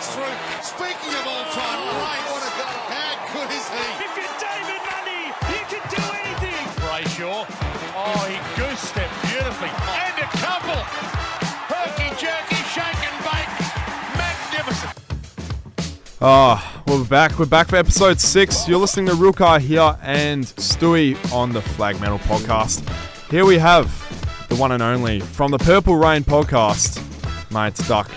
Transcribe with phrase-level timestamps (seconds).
[0.00, 0.62] breaks through.
[0.62, 2.78] Speaking of all time greats, what a goal.
[2.88, 3.86] How good is he?
[4.00, 6.64] If you're David Mundy, you can do anything.
[6.80, 7.44] Brayshaw.
[7.96, 9.68] Oh, he goose stepped beautifully.
[9.68, 10.80] And a couple.
[11.68, 13.52] Herky jerky, shake and bake.
[14.16, 14.96] Magnificent.
[16.22, 17.38] Ah, well, we're back.
[17.38, 18.68] We're back for episode six.
[18.68, 22.88] You're listening to Real Car here and Stewie on the Flagmantle podcast.
[23.30, 23.86] Here we have
[24.48, 27.00] the one and only from the Purple Reign podcast,
[27.52, 28.10] mate Duck.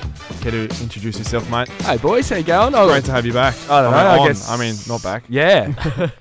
[0.43, 1.69] Care to introduce yourself, mate?
[1.83, 2.75] Hey boys, how you going?
[2.75, 3.55] Oh, Great to have you back.
[3.69, 5.23] I don't know, mean, I guess- I mean, not back.
[5.29, 5.73] yeah,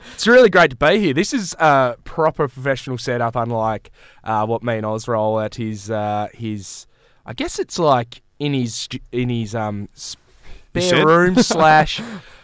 [0.15, 1.13] it's really great to be here.
[1.13, 3.91] This is a proper professional setup, unlike
[4.23, 6.87] uh, what me and Oz roll at his uh, his.
[7.27, 12.01] I guess it's like in his in his um spare room slash.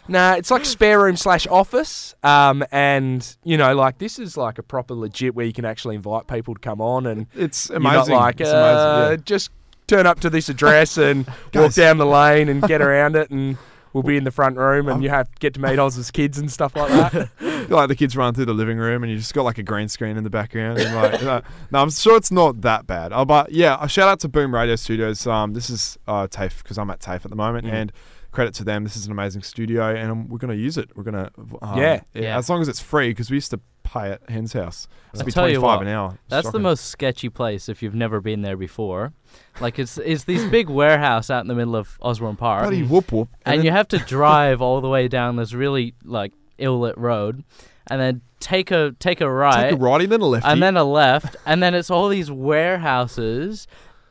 [0.08, 4.58] Nah, it's like spare room slash office, um, and you know, like this is like
[4.58, 8.14] a proper legit where you can actually invite people to come on, and It's amazing.
[8.16, 9.24] like it's uh, amazing.
[9.26, 9.50] just
[9.88, 13.56] turn up to this address and walk down the lane and get around it, and
[13.92, 16.52] we'll be in the front room, and you have get to meet Oz's kids and
[16.52, 17.30] stuff like that.
[17.68, 19.88] Like the kids run through the living room and you just got like a green
[19.88, 20.78] screen in the background.
[20.78, 23.12] And like, uh, no, I'm sure it's not that bad.
[23.12, 25.26] Uh, but yeah, a shout out to Boom Radio Studios.
[25.26, 27.72] Um, this is uh, TAFE because I'm at TAFE at the moment, Mm.
[27.72, 27.92] and
[28.30, 28.84] credit to them.
[28.84, 30.90] This is an amazing studio, and um, we're going to use it.
[30.96, 32.00] We're going to, um, Yeah.
[32.14, 32.38] Yeah.
[32.38, 34.88] as long as it's free because we used to pay at Hen's house.
[35.12, 36.18] It's be 25 what, an hour.
[36.28, 39.12] That's the most sketchy place if you've never been there before.
[39.60, 43.12] Like it's it's these big warehouse out in the middle of Osborne Park, bloody whoop
[43.12, 43.28] whoop.
[43.44, 46.96] and then- you have to drive all the way down this really like ill lit
[46.98, 47.44] road,
[47.88, 50.48] and then take a take a right, take a righty, then a lefty.
[50.48, 53.66] and then a left, and then it's all these warehouses,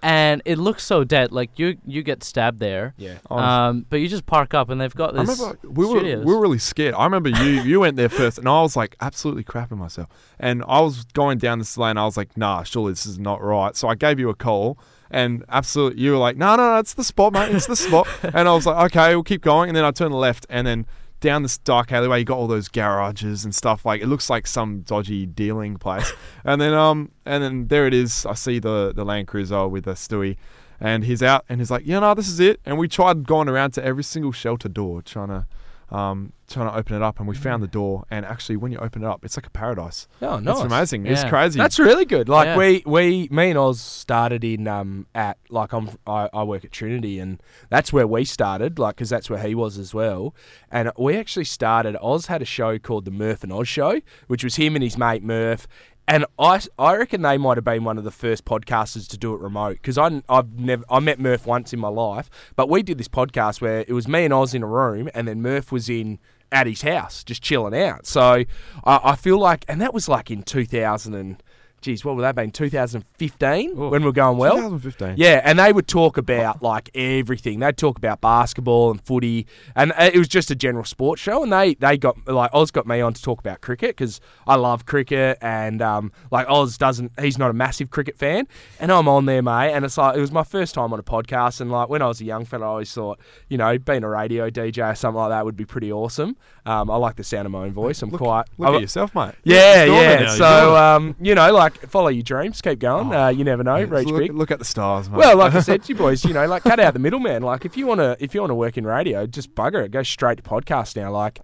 [0.08, 1.34] and it looks so dead.
[1.34, 2.94] Like you you get stabbed there.
[2.98, 3.18] yeah.
[3.30, 5.38] Um, but you just park up, and they've got I this.
[5.38, 6.26] remember we were studios.
[6.26, 6.94] we were really scared.
[6.96, 10.08] I remember you you went there first, and I was like absolutely crapping myself.
[10.40, 11.98] And I was going down this lane.
[11.98, 13.76] I was like, nah, surely this is not right.
[13.76, 14.80] So I gave you a call,
[15.12, 18.08] and absolutely you were like, no, no, no, it's the spot, mate, it's the spot.
[18.24, 19.70] and I was like, okay, we'll keep going.
[19.70, 20.86] And then I turned left, and then
[21.20, 23.86] down this dark alleyway, you got all those garages and stuff.
[23.86, 26.12] Like it looks like some dodgy dealing place.
[26.44, 28.26] and then um and then there it is.
[28.26, 30.38] I see the the Land Cruiser with the Stewie.
[30.80, 33.50] And he's out, and he's like, "Yeah, no, this is it." And we tried going
[33.50, 35.48] around to every single shelter door, trying to,
[35.90, 37.20] um, trying to open it up.
[37.20, 38.06] And we found the door.
[38.10, 40.08] And actually, when you open it up, it's like a paradise.
[40.22, 40.56] Oh, nice.
[40.56, 41.06] It's amazing.
[41.06, 41.58] It's crazy.
[41.58, 42.28] That's really good.
[42.30, 42.58] Like Yeah.
[42.58, 46.72] we, we, me and Oz started in um at like I'm I, I work at
[46.72, 48.80] Trinity and that's where we started.
[48.80, 50.36] Like because that's where he was as well.
[50.72, 51.96] And we actually started.
[52.02, 54.98] Oz had a show called the Murph and Oz Show, which was him and his
[54.98, 55.68] mate Murph.
[56.08, 59.34] And I, I reckon they might have been one of the first podcasters to do
[59.34, 62.82] it remote because I, I've never, I met Murph once in my life, but we
[62.82, 65.72] did this podcast where it was me and Oz in a room, and then Murph
[65.72, 66.20] was in
[66.50, 68.06] at his house just chilling out.
[68.06, 68.46] So
[68.86, 71.44] I, I feel like, and that was like in 2000 and,
[71.82, 72.52] geez, what would that been?
[72.52, 74.56] 2015 when we are going well.
[74.56, 75.16] 2015.
[75.18, 77.60] Yeah, and they would talk about like everything.
[77.60, 81.44] They'd talk about basketball and footy, and uh, it was just a general sports show.
[81.44, 84.56] And they they got like Oz got me on to talk about cricket because I
[84.56, 87.12] love cricket, and um, like Oz doesn't.
[87.20, 88.48] He's not a massive cricket fan,
[88.80, 89.72] and I'm on there, mate.
[89.74, 92.08] And it's like it was my first time on a podcast, and like when I
[92.08, 95.20] was a young fella, I always thought you know being a radio DJ or something
[95.20, 96.36] like that would be pretty awesome.
[96.66, 98.02] Um, I like the sound of my own voice.
[98.02, 99.36] I'm Look, quite look I- at yourself, mate.
[99.44, 100.28] yeah, You're doing it yeah.
[100.36, 103.14] So, um, you know, like follow your dreams, keep going.
[103.14, 104.34] Uh, you never know, reach look, big.
[104.34, 105.18] look at the stars, mate.
[105.18, 107.42] Well, like I said to you boys, you know, like cut out the middleman.
[107.44, 109.92] Like if you want to, if you want to work in radio, just bugger it.
[109.92, 111.12] Go straight to podcast now.
[111.12, 111.40] Like,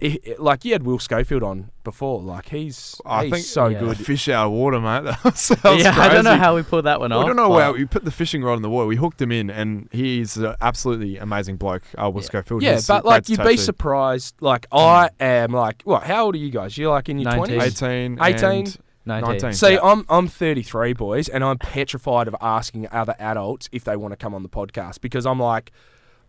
[0.00, 2.20] i i- like you had Will Schofield on before.
[2.22, 3.80] Like he's I he's think so Yeah.
[3.80, 3.96] good.
[3.96, 5.02] fish out of water, mate.
[5.04, 7.24] That was, that was yeah, I don't know how we pulled that one Well, off.
[7.24, 8.86] I don't know but- how we put the fishing rod in the water.
[8.86, 11.82] We hooked him in, and he's an absolutely amazing bloke.
[12.00, 12.26] Uh, Will Yeah.
[12.26, 12.62] Schofield.
[12.62, 13.62] Yeah, He's but like you'd be to.
[13.62, 14.34] surprised.
[14.40, 15.52] Like I am.
[15.52, 16.04] Like what?
[16.04, 16.78] How old are you guys?
[16.78, 17.60] You're like in your twenties.
[17.82, 18.66] 18, 18.
[19.10, 19.42] And 19.
[19.42, 19.52] 19.
[19.54, 19.80] See, Yeah.
[19.82, 24.16] I'm I'm 33, boys, and I'm petrified of asking other adults if they want to
[24.16, 25.72] come on the podcast because I'm like,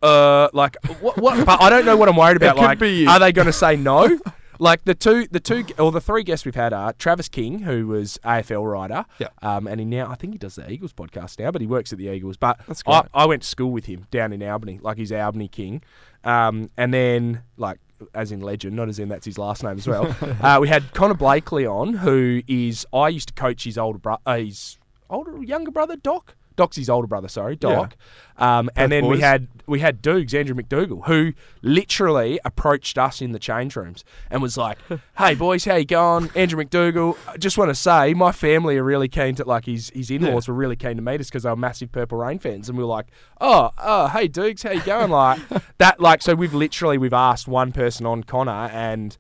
[0.02, 1.18] uh, like what?
[1.18, 2.56] what but I don't know what I'm worried about.
[2.56, 3.10] could Like, be you.
[3.10, 4.20] are they going to say no?
[4.62, 7.88] Like the two, the two, or the three guests we've had are Travis King, who
[7.88, 9.30] was AFL writer, Yeah.
[9.42, 11.94] um, and he now I think he does the Eagles podcast now, but he works
[11.94, 12.36] at the Eagles.
[12.36, 13.04] But That's I.
[13.14, 15.82] I went to school with him down in Albany, like he's Albany King,
[16.26, 17.80] um, and then like
[18.14, 20.16] as in legend, not as in that's his last name as well.
[20.42, 24.22] uh, we had Connor Blakely on, who is I used to coach his older brother,
[24.26, 24.78] uh, his
[25.10, 26.36] older younger brother Doc.
[26.60, 27.96] Doc's his older brother, sorry, Doc.
[28.36, 33.32] Um, and then we had we had Dukes, Andrew McDougall, who literally approached us in
[33.32, 34.78] the change rooms and was like,
[35.18, 36.30] "Hey boys, how you going?
[36.36, 37.18] Andrew McDougall.
[37.30, 40.22] I just want to say my family are really keen to like his his in
[40.22, 42.78] laws were really keen to meet us because they were massive Purple Reign fans, and
[42.78, 43.08] we were like,
[43.40, 45.12] oh, oh, hey Dukes, how you going?
[45.12, 45.40] Like
[45.78, 49.18] that, like so we've literally we've asked one person on Connor and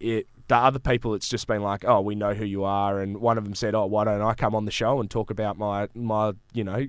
[0.00, 3.18] it the other people, it's just been like, oh, we know who you are, and
[3.18, 5.56] one of them said, oh, why don't I come on the show and talk about
[5.56, 6.86] my my you know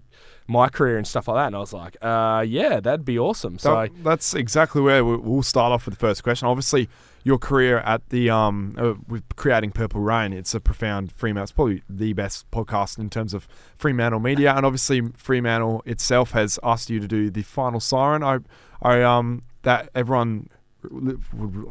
[0.47, 3.57] my career and stuff like that, and I was like, uh, yeah, that'd be awesome.
[3.59, 6.47] So That- that's exactly where we- we'll start off with the first question.
[6.47, 6.89] Obviously,
[7.23, 11.43] your career at the um uh, with creating Purple Reign, it's a profound Fremantle.
[11.43, 13.47] It's probably the best podcast in terms of
[13.77, 18.23] Fremantle media, and obviously Fremantle itself has asked you to do the final siren.
[18.23, 18.39] I,
[18.81, 20.47] I um that everyone
[20.89, 21.21] would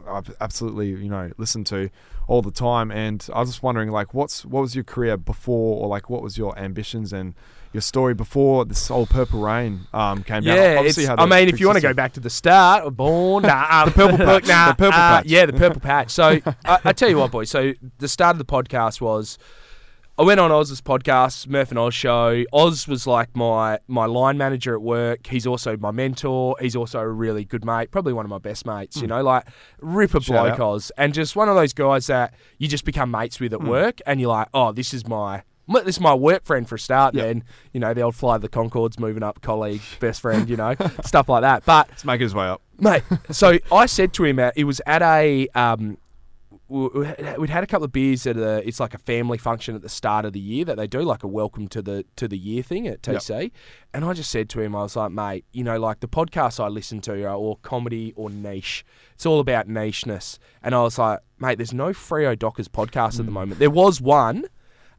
[0.08, 1.90] ab- absolutely you know listen to
[2.28, 5.82] all the time, and I was just wondering like what's what was your career before,
[5.82, 7.34] or like what was your ambitions and
[7.72, 10.44] your story before this whole Purple Reign um came out?
[10.44, 13.84] Yeah, had I mean, if you want to go back to the start, born, nah,
[13.86, 15.26] the purple patch, nah, The purple uh, patch.
[15.26, 16.10] yeah, the purple patch.
[16.10, 17.50] So I, I tell you what, boys.
[17.50, 19.38] So the start of the podcast was.
[20.20, 22.44] I went on Oz's podcast, Murph and Oz show.
[22.52, 25.26] Oz was like my my line manager at work.
[25.26, 26.56] He's also my mentor.
[26.60, 29.00] He's also a really good mate, probably one of my best mates.
[29.00, 29.46] You know, like
[29.80, 30.22] ripper Hmm.
[30.24, 30.74] Shout bloke out.
[30.74, 33.68] Oz, and just one of those guys that you just become mates with at Hmm.
[33.68, 35.42] work, and you're like, oh, this is my
[35.84, 37.14] this is my work friend for a start.
[37.14, 37.22] Yeah.
[37.22, 40.74] Then you know the old fly the Concords, moving up, colleague, best friend, you know,
[41.04, 41.64] stuff like that.
[41.64, 42.60] But Let's make his way up.
[42.78, 43.04] mate.
[43.30, 45.48] So I said to him, uh, it was at a.
[45.54, 45.96] Um,
[46.70, 48.66] we'd had a couple of beers at a.
[48.66, 51.22] It's like a family function at the start of the year that they do, like
[51.24, 53.50] a welcome to the to the year thing at TC.
[53.92, 56.62] And I just said to him, I was like, mate, you know, like the podcasts
[56.62, 58.84] I listen to are all comedy or niche.
[59.14, 60.38] It's all about nicheness.
[60.62, 63.20] And I was like, mate, there's no Freo Dockers podcast Mm.
[63.20, 63.58] at the moment.
[63.58, 64.44] There was one.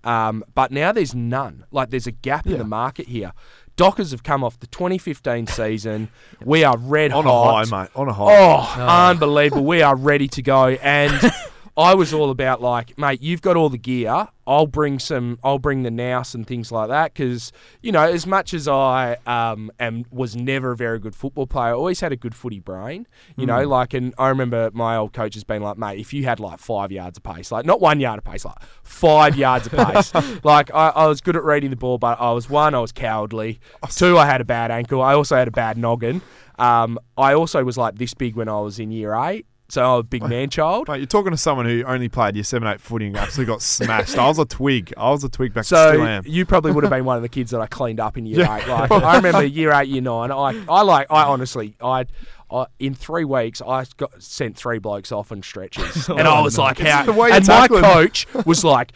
[0.03, 1.63] Um, but now there's none.
[1.71, 3.33] Like there's a gap in the market here.
[3.77, 6.09] Dockers have come off the 2015 season.
[6.43, 7.63] We are red On hot.
[7.63, 7.89] a high, mate.
[7.95, 8.35] On a high.
[8.35, 9.63] Oh, unbelievable.
[9.63, 10.69] We are ready to go.
[10.69, 11.13] And
[11.77, 14.27] I was all about like, mate, you've got all the gear.
[14.45, 15.39] I'll bring some.
[15.43, 19.17] I'll bring the nous and things like that because you know, as much as I
[19.25, 22.59] um am was never a very good football player, I always had a good footy
[22.59, 23.07] brain.
[23.37, 26.25] You know, like, and I remember my old coach has been like, mate, if you
[26.25, 29.67] had like five yards of pace, like not one yard of pace, like five yards
[29.67, 30.13] of pace,
[30.43, 32.91] like I, I was good at reading the ball, but I was one, I was
[32.91, 33.59] cowardly.
[33.95, 35.01] Two, I had a bad ankle.
[35.01, 36.21] I also had a bad noggin.
[36.59, 39.45] Um, I also was like this big when I was in year eight.
[39.71, 40.89] So I was a big man child.
[40.89, 43.61] Mate, you're talking to someone who only played year seven, eight footy and absolutely got
[43.61, 44.17] smashed.
[44.17, 44.93] I was a twig.
[44.97, 47.51] I was a twig back So you probably would have been one of the kids
[47.51, 48.57] that I cleaned up in year Yeah.
[48.57, 48.67] eight.
[48.67, 50.29] Like I remember year eight, year nine.
[50.29, 52.05] I, I like I honestly I,
[52.51, 56.43] I in three weeks I got sent three blokes off on stretchers, and I oh,
[56.43, 57.09] was like, how?
[57.09, 58.91] and my coach was like,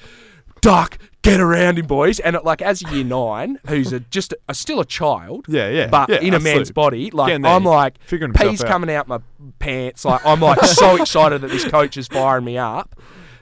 [0.60, 2.20] Duck, get around him, boys.
[2.20, 5.88] And like as a year nine, who's a, just a, still a child, Yeah, yeah.
[5.88, 8.68] but yeah, in a man's body, like there, I'm like figuring peas out.
[8.68, 9.20] coming out my
[9.60, 10.06] pants.
[10.06, 12.96] Like I'm like so excited that this coach is firing me up.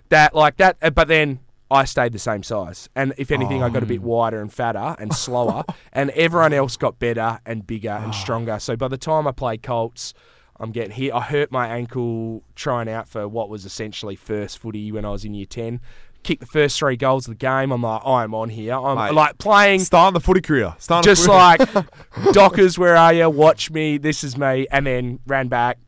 [0.09, 1.39] That like that, uh, but then
[1.71, 3.89] I stayed the same size, and if anything, I got a Oh.
[3.89, 5.63] bit wider and fatter and slower,
[5.93, 8.03] and everyone else got better and bigger Ah.
[8.03, 8.59] and stronger.
[8.59, 10.13] So by the time I played Colts.
[10.59, 11.11] I'm getting hit.
[11.11, 15.25] I hurt my ankle trying out for what was essentially first footy when I was
[15.25, 15.81] in year 10.
[16.23, 17.71] Kicked the first three goals of the game.
[17.71, 18.73] I'm like, I'm on here.
[18.75, 20.73] I'm Mate, like playing Starting the footy career.
[20.79, 21.59] Starting just like
[22.31, 23.29] Dockers, where are you?
[23.29, 23.97] Watch me.
[23.97, 24.65] This is me.
[24.71, 25.79] And then ran back,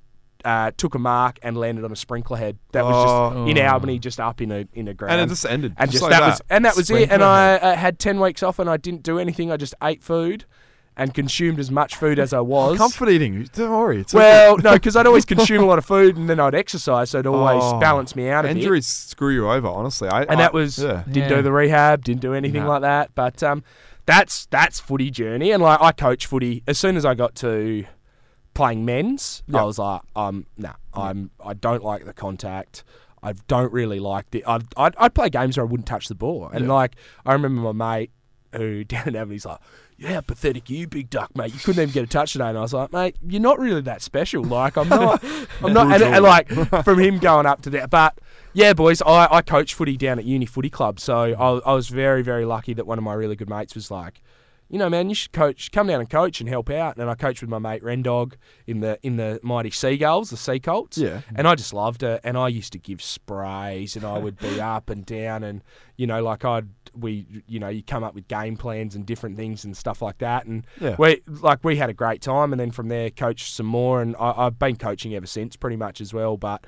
[0.43, 2.57] uh, took a mark, and landed on a sprinkler head.
[2.73, 2.93] That was
[3.41, 3.71] just in Oh.
[3.71, 5.13] Albany, just up in a in a ground.
[5.13, 5.73] and it just ended.
[5.77, 6.95] and just, just like that, was and that was it.
[7.03, 9.51] And Sprinkler I uh, had ten weeks off, and I didn't do anything.
[9.51, 10.45] I just ate food
[10.97, 12.77] and consumed as much food as I was.
[12.77, 13.50] comfort eating.
[13.53, 14.00] Don't worry.
[14.01, 16.56] It's all well, no, because I'd always consume a lot of food, and then I'd
[16.56, 17.80] exercise, so it'd always Oh.
[17.80, 18.51] balance me out good.
[18.51, 18.62] a bit.
[18.63, 19.68] injuries screw you over.
[19.68, 21.03] Honestly, I, and I- that was yeah.
[21.06, 21.36] didn't Yeah.
[21.38, 22.69] do the rehab, didn't do anything No.
[22.69, 23.12] like that.
[23.15, 23.63] But um,
[24.06, 26.63] that's that's footy journey, and like I coach footy.
[26.68, 27.86] As soon as I got to
[28.54, 29.61] playing men's, Yeah.
[29.61, 32.83] I was like, um, nah, I'm I don't like the contact.
[33.21, 34.45] I don't really like the.
[34.45, 36.71] I'd, I'd, I'd play games where I wouldn't touch the ball, and Yeah.
[36.73, 38.11] like I remember my mate
[38.56, 39.59] who down in Albany's like.
[39.97, 41.54] Yeah, pathetic you, big duck, mate.
[41.54, 43.80] You couldn't even get a touch today, and I was like, mate, you're not really
[43.81, 44.44] that special.
[44.44, 45.23] Like, I'm not,
[45.64, 46.49] I'm not, and, and like
[46.83, 47.90] from him going up to that.
[47.90, 48.19] But
[48.52, 51.87] yeah, boys, I, I coach footy down at Uni Footy Club, so I, I was
[51.87, 54.21] very, very lucky that one of my really good mates was like,
[54.69, 56.98] you know, man, you should coach, come down and coach and help out.
[56.98, 58.34] And I coached with my mate Rendog
[58.66, 60.98] in the in the mighty Seagulls, the Sea Colts.
[60.98, 61.22] Yeah.
[61.36, 62.19] And I just loved it.
[62.24, 65.64] And I used to give sprays, and I would be up and down, and
[65.98, 66.68] you know, like I'd
[66.98, 70.18] we, you know, you come up with game plans and different things and stuff like
[70.19, 70.45] that.
[70.45, 70.95] And Yeah.
[70.98, 74.16] we like we had a great time, and then from there coached some more, and
[74.18, 76.38] I, I've been coaching ever since, pretty much as well.
[76.38, 76.66] But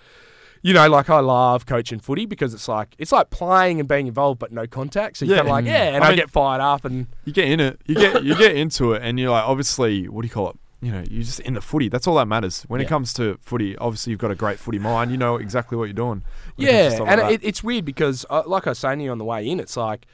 [0.62, 4.08] you know, like I love coaching footy because it's like it's like playing and being
[4.08, 5.18] involved, but no contact.
[5.18, 5.42] So you're Yeah.
[5.44, 7.60] kind of like, yeah, and I I, mean- get fired up, and you get in
[7.60, 7.82] it.
[7.86, 10.56] You get you get into it, and you're like, obviously, what do you call it?
[10.80, 11.90] You know, you're just in the footy.
[11.90, 12.62] That's all that matters.
[12.68, 15.10] When it comes to footy, obviously, you've got a great footy mind.
[15.10, 16.24] You know exactly what you're doing.
[16.56, 18.80] when it comes to yeah, and like it, it's weird because, uh, like I was
[18.80, 20.06] saying to you on the way in, it's like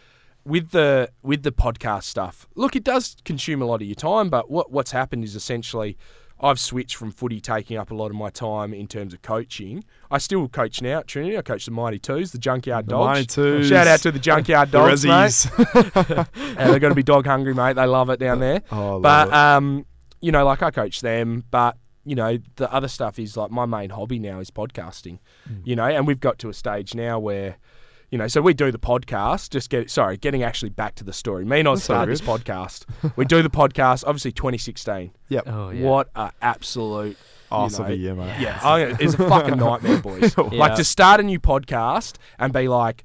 [0.45, 2.47] with the with the podcast stuff.
[2.55, 5.97] Look, it does consume a lot of your time, but what what's happened is essentially.
[6.43, 9.85] I've switched from footy taking up a lot of my time in terms of coaching.
[10.11, 11.37] I still coach now at Trinity.
[11.37, 13.05] I coach the Mighty Twos, the Junkyard The Dogs.
[13.05, 13.69] Mighty Twos.
[13.69, 15.47] Shout out to the Junkyard The Dogs, mate.
[15.95, 16.25] Uh,
[16.67, 17.77] they're going to be dog hungry, mate.
[17.77, 18.61] They love it down there.
[18.71, 19.85] Oh, but um,
[20.19, 23.65] you know, like I coach them, but you know, the other stuff is like my
[23.65, 25.19] main hobby now is podcasting.
[25.49, 25.61] Mm.
[25.63, 27.55] You know, and we've got to a stage now where.
[28.13, 29.49] You know, so we do the podcast.
[29.49, 31.45] Just get sorry, getting actually back to the story.
[31.45, 32.85] Me and I started this podcast.
[33.15, 35.11] we do the podcast, obviously 2016.
[35.29, 35.43] Yep.
[35.47, 35.83] Oh yeah.
[35.83, 37.17] What a absolute
[37.51, 38.39] Arse you of know, a year, mate.
[38.39, 40.37] yeah, I, it's a fucking nightmare, boys.
[40.37, 43.03] Like to start a new podcast and be like,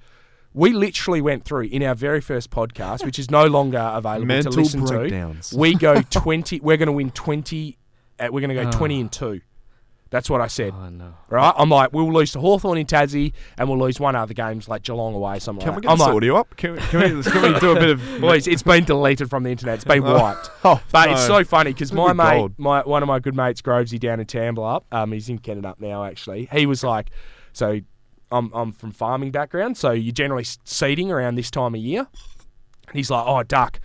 [0.53, 4.53] we literally went through in our very first podcast, which is no longer available Mental
[4.53, 5.51] to listen breakdowns.
[5.51, 5.57] to.
[5.57, 6.61] We go twenty.
[6.61, 7.79] We're going to win twenty.
[8.21, 8.73] Uh, we're going to go Oh.
[8.73, 9.41] twenty and two.
[10.11, 10.73] That's what I said.
[10.75, 11.15] Oh no.
[11.29, 11.53] Right?
[11.57, 14.83] I'm like, we'll lose to Hawthorn in Tassie, and we'll lose one other games like
[14.83, 15.39] Geelong away.
[15.39, 15.91] Something Can we like get.
[15.91, 16.57] I'm this like, audio up?
[16.57, 18.03] Can we, can, we, can we do a bit of...
[18.21, 19.77] Boys, it's been deleted from the internet.
[19.77, 20.51] It's been wiped.
[20.65, 22.55] Oh, But it's so funny because my mate, gold.
[22.59, 26.05] my one of my good mates, Grovesy down in Tambler, um, he's in Kendenup now
[26.05, 26.49] actually.
[26.53, 27.11] He was like,
[27.53, 27.81] so
[28.33, 32.07] I'm I'm from farming background, so you're generally seeding around this time of year.
[32.89, 33.81] And he's like, oh, Duck,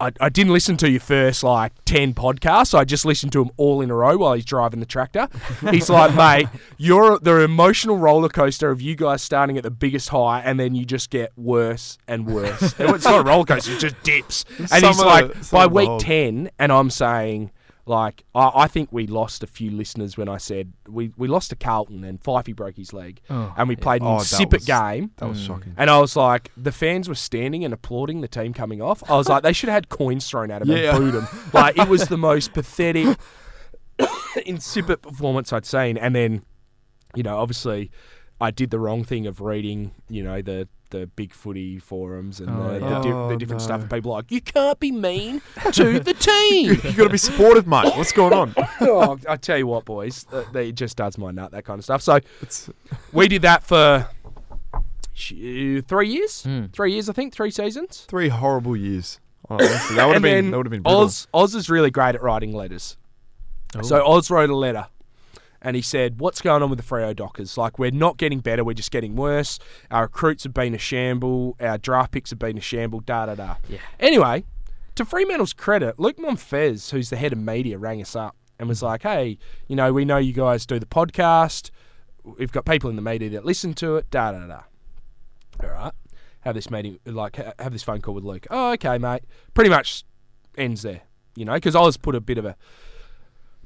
[0.00, 2.76] I, I didn't listen to your first like 10 podcasts.
[2.76, 5.28] I just listened to them all in a row while he's driving the tractor.
[5.70, 6.48] He's like, mate,
[6.78, 10.74] you're the emotional roller coaster of you guys starting at the biggest high and then
[10.74, 12.74] you just get worse and worse.
[12.78, 14.44] it's not a roller coaster, it just dips.
[14.58, 17.50] And Some he's like, by week old- 10, and I'm saying,
[17.86, 21.50] like, I, I think we lost a few listeners when I said we, we lost
[21.50, 23.20] to Carlton and Fifey broke his leg.
[23.28, 25.10] Oh, and we played an Oh, insipid was- game.
[25.18, 25.74] That was shocking.
[25.76, 29.08] And I was like, the fans were standing and applauding the team coming off.
[29.10, 30.96] I was like, they should have had coins thrown at them Yeah.
[30.96, 31.28] and booed them.
[31.52, 33.18] Like, it was the most pathetic,
[34.46, 35.96] insipid performance I'd seen.
[35.96, 36.42] And then,
[37.14, 37.90] you know, obviously,
[38.40, 42.48] I did the wrong thing of reading, you know, the the big footy forums and
[42.50, 42.88] Oh, the, yeah.
[42.88, 43.64] the, di- Oh, the different no.
[43.66, 43.80] stuff.
[43.82, 46.70] And people are like, you can't be mean to the team.
[46.70, 47.92] you got to be supportive, mate.
[47.96, 48.54] What's going on?
[48.80, 51.78] oh, I tell you what, boys, uh, they- it just does my nut, that kind
[51.78, 52.02] of stuff.
[52.02, 52.70] So It's,
[53.12, 54.08] we did that for
[55.12, 56.42] sh- three years.
[56.44, 56.66] Hmm.
[56.72, 58.04] Three years, I think, three seasons.
[58.08, 59.20] three horrible years.
[59.50, 60.32] Honestly, that would have and been.
[60.46, 61.00] then That would have been brutal.
[61.02, 62.96] Oz, Oz is really great at writing letters.
[63.82, 64.86] So Oz wrote a letter
[65.64, 67.56] and he said, What's going on with the Freo Dockers?
[67.56, 69.58] Like, we're not getting better, we're just getting worse.
[69.90, 73.34] Our recruits have been a shamble, our draft picks have been a shamble, da da
[73.34, 73.56] da.
[73.68, 73.78] Yeah.
[73.98, 74.44] Anyway,
[74.94, 78.82] to Fremantle's credit, Luke Monfez, who's the head of media, rang us up and was
[78.82, 81.70] like, Hey, you know, we know you guys do the podcast.
[82.22, 84.60] We've got people in the media that listen to it, da da da.
[85.62, 85.92] All right.
[86.40, 88.46] Have this meeting, like, have this phone call with Luke.
[88.50, 89.22] Oh, okay, mate.
[89.54, 90.04] Pretty much
[90.58, 91.00] ends there,
[91.36, 92.54] you know, because I was put a bit of a.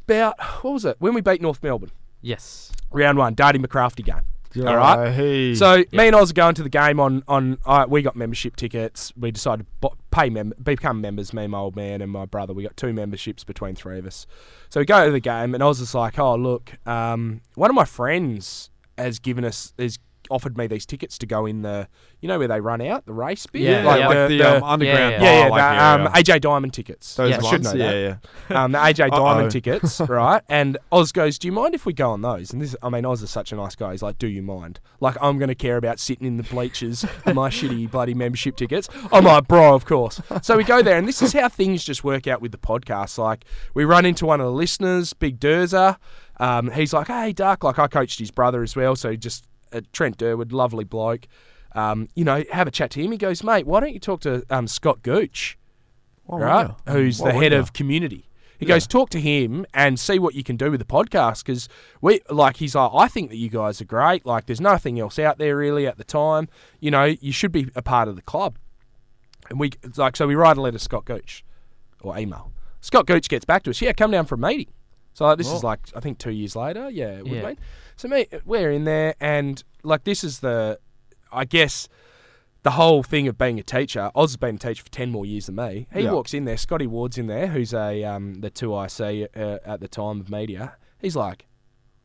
[0.09, 0.97] About, what was it?
[1.01, 1.91] When we beat North Melbourne,
[2.23, 2.73] Yes.
[2.91, 4.23] round one, Darty McCrafty game.
[4.67, 5.13] All right.
[5.13, 5.55] Hey.
[5.55, 7.59] So me and Oz are going to the game on on.
[7.67, 9.13] Uh, we got membership tickets.
[9.15, 11.35] We decided to bo- pay mem- become members.
[11.35, 12.55] Me, my old man, and my brother.
[12.55, 14.27] We got two memberships between three of us.
[14.71, 17.75] So we go to the game, and Oz is like, "Oh look, um, one of
[17.77, 19.99] my friends has given us has
[20.31, 21.89] offered me these tickets to go in the,
[22.21, 24.09] you know, where they run out the race bit, Yeah, like, yeah.
[24.09, 25.13] like the, um, underground.
[25.13, 25.23] yeah.
[25.23, 27.15] yeah, yeah, like, the, um, AJ Diamond tickets.
[27.17, 28.19] Those Yeah, I should know yeah, that.
[28.51, 28.65] yeah.
[28.65, 30.43] um, the AJ Diamond tickets, right?
[30.49, 33.05] And Oz goes, "Do you mind if we go on those?" And this, I mean,
[33.05, 33.93] Oz is such a nice guy.
[33.93, 37.05] He's like, "Do you mind?" Like, I'm going to care about sitting in the bleachers
[37.25, 38.89] with my shitty bloody membership tickets.
[39.13, 42.05] I'm like, "Bro, of course." So we go there, and this is how things just
[42.05, 43.19] work out with the podcast.
[43.19, 43.45] Like,
[43.75, 45.97] we run into one of the listeners, Big Durza.
[46.41, 49.81] Um, he's like, "Hey, Duck." Like, I coached his brother as well, so just uh,
[49.93, 51.27] Trent Durwood, lovely bloke.
[51.75, 53.13] Um, you know, have a chat to him.
[53.13, 55.59] He goes, "Mate, why don't you talk to um, Scott Gooch?"
[56.29, 56.71] Right?
[56.89, 58.29] Who's Why the head of community.
[58.59, 61.69] He goes, talk to him and see what you can do with the podcast because
[62.01, 62.57] we like.
[62.57, 64.27] He's like, I think that you guys are great.
[64.27, 66.49] Like, there's nothing else out there really at the time.
[66.81, 68.59] You know, you should be a part of the club.
[69.49, 71.45] And we like, so we write a letter to Scott Gooch
[72.01, 72.53] or email.
[72.81, 73.81] Scott Gooch gets back to us.
[73.81, 74.73] Yeah, come down for a meeting.
[75.15, 76.91] So like, this is like I think two years later.
[76.91, 77.43] Yeah, it would Yeah.
[77.43, 77.59] been.
[77.99, 80.79] So me, we're in there, and like this is the,
[81.33, 81.89] I guess,
[82.63, 84.11] the whole thing of being a teacher.
[84.15, 85.89] Oz has been a teacher for ten more years than me.
[85.93, 86.13] He Yeah.
[86.13, 86.57] walks in there.
[86.57, 90.31] Scotty Ward's in there, who's a um, the two IC uh, at the time of
[90.31, 90.77] media.
[91.01, 91.47] He's like,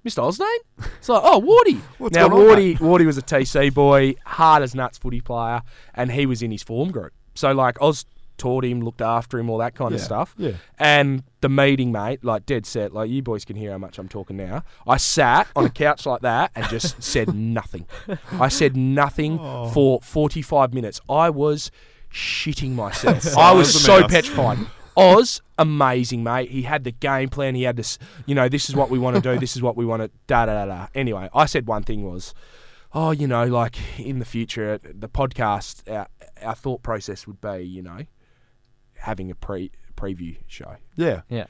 [0.03, 0.23] Mr.
[0.23, 0.87] Osnane?
[0.97, 1.79] It's like, oh, Wardy.
[1.99, 5.61] What's now, going on, Wardy, Wardy was a TC boy, hard as nuts footy player,
[5.93, 7.13] and he was in his form group.
[7.35, 8.05] So, like, Oz
[8.37, 10.33] taught him, looked after him, all that kind of stuff.
[10.37, 10.53] yeah.
[10.79, 14.07] And the meeting, mate, like dead set, like you boys can hear how much I'm
[14.09, 14.63] talking now.
[14.87, 17.85] I sat on a couch like that and just said nothing.
[18.31, 19.69] I said nothing Oh.
[19.69, 20.99] for 45 minutes.
[21.09, 21.71] I was
[22.11, 23.35] shitting myself.
[23.37, 24.59] I was so petrified.
[24.95, 26.51] Oz, amazing, mate.
[26.51, 27.55] He had the game plan.
[27.55, 27.97] He had this,
[28.27, 29.39] you know, this is what we want to do.
[29.39, 30.87] This is what we want to, da da da da.
[30.93, 32.33] Anyway, I said one thing was,
[32.93, 36.07] oh, you know, like in the future, the podcast, our,
[36.43, 38.01] our thought process would be, you know,
[39.03, 40.75] having a pre preview show.
[40.95, 41.21] Yeah.
[41.29, 41.45] Yeah.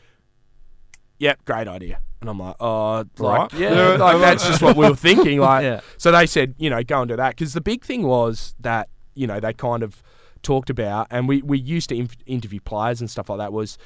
[1.20, 2.00] yep, great idea.
[2.22, 3.54] And I'm like, oh, like, Right.
[3.60, 3.96] yeah, Yeah.
[3.98, 5.40] like that's just what we were thinking.
[5.40, 5.82] Like, Yeah.
[5.98, 8.90] so they said, you know, go and do that because the big thing was that
[9.16, 10.02] you know they kind of
[10.42, 13.54] talked about, and we we used to inf- interview players and stuff like that.
[13.54, 13.78] Was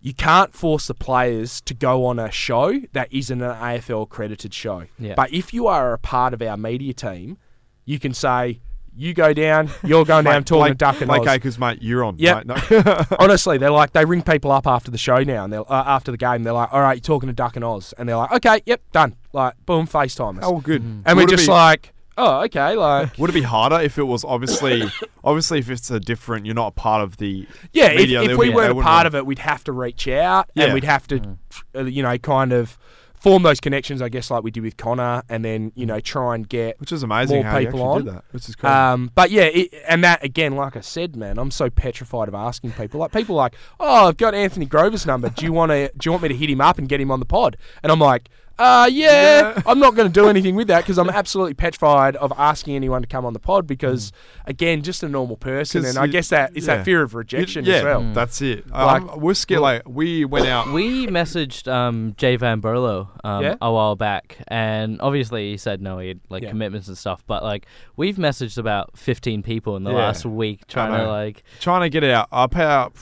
[0.00, 4.52] you can't force the players to go on a show that isn't an AFL accredited
[4.54, 4.84] show.
[4.98, 5.14] Yeah.
[5.16, 7.38] But if you are a part of our media team,
[7.84, 8.60] you can say.
[8.98, 11.28] You go down, you're going down talking to Duck and Blake Oz.
[11.28, 12.16] Acres, mate, you're on.
[12.18, 12.46] Yep.
[12.46, 12.70] mate.
[12.70, 13.02] No.
[13.18, 16.10] Honestly, they're like they ring people up after the show now, and they're uh, after
[16.10, 16.42] the game.
[16.44, 18.80] They're like, "All right, you're talking to Duck and Oz," and they're like, "Okay, yep,
[18.92, 20.80] done." Like, boom, FaceTime us, oh, good.
[20.82, 24.04] and Would we're just be- like, "Oh, okay." Like, Would it be harder if it
[24.04, 24.84] was obviously,
[25.24, 28.28] obviously if it's a different, you're not a part of the yeah, if, media, if
[28.28, 30.64] they'll we be- weren't a part want- of it, we'd have to reach out, Yeah.
[30.64, 31.36] and we'd have to,
[31.74, 32.78] uh, you know, kind of
[33.26, 36.36] form those connections, I guess, like we did with Connor, and then you know, try
[36.36, 38.04] and get which is amazing more how people on.
[38.04, 38.72] that, which is crazy.
[38.72, 42.34] Um, but yeah, it, and that again, like I said, man, I'm so petrified of
[42.34, 43.00] asking people.
[43.00, 45.28] Like people like, oh, I've got Anthony Grover's number.
[45.28, 45.90] Do you want to?
[45.96, 47.56] Do you want me to hit him up and get him on the pod?
[47.82, 49.62] And I'm like, uh, yeah, Yeah.
[49.66, 53.02] I'm not going to do anything with that because I'm absolutely petrified of asking anyone
[53.02, 54.12] to come on the pod because,
[54.46, 55.84] again, just a normal person.
[55.84, 56.76] and I guess that it's yeah.
[56.76, 58.12] that fear of rejection yeah, as well.
[58.14, 58.68] that's it.
[58.70, 59.60] Like- um, we're scared.
[59.60, 60.72] Like we went out.
[60.72, 63.56] We messaged um, Jay Van Berlo um, Yeah?
[63.60, 66.50] a while back, and obviously he said no, he had like Yeah.
[66.50, 67.22] commitments and stuff.
[67.26, 69.96] But like we've messaged about 15 people in the Yeah.
[69.96, 72.28] last week trying to like trying to get it out.
[72.32, 72.94] Up out.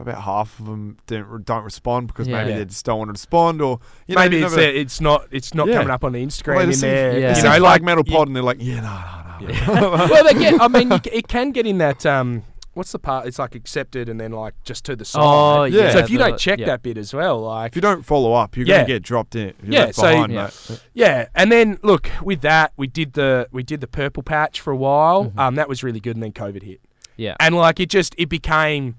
[0.00, 2.38] About half of them didn't don't respond because Yeah.
[2.38, 2.58] maybe Yeah.
[2.58, 5.00] they just don't want to respond, or you know, Maybe you it's never- uh, it's
[5.00, 5.74] not it's not Yeah.
[5.78, 7.12] coming up on the Instagram Well, they in see- there.
[7.18, 7.30] Yeah.
[7.30, 9.80] you You know, know, like like metal you- pod, and they're like, yeah, no, no,
[9.80, 9.90] no.
[10.10, 10.60] well, they get.
[10.60, 12.04] I mean, you, it can get in that.
[12.06, 12.42] Um,
[12.74, 13.26] what's the part?
[13.26, 15.20] It's like accepted and then like just to the side.
[15.22, 15.90] Oh, yeah.
[15.92, 16.66] So if you the- don't check yeah.
[16.66, 18.76] that bit as well, like If you don't follow up, you're Yeah.
[18.78, 19.52] gonna get dropped in.
[19.62, 20.42] You're Yeah, left so- behind, Yeah.
[20.68, 20.80] mate.
[20.94, 24.70] yeah, and then look with that, we did the we did the purple patch for
[24.72, 25.26] a while.
[25.26, 25.38] Mm-hmm.
[25.40, 26.80] Um, that was really good, and then COVID hit,
[27.16, 28.94] yeah, and like it just it became.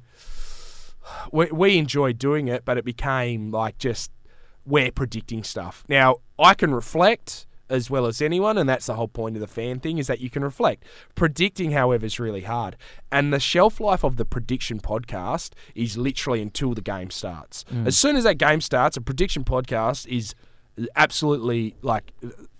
[1.31, 4.11] We we enjoyed doing it, but it became like just
[4.65, 5.83] we're predicting stuff.
[5.87, 9.47] Now I can reflect as well as anyone, and that's the whole point of the
[9.47, 10.83] fan thing is that you can reflect.
[11.15, 12.75] Predicting, however, is really hard,
[13.11, 17.63] and the shelf life of the prediction podcast is literally until the game starts.
[17.73, 17.87] Mm.
[17.87, 20.35] As soon as that game starts, a prediction podcast is
[20.95, 22.11] absolutely like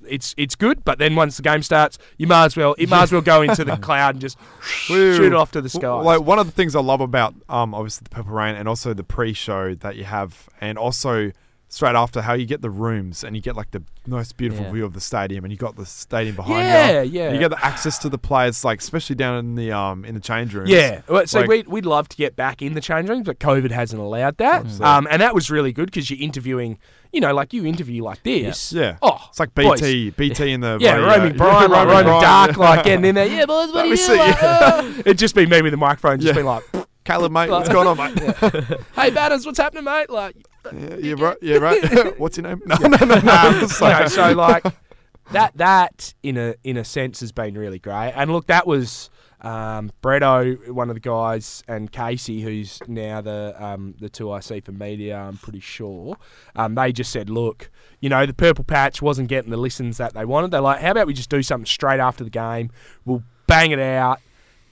[0.07, 3.03] it's it's good, but then once the game starts, you might as well it might
[3.03, 5.89] as well go into the cloud and just shoot it off to the sky.
[5.89, 8.93] Like one of the things I love about um obviously the Purple Reign and also
[8.93, 11.31] the pre-show that you have, and also
[11.73, 14.71] straight after how you get the rooms and you get like the most beautiful Yeah.
[14.73, 17.11] view of the stadium, and you got the stadium behind Yeah, you.
[17.11, 17.27] yeah.
[17.27, 17.33] Yeah.
[17.33, 20.19] You get the access to the players, like especially down in the um in the
[20.19, 20.69] change rooms.
[20.69, 23.39] Yeah, well, so Like- we'd, we'd love to get back in the change rooms, but
[23.39, 24.65] COVID hasn't allowed that.
[24.65, 24.85] Absolutely.
[24.85, 26.77] Um, and that was really good because you're interviewing,
[27.13, 28.73] you know, like you interview like this.
[28.73, 28.97] Yeah.
[29.01, 29.79] Oh, It's like boys.
[29.79, 31.07] BT, BT in the Yeah, radio.
[31.07, 32.21] roaming Brian, like roaming roaming Brian.
[32.21, 33.27] dark, like getting in there.
[33.31, 34.17] Yeah, boys, what Let do you see.
[34.17, 36.33] Like, uh, It'd just be me with the microphone, just Yeah.
[36.33, 36.63] being like,
[37.05, 38.63] Caleb, mate, what's going on, mate?
[38.95, 40.35] "Hey, Batters, what's happening, mate?" Like,
[40.73, 41.37] yeah, yeah, right.
[41.41, 42.17] Yeah, right.
[42.19, 42.61] what's your name?
[42.65, 43.15] No, no, no, no.
[43.15, 43.23] um,
[43.61, 44.63] know, like- so like
[45.31, 48.13] that that in a in a sense has been really great.
[48.15, 49.09] And look, that was
[49.41, 54.39] um, Bretto, one of the guys, and Casey, who's now the um, the two I
[54.39, 55.17] see for media.
[55.17, 56.15] I'm pretty sure.
[56.55, 57.71] Um, they just said, look,
[58.01, 60.51] you know, the purple patch wasn't getting the listens that they wanted.
[60.51, 62.69] They're like, how about we just do something straight after the game?
[63.03, 64.19] We'll bang it out.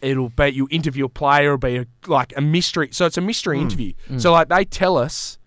[0.02, 1.46] It'll be you interview a player.
[1.56, 2.90] It'll be a, like a mystery.
[2.92, 3.94] So it's a mystery interview.
[4.18, 5.39] So like they tell us.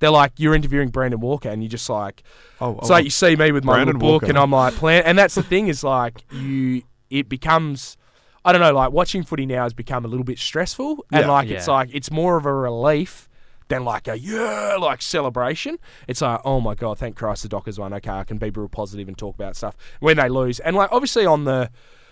[0.00, 2.22] They're like, you're interviewing Brandon Walker, and you're just like,
[2.60, 4.26] Oh, oh so oh, like you see me with my Brandon book, Walker.
[4.26, 5.02] and I'm like, plan.
[5.04, 7.96] And that's the thing is like you, it becomes,
[8.44, 11.30] I don't know, like watching footy now has become a little bit stressful, and Yeah.
[11.30, 13.28] like it's like it's more of a relief
[13.68, 15.78] than like a yeah, like celebration.
[16.06, 17.92] It's like, oh my god, thank Christ the Dockers won.
[17.92, 20.90] Okay, I can be real positive and talk about stuff when they lose, and like
[20.92, 21.70] obviously on the.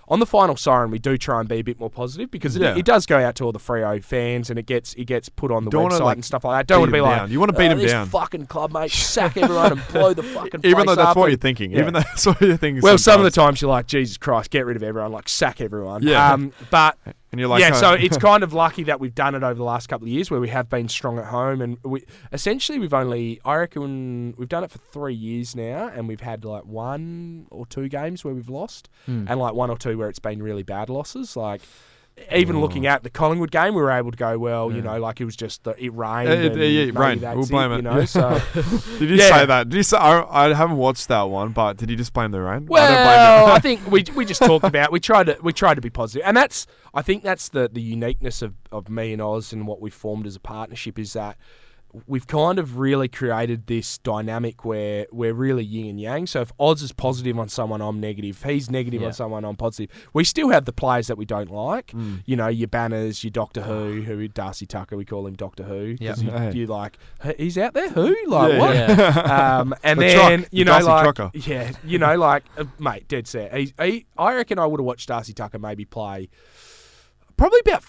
[0.08, 2.62] On the final siren, we do try and be a bit more positive because it,
[2.62, 2.76] Yeah.
[2.76, 5.50] it does go out to all the Freo fans and it gets it gets put
[5.50, 6.66] on the Don't website like, and stuff like that.
[6.68, 7.30] Don't want to be like down.
[7.32, 10.22] You wanna beat "Oh, 'em this down." fucking club mate, sack everyone and blow the
[10.22, 11.80] fucking even though that's what you're thinking, Yeah.
[11.80, 12.82] even though that's what you're thinking.
[12.82, 15.60] well, some of the times you're like, Jesus Christ, get rid of everyone, like sack
[15.60, 16.02] everyone.
[16.04, 16.32] Yeah.
[16.32, 16.96] Um, but
[17.32, 19.54] and you're like, yeah, oh, so it's kind of lucky that we've done it over
[19.54, 22.78] the last couple of years where we have been strong at home, and we essentially
[22.78, 26.64] we've only, I reckon, we've done it for three years now, and we've had like
[26.64, 29.26] one or two games where we've lost, Hmm.
[29.28, 31.60] and like one or two where it's been really bad losses, like.
[32.32, 32.88] Even looking mm.
[32.88, 34.72] at the Collingwood game, we were able to go well.
[34.72, 36.28] You know, like it was just the, it rained.
[36.30, 37.20] Yeah, it- yeah, yeah, rain.
[37.20, 37.82] We'll blame You it.
[37.82, 38.40] know, so
[38.98, 39.28] Did you Yeah.
[39.28, 39.68] say that?
[39.68, 39.98] Did you say?
[39.98, 42.62] I, I haven't watched that one, but did you just blame the rain?
[42.62, 45.74] I Well, blame I think we we just talked about we tried to we tried
[45.74, 49.20] to be positive, and that's I think that's the the uniqueness of, of me and
[49.20, 51.36] Oz and what we formed as a partnership is that
[52.06, 56.26] we've kind of really created this dynamic where we're really yin and yang.
[56.26, 58.36] So if Oz is positive on someone, I'm negative.
[58.36, 59.08] If he's negative Yeah.
[59.08, 59.90] on someone, I'm positive.
[60.12, 61.88] We still have the players that we don't like.
[61.88, 62.22] Mm.
[62.26, 65.96] You know, your Banners, your Doctor Who, who Darcy Tucker, we call him Doctor Who.
[65.96, 66.18] 'cause Yep.
[66.18, 66.52] You, Hey.
[66.52, 66.98] you like,
[67.36, 67.88] he's out there?
[67.90, 68.14] Who?
[68.26, 68.74] Like, Yeah, what?
[68.74, 69.56] yeah.
[69.60, 71.30] Um, and The then truck, you know, Darcy like, trucker.
[71.50, 73.54] yeah, you know, like, uh, mate, dead set.
[73.56, 76.28] He, he, I reckon I would have watched Darcy Tucker maybe play
[77.36, 77.82] probably about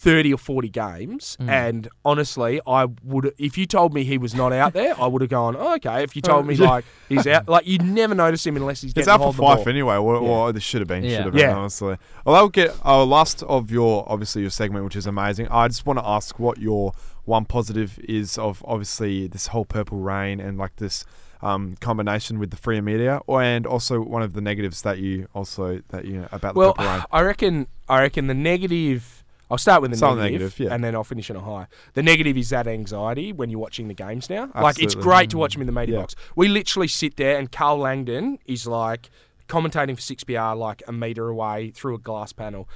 [0.00, 1.48] thirty or forty games, Mm.
[1.50, 5.22] and honestly, I would if you told me he was not out there, I would
[5.22, 6.04] have gone, oh, okay.
[6.04, 9.08] If you told me like he's out, like you'd never notice him unless he's It's
[9.08, 9.96] out for five anyway.
[9.96, 10.28] Or, Yeah.
[10.28, 11.02] or this should have been.
[11.04, 11.16] Yeah.
[11.16, 11.40] Should have been.
[11.50, 11.56] Yeah.
[11.56, 11.96] Honestly.
[12.24, 15.48] Well, I'll get our last of your obviously your segment, which is amazing.
[15.50, 16.92] I just want to ask what your
[17.24, 21.04] one positive is of obviously this whole purple reign and like this
[21.42, 25.26] um, combination with the free media, or and also one of the negatives that you
[25.34, 27.02] also that you know about the Well, purple reign.
[27.12, 29.24] I reckon I reckon the negative.
[29.50, 30.74] I'll start with the negative, negative, yeah.
[30.74, 31.66] and then I'll finish on a high.
[31.94, 34.50] The negative is that anxiety when you're watching the games now.
[34.54, 35.02] Like it's Absolutely.
[35.02, 36.00] great to watch them in the media Yeah.
[36.02, 36.14] box.
[36.36, 39.08] We literally sit there, and Karl Langdon is like
[39.48, 42.68] commentating for six PR, like a meter away through a glass panel.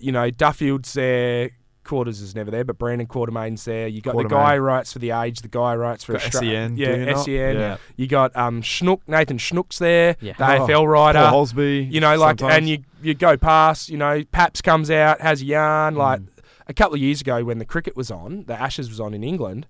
[0.00, 1.50] You know, Duffield's there.
[1.86, 3.86] Quarters is never there, but Brandon Quartermain's there.
[3.88, 6.22] You got the guy who writes for the Age, the guy who writes for Got
[6.22, 7.24] Austra- SEN, yeah, you not?
[7.24, 7.56] SEN.
[7.56, 7.76] Yeah.
[7.96, 10.34] You got um Schmook, Nathan Schmook's there, Yeah.
[10.34, 11.18] the AFL writer.
[11.20, 12.58] Paul Holsby, You know, like, sometimes.
[12.58, 15.94] and you you go past, you know, Paps comes out, has a yarn.
[15.94, 15.98] Mm.
[15.98, 16.20] Like
[16.68, 19.22] a couple of years ago when the cricket was on, the Ashes was on in
[19.22, 19.66] England,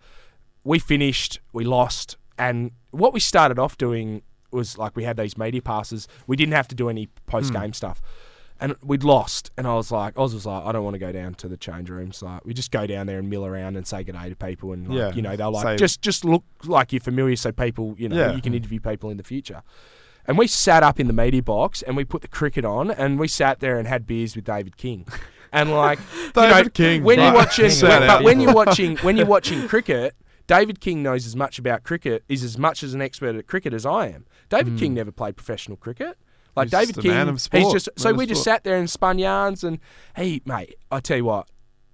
[0.65, 5.37] we finished, we lost, and what we started off doing was like we had these
[5.37, 6.09] media passes.
[6.27, 8.01] We didn't have to do any post game stuff.
[8.59, 11.13] And we'd lost, and I was like, Oz was like, I don't want to go
[11.13, 12.23] down to the change rooms.
[12.23, 14.73] Like, we just go down there and mill around and say good day to people,
[14.73, 15.13] and like, Yeah.
[15.13, 18.17] you know, they'll like Say- just just look like you're familiar, so people, you know,
[18.17, 18.35] Yeah.
[18.35, 19.63] you can interview people in the future.
[20.27, 23.19] And we sat up in the media box and we put the cricket on and
[23.19, 25.07] we sat there and had beers with David King.
[25.53, 27.35] And like you know, David King, when you're right.
[27.35, 30.17] watching Shout but when you're watching when you're watching cricket,
[30.47, 33.73] David King knows as much about cricket, is as much as an expert at cricket
[33.73, 34.27] as I am.
[34.49, 34.79] David hmm.
[34.79, 36.19] King never played professional cricket.
[36.57, 36.67] Like.
[36.67, 38.65] He's David just a King, man of he's just so man of we just sat
[38.65, 39.79] there and spun yarns and
[40.15, 41.49] hey mate, I tell you what,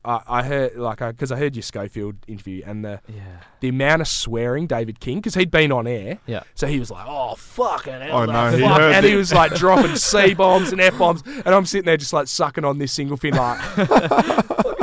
[0.04, 3.22] I, I heard like because I heard your Schofield interview and the Yeah.
[3.60, 6.18] the amount of swearing David King because he'd been on air.
[6.26, 6.42] Yeah.
[6.54, 9.08] So he was like, "Oh fucking hell!" Oh, the no, he fuck," heard and it.
[9.10, 12.26] he was like dropping c bombs and f bombs, and I'm sitting there just like
[12.28, 13.60] sucking on this single fin, like,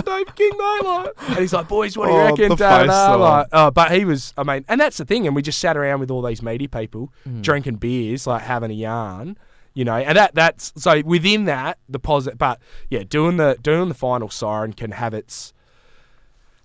[0.05, 2.83] David King, mate!" Like, and he's like, "Boys, what do you Oh, reckon?" the Da,
[2.85, 5.41] da, face, like, oh, but he was, I mean, and that's the thing, and we
[5.41, 7.41] just sat around with all these media people Hmm.
[7.41, 9.37] drinking beers, like having a yarn.
[9.79, 13.87] You know, and that that's so within that the positive, but yeah, doing the doing
[13.87, 15.53] the final siren can have its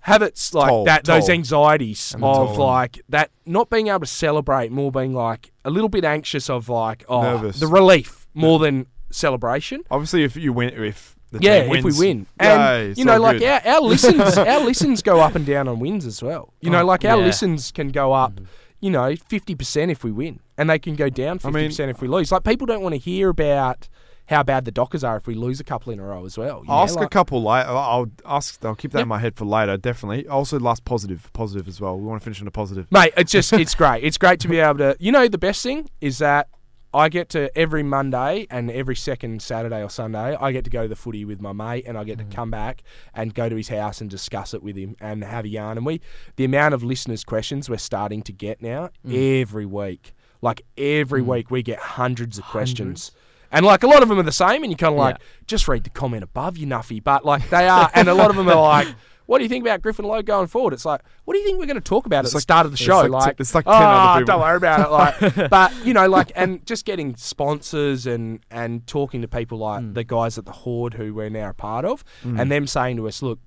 [0.00, 4.06] have its like Toll, that those anxieties And of like that not being able to
[4.06, 7.60] celebrate, more being like a little bit anxious of like oh Nervous.
[7.60, 9.82] the relief more than celebration.
[9.92, 13.38] Obviously, if you win, if the Yeah, if we win, and it's you know, like
[13.38, 13.48] good.
[13.48, 16.52] our, our listens, our listens go up and down on wins as well.
[16.60, 17.24] You know, Oh, like our yeah.
[17.26, 18.44] listens can go up, mm-hmm.
[18.84, 21.70] You know, fifty percent if we win, and they can go down I fifty mean-
[21.70, 22.30] percent if we lose.
[22.30, 23.88] Like people don't want to hear about
[24.26, 26.62] how bad the Dockers are if we lose a couple in a row as well.
[26.68, 27.68] I'll know, ask a couple later.
[27.70, 28.62] I'll ask.
[28.64, 29.04] I'll keep that Yep.
[29.04, 29.76] in my head for later.
[29.78, 30.26] Definitely.
[30.28, 31.96] Also, last positive, positive as well.
[31.98, 32.86] We want to finish on a positive.
[32.90, 34.04] Mate, it's just it's great.
[34.04, 34.96] It's great to be able to.
[35.00, 36.48] You know, the best thing is that
[36.94, 40.82] I get to every Monday and every second Saturday or Sunday, I get to go
[40.82, 42.32] to the footy with my mate, and I get to mm.
[42.32, 45.48] come back and go to his house and discuss it with him and have a
[45.48, 45.76] yarn.
[45.76, 46.00] And we,
[46.36, 49.42] the amount of listeners' questions we're starting to get now mm.
[49.42, 51.26] every week, like every mm.
[51.26, 53.10] week, we get hundreds of questions.
[53.50, 55.26] And like a lot of them are the same, and you're kind of like, Yeah.
[55.48, 57.02] just read the comment above, you nuffy.
[57.02, 58.88] But like they are, and a lot of them are like,
[59.26, 60.72] what do you think about Griffin Logue going forward?
[60.72, 62.66] It's like, what do you think we're going to talk about at the like- start
[62.66, 63.00] of the it's show?
[63.02, 64.90] like- Like, it's like oh, 10 other people." don't worry about it.
[64.90, 69.80] Like, but you know, like, and just getting sponsors and and talking to people like
[69.82, 69.92] Hmm.
[69.94, 72.40] the guys at the Horde who we're now a part of, Mm.
[72.40, 73.38] and them saying to us, look.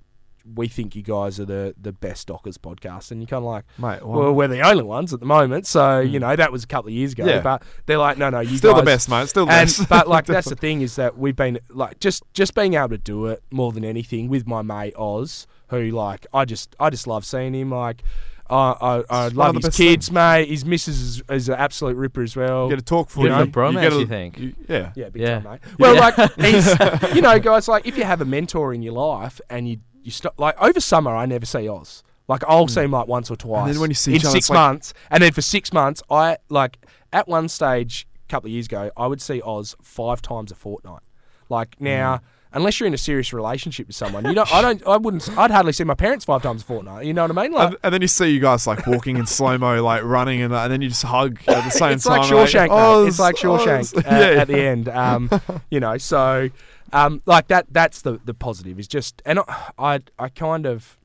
[0.56, 3.66] We think you guys are the, the best Dockers podcast, and you're kind of like,
[3.78, 6.64] Mate, well, well, we're the only ones at the moment, so you know that was
[6.64, 7.26] a couple of years ago.
[7.26, 7.42] Yeah.
[7.42, 9.28] But they're like, no, no, you still the best, mate.
[9.28, 9.90] Still the and best.
[9.90, 12.98] but like that's the thing is that we've been like just just being able to
[12.98, 17.08] do it more than anything with my mate Oz, who like I just I just
[17.08, 17.72] love seeing him.
[17.72, 18.04] Like
[18.50, 20.48] I I, I love the his best kids, mate.
[20.50, 22.66] His missus is, is an absolute ripper as well.
[22.66, 24.56] you get a talk for Bit you of a know, bromance, get to- you think?
[24.70, 24.92] yeah.
[24.96, 25.40] yeah, big Yeah.
[25.40, 25.60] time, mate.
[25.80, 26.00] Well, Yeah.
[26.00, 29.68] like he's, you know, guys, like if you have a mentor in your life and
[29.68, 32.04] you you stop like over summer, I never see Oz.
[32.30, 32.70] Like I'll hmm.
[32.70, 33.72] see him like once or twice.
[33.72, 35.74] then when you see in each other, six it's like- months, and then for six
[35.74, 36.78] months, I like
[37.12, 40.56] at one stage a couple of years ago, I would see Oz five times a
[40.56, 41.02] fortnight.
[41.50, 42.18] Like now.
[42.18, 42.26] Hmm.
[42.54, 45.52] Unless you're in a serious relationship with someone, you know, I don't, I wouldn't, I'd
[45.52, 47.06] hardly see my parents five times a fortnight.
[47.06, 47.52] You know what I mean?
[47.52, 50.42] Like, And, and then you see you guys like walking in slow mo, like running,
[50.42, 52.20] and, and then you just hug at the same it's time.
[52.20, 52.72] like Shawshank, mate.
[52.72, 53.94] Oz, It's like Shawshank Oz.
[53.96, 54.88] uh, yeah, at the end.
[54.90, 55.30] Um,
[55.70, 56.50] you know, so
[56.94, 57.68] um, like that.
[57.70, 58.80] That's the the positive.
[58.80, 60.98] Is just, and I I, I kind of.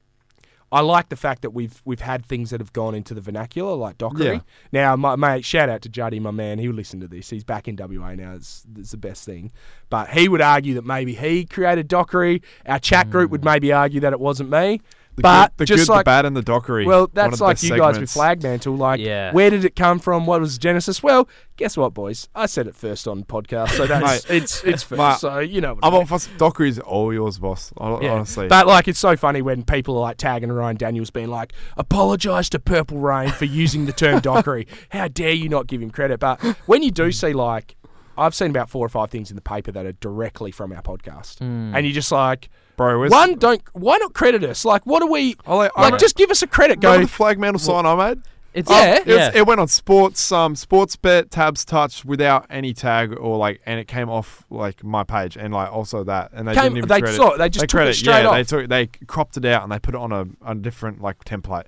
[0.72, 3.74] I like the fact that we've we've had things that have gone into the vernacular,
[3.74, 4.26] like Dockery.
[4.26, 4.40] Yeah.
[4.72, 6.58] Now, my mate, shout out to Juddy, my man.
[6.58, 7.28] He'll listen to this.
[7.28, 8.32] He's back in WA now.
[8.32, 9.52] It's, it's the best thing.
[9.90, 12.40] But he would argue that maybe he created Dockery.
[12.64, 13.52] Our chat group would mm.
[13.52, 14.80] maybe argue that it wasn't me.
[15.14, 16.86] The but good, the, just good, like the bad, and the dockery.
[16.86, 18.64] well, that's like best you guys with segments.
[18.66, 18.78] Flagmantle.
[18.78, 19.30] Like, Yeah.
[19.32, 20.24] where did it come from?
[20.24, 21.02] What was genesis?
[21.02, 22.28] Well, guess what, boys?
[22.34, 24.98] I said it first on podcast, so that's Mate, it's it's first.
[24.98, 25.74] mate, so you know.
[25.74, 27.72] What I'm I on for dockery's all yours, boss.
[27.76, 28.12] hon- yeah.
[28.14, 31.52] Honestly, But like, it's so funny when people are like tagging Ryan Daniels, being like,
[31.76, 34.66] "Apologise to Purple Reign for using the term dockery.
[34.90, 37.76] How dare you not give him credit?" But when you do see like,
[38.16, 40.82] I've seen about four or five things in the paper that are directly from our
[40.82, 41.74] podcast, hmm.
[41.76, 42.48] and you're just like,
[42.82, 44.64] bro, where's one, don't why not credit us?
[44.64, 45.36] Like, what are we?
[45.46, 46.80] I like- I like, re- just give us a credit.
[46.80, 46.88] Go.
[46.90, 48.22] Remember the flag mantle sign I made?
[48.54, 48.96] It's Yeah.
[48.96, 49.30] It, was- yeah.
[49.34, 53.80] it went on sports, um, sports bet tabs touch without any tag or like, and
[53.80, 56.88] it came off like my page and like also that, and they Came- didn't even
[56.88, 57.16] they credit.
[57.16, 58.34] saw it, they just took it straight yeah, off.
[58.34, 61.24] They took, they cropped it out and they put it on a, a different like
[61.24, 61.64] template.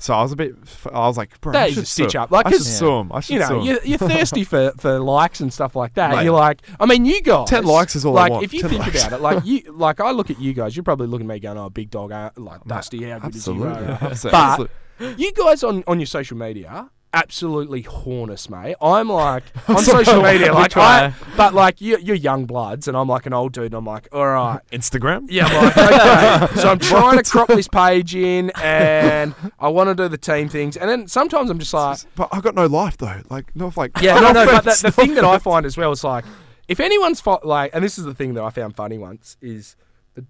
[0.00, 0.54] So I was a bit,
[0.92, 2.30] I was like, bro, That I should stitch up.
[2.30, 3.10] Like, I should sue him.
[3.12, 6.24] I should you know, you're, you're thirsty for, for likes and stuff like that.
[6.24, 7.48] You're like, I mean, you guys.
[7.48, 8.44] 10 likes is all I like, want.
[8.44, 9.04] if you think likes.
[9.04, 11.40] about it, like you, like I look at you guys, you're probably looking at me
[11.40, 14.08] going, "Oh, big dog, uh, like Dusty, how good Absolutely.
[14.08, 14.68] is he?" Right.
[14.98, 18.76] But you guys on, on your social media absolutely horn us, mate.
[18.80, 23.08] I'm like on social media, like I, but like you, you're young bloods, and I'm
[23.08, 24.60] like an old dude, and I'm like, all right.
[24.72, 25.26] Instagram?
[25.28, 26.54] Yeah, I'm like, okay.
[26.60, 30.48] so I'm trying to crop this page in, and I want to do the team
[30.48, 33.20] things, and then sometimes I'm just like, But I've got no life though.
[33.30, 33.92] Like, not like.
[34.00, 34.46] yeah, no, no.
[34.46, 36.24] But the, the thing that I find as well is like,
[36.68, 39.76] if anyone's fo- like, and this is the thing that I found funny once is
[40.14, 40.24] the,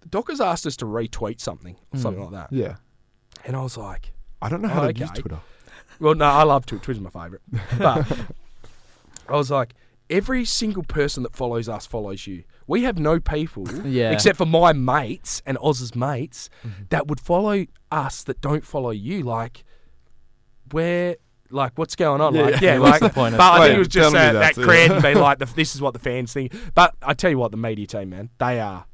[0.00, 2.34] the Dockers asked us to retweet something, or something hmm.
[2.34, 2.76] like that, Yeah.
[3.44, 5.10] and I was like, I don't know how Oh, to use.
[5.10, 5.38] Twitter.
[6.02, 6.84] Well, no, I love Twitter.
[6.84, 7.42] Twitter's my favourite,
[7.78, 8.06] but
[9.28, 9.74] I was like,
[10.10, 12.44] every single person that follows us follows you.
[12.66, 14.10] We have no people, Yeah.
[14.10, 16.82] except for my mates and Oz's mates, Mm-hmm.
[16.90, 19.22] that would follow us that don't follow you.
[19.22, 19.64] Like,
[20.70, 21.16] where,
[21.50, 22.34] like, what's going on?
[22.34, 22.72] Yeah, like, yeah.
[22.74, 24.28] yeah, What's like, the point of- but I think Wait, it was just tell me
[24.28, 24.66] uh, that, that yeah.
[24.66, 26.52] cred and being like, the, this is what the fans think.
[26.74, 28.86] But I tell you what, the media team, man, they are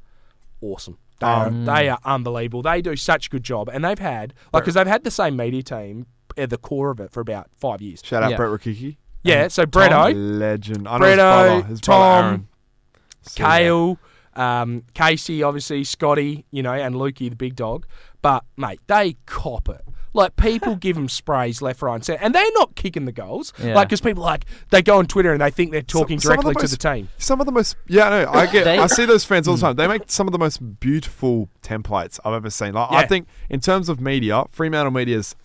[0.61, 0.97] awesome.
[1.19, 2.61] They are, Um, they are unbelievable.
[2.61, 5.35] They do such a good job, and they've had like because they've had the same
[5.35, 6.05] media team
[6.37, 8.01] at the core of it for about five years.
[8.03, 8.37] Shout out Yeah.
[8.37, 8.97] Brett Rakiki.
[9.23, 10.87] Yeah, so Bretto, Legend.
[10.87, 11.67] I know Bretto, his brother.
[11.67, 12.47] His brother Tom, Aaron.
[13.35, 13.97] Kale,
[14.35, 17.85] um, Casey, obviously Scotty, you know, and Lukey, the big dog.
[18.21, 19.81] But mate, they cop it.
[20.11, 23.53] Like people give them sprays left, right, and centre, and they're not kicking the goals.
[23.61, 23.75] Yeah.
[23.75, 26.37] Like because people like they go on Twitter and they think they're talking some of
[26.37, 27.09] the directly to the team.
[27.19, 29.61] Some of the most, yeah, no, I get, They- I see those fans all the
[29.61, 29.75] time.
[29.75, 32.73] They make some of the most beautiful templates I've ever seen.
[32.73, 35.35] Like, I think in terms of media, Fremantle Media's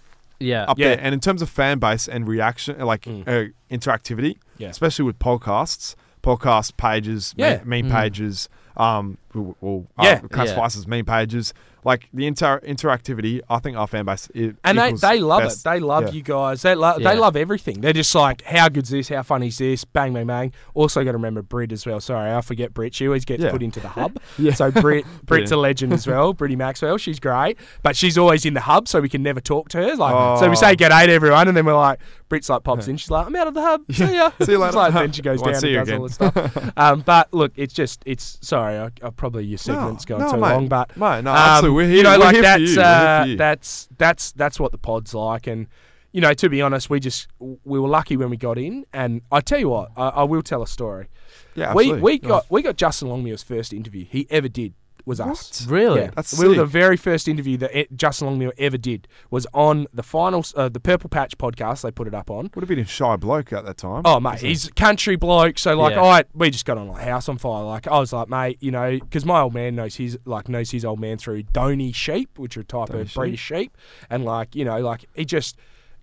[0.40, 0.64] yeah.
[0.64, 0.88] up Yeah.
[0.90, 4.68] there, and in terms of fan base and reaction, like uh, interactivity, Yeah.
[4.68, 7.60] especially with podcasts, podcast pages, Yeah.
[7.64, 10.20] meme, meme pages, um, or, or Yeah.
[10.24, 11.52] uh, classifies as meme pages.
[11.84, 15.60] Like the inter- interactivity, I think our fan base it And they, they love best.
[15.60, 15.64] it.
[15.70, 16.10] They love Yeah.
[16.12, 16.62] you guys.
[16.62, 17.12] They love Yeah.
[17.12, 17.80] they love everything.
[17.80, 19.08] They're just like, how good's this?
[19.08, 19.84] How funny is this?
[19.84, 20.52] Bang, bang, bang.
[20.74, 22.00] Also got to remember Brit as well.
[22.00, 22.94] Sorry, I forget Brit.
[22.94, 23.50] She always gets Yeah.
[23.50, 24.18] put into the hub.
[24.38, 24.54] Yeah.
[24.54, 26.32] So Brit Brit's a legend as well.
[26.34, 29.68] Britty Maxwell, she's great, but she's always in the hub, so we can never talk
[29.70, 29.94] to her.
[29.96, 30.54] Like, so we Oh.
[30.54, 32.96] say g'day to everyone, and then we're like, Brit's like pops in.
[32.96, 33.82] She's like, I'm out of the hub.
[33.92, 34.30] See ya.
[34.42, 34.76] See you later.
[34.76, 36.72] Like, then she goes down see and you does all the stuff.
[36.76, 40.40] um, but look, it's just it's sorry, I, I probably your segment's no, gone too
[40.40, 40.50] mate.
[40.52, 41.73] long, but Mate, no, um, absolutely.
[41.74, 42.76] We're here, you know, we're like that's.
[42.76, 45.66] Uh, that's that's that's what the pod's like, and
[46.12, 49.22] you know, to be honest, we just we were lucky when we got in, and
[49.32, 51.08] I tell you what, I, I will tell a story.
[51.56, 52.02] yeah, we absolutely.
[52.02, 54.74] we got we got Justin Longmuir's first interview he ever did
[55.06, 55.66] was us.
[55.66, 56.00] Really?
[56.02, 56.60] Yeah, That's we were sick.
[56.60, 60.68] the very first interview that e- Justin Longmuir ever did was on the final uh,
[60.68, 61.82] the Purple Patch podcast.
[61.82, 62.50] They put it up on.
[62.54, 64.02] would have been a shy bloke at that time.
[64.04, 65.58] Oh mate, he's a country bloke.
[65.58, 66.02] So like, Yeah.
[66.04, 67.64] I we just got on like house on fire.
[67.64, 70.70] Like I was like, mate, you know, because my old man knows his like knows
[70.70, 73.14] his old man through Dohne sheep, which are a type Dohne of sheep.
[73.16, 73.76] British sheep,
[74.08, 75.56] and like you know, like he just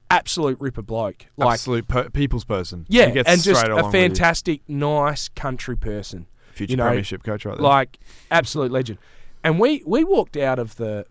[0.10, 1.26] absolute ripper bloke.
[1.38, 2.86] Like absolute per- people's person.
[2.90, 3.92] yeah, He gets and just straight a with you.
[3.92, 6.28] fantastic, nice country person.
[6.52, 7.64] Future you know, premiership coach right there.
[7.64, 9.00] Like absolute legend.
[9.44, 11.06] And we we walked out of the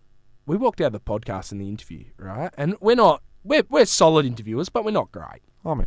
[0.47, 2.51] we walked out of the podcast and the interview, right?
[2.57, 5.43] And we're not we're we're solid interviewers, but we're not great.
[5.65, 5.87] oh, mate.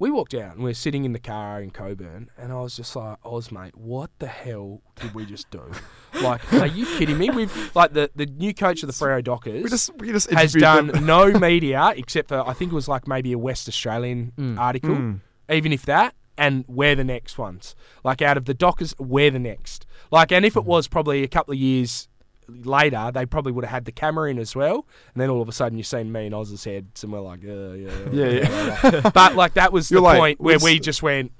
[0.00, 2.94] we walked out and we're sitting in the car in Cockburn, and I was just
[2.94, 5.62] like, Oz, mate, what the hell did we just do?
[6.22, 7.30] like, are you kidding me?
[7.30, 10.52] We've like the, the new coach of the Freo Dockers We just we just has
[10.52, 11.06] done them.
[11.06, 15.20] no media except for I think it was like maybe a West Australian article, Mm.
[15.50, 16.14] even if that.
[16.38, 17.74] And we're the next ones.
[18.04, 19.84] Like out of the Dockers, we're the next.
[20.10, 20.60] Like, and if Mm.
[20.60, 22.08] it was probably a couple of years
[22.48, 24.86] later, they probably would have had the camera in as well.
[25.14, 27.40] And then all of a sudden, you've seen me and Oz's heads, and we're like,
[27.44, 28.80] uh, yeah, Yeah, yeah.
[29.02, 29.10] yeah.
[29.14, 31.32] but like that was You're the like, point where we just went,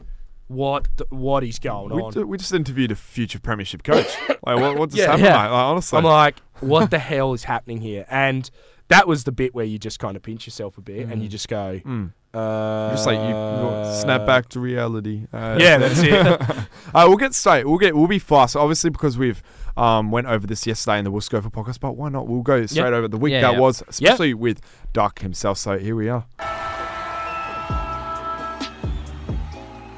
[0.48, 2.12] what, what is going We, on?
[2.12, 4.06] ju- we just interviewed a future premiership coach.
[4.28, 5.06] like, what, what just Yeah.
[5.06, 5.36] happened, Yeah.
[5.42, 8.06] Like, honestly, I'm like, what the hell is happening here?
[8.10, 8.50] And
[8.88, 11.28] that was the bit where you just kind of pinch yourself a bit and you
[11.28, 12.12] just go, Mm.
[12.34, 15.26] Uh, Just like you, you snap back to reality.
[15.32, 16.12] Uh, Yeah, that's it.
[16.94, 17.64] uh, we'll get straight.
[17.66, 17.96] We'll get.
[17.96, 18.54] We'll be fast.
[18.56, 19.42] Obviously, because we've
[19.76, 21.80] um went over this yesterday in the We'll Go for podcast.
[21.80, 22.26] But why not?
[22.28, 23.60] We'll go straight over the week Yeah, that yeah.
[23.60, 24.60] was, especially with
[24.92, 25.58] Duck himself.
[25.58, 26.26] So here we are.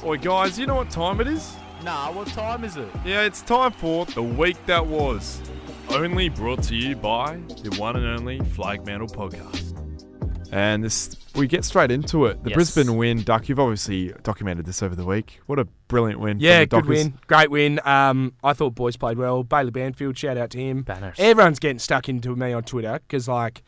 [0.02, 1.54] Oi, guys, you know what time it is?
[1.84, 2.88] Nah, what time is it?
[3.04, 5.40] Yeah, it's time for the week that was.
[5.90, 9.69] Only brought to you by the one and only Flag Mantle Podcast.
[10.52, 12.42] And this, we get straight into it.
[12.42, 12.54] The Yes.
[12.56, 13.48] Brisbane win, Duck.
[13.48, 15.40] You've obviously documented this over the week.
[15.46, 16.40] What a brilliant win!
[16.40, 17.14] Yeah, good win.
[17.28, 17.80] Great win.
[17.84, 19.44] Um, I thought boys played well.
[19.44, 20.82] Bailey Banfield, shout out to him.
[20.82, 21.16] Banners.
[21.18, 23.62] Everyone's getting stuck into me on Twitter because, like,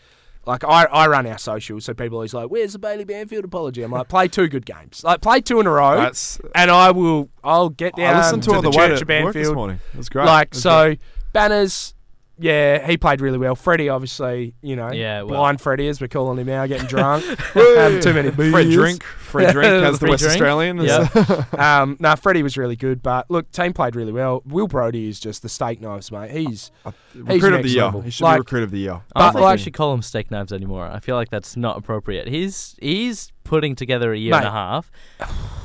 [0.45, 3.45] like I, I run our socials, so people are always like, "Where's the Bailey Banfield
[3.45, 5.05] apology?" I'm like, "Play two good games.
[5.05, 6.41] Like, play two in a row, That's.
[6.57, 7.29] and I will.
[7.45, 9.35] I'll get down I listened to, to it the, the way Church to of work
[9.35, 9.55] this Banfield.
[9.55, 9.81] morning.
[9.95, 10.27] It was great.
[10.27, 11.01] Like, It was so great.
[11.33, 11.95] banners.
[12.43, 13.55] Yeah, he played really well.
[13.55, 15.37] Freddie, obviously, you know, Yeah, well.
[15.39, 17.25] blind Freddie, as we're calling him now, getting drunk,
[17.55, 18.53] having too many beers.
[18.53, 20.35] free drink, free drink as the Free West drink.
[20.35, 20.79] Australian.
[20.81, 21.45] is- Yeah.
[21.83, 24.43] Um, no, Freddie was really good, but look, team played really well.
[24.45, 26.31] Will Brodie is just the steak knives, mate.
[26.33, 26.71] He's
[27.15, 27.85] recruit of the year.
[27.85, 28.01] level.
[28.01, 29.01] He should Like- be recruit of the year.
[29.15, 30.87] I don't think like- we should call him steak knives anymore.
[30.87, 32.27] I feel like that's not appropriate.
[32.29, 34.91] He's he's putting together a year and a half.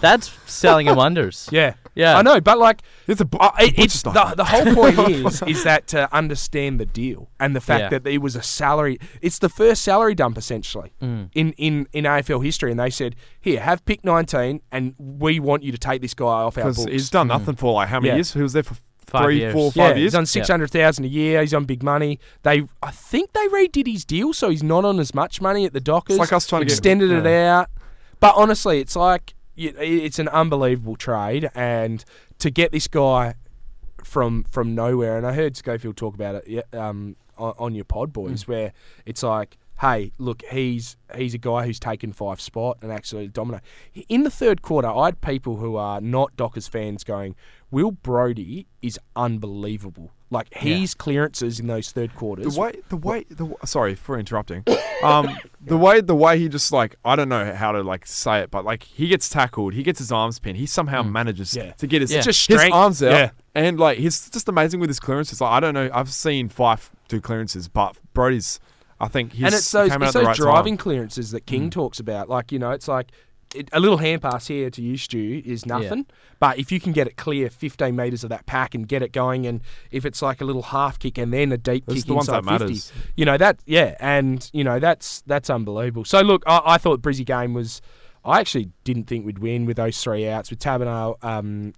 [0.01, 1.47] That's selling him wonders.
[1.51, 2.17] yeah, Yeah.
[2.17, 5.41] I know, but like It's a bu- Uh, it- it's the, the whole point is
[5.47, 7.89] is that to understand the deal and the fact Yeah.
[7.89, 8.97] that there was a salary.
[9.21, 11.29] It's the first salary dump essentially Mm.
[11.33, 15.63] in, in in AFL history, and they said, "Here, have pick 19, and we want
[15.63, 17.99] you to take this guy off our because books." he's done nothing for like how
[17.99, 18.15] many Yeah.
[18.15, 18.33] years?
[18.33, 18.75] He was there for
[19.07, 19.53] Five three, years.
[19.53, 19.99] four, yeah, years.
[19.99, 21.39] he's on six hundred thousand a year.
[21.39, 22.19] He's on big money.
[22.43, 25.71] They, I think they redid his deal, so he's not on as much money at
[25.71, 26.15] the Dockers.
[26.17, 27.59] It's like us trying to get- extended it yeah.
[27.59, 27.69] out.
[28.19, 32.03] But honestly, it's like y- it's an unbelievable trade, and
[32.39, 33.33] to get this guy
[34.03, 35.17] from from nowhere.
[35.17, 38.47] And I heard Schofield talk about it um, on, your pod, boys, Mm.
[38.47, 38.73] where
[39.05, 43.61] it's like, hey, look, he's he's a guy who's taken Fyfe spot and actually dominate.
[44.07, 47.35] In the third quarter, I had people who are not Dockers fans going,
[47.71, 50.11] Will Brodie is unbelievable.
[50.29, 52.53] Like his clearances in those third quarters.
[52.53, 54.65] The way, the way, the sorry for interrupting.
[55.01, 58.41] Um, the way, the way he just like, I don't know how to like say
[58.41, 61.71] it, but like he gets tackled, he gets his arms pinned, he somehow manages Yeah.
[61.73, 62.21] to get his, Yeah.
[62.21, 63.29] Just his arms out, Yeah.
[63.55, 65.39] and like he's just amazing with his clearances.
[65.39, 68.59] Like I don't know, I've seen Fyfe do clearances, but Brodie's,
[68.99, 70.83] I think he's and it's those, it's those right driving time.
[70.83, 72.27] clearances that King talks about.
[72.27, 73.11] Like, you know, it's like
[73.55, 76.05] it, a little hand pass here to you, Stu, is nothing.
[76.39, 79.11] But if you can get it clear 15 metres of that pack and get it
[79.11, 82.13] going, and if it's like a little half kick and then a deep kick the
[82.13, 82.93] inside that 50, matters.
[83.15, 86.05] you know, that, yeah, and, you know, that's that's unbelievable.
[86.05, 87.81] So, look, I, I thought Brizzy game was,
[88.23, 91.73] I actually didn't think we'd win with those three outs, with Taberner, um,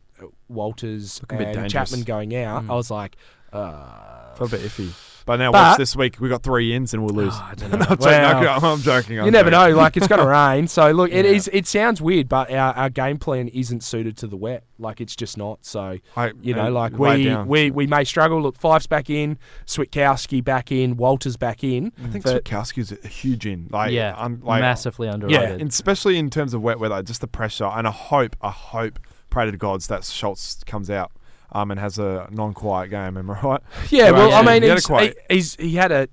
[0.47, 1.69] Walters, and.
[1.69, 2.65] Chapman going out.
[2.65, 2.71] Mm.
[2.71, 3.15] I was like,
[3.53, 5.08] uh, Felt a bit iffy.
[5.29, 6.19] But now But- watch this week.
[6.19, 7.33] We got three ins and we'll lose.
[7.35, 7.85] Ah, I don't No, know.
[7.87, 8.43] I'm joking.
[8.63, 9.19] Well, I'm joking.
[9.19, 9.71] I'm you never joking.
[9.73, 9.77] know.
[9.77, 11.31] Like it's going to rain, so look, it Yeah.
[11.31, 11.47] is.
[11.53, 14.63] It sounds weird, but our, our game plan isn't suited to the wet.
[14.79, 15.63] Like it's just not.
[15.65, 17.47] So I, you know, like we, down.
[17.47, 18.41] we we may struggle.
[18.41, 19.37] Look, Fyfe's back in,
[19.67, 21.91] Switkowski back in, Walters back in.
[22.03, 23.67] I think but- Switkowski's a huge in.
[23.69, 24.15] Like, yeah.
[24.17, 25.61] un, like massively underrated.
[25.61, 27.65] and especially in terms of wet weather, just the pressure.
[27.65, 31.11] And I hope, I hope, pray to the gods that Schultz comes out
[31.51, 33.17] um, and has a non-quiet game.
[33.17, 33.61] Am I right?
[33.89, 34.39] Yeah, well, Yeah.
[34.39, 36.07] I mean, He he's, he, he's he had a.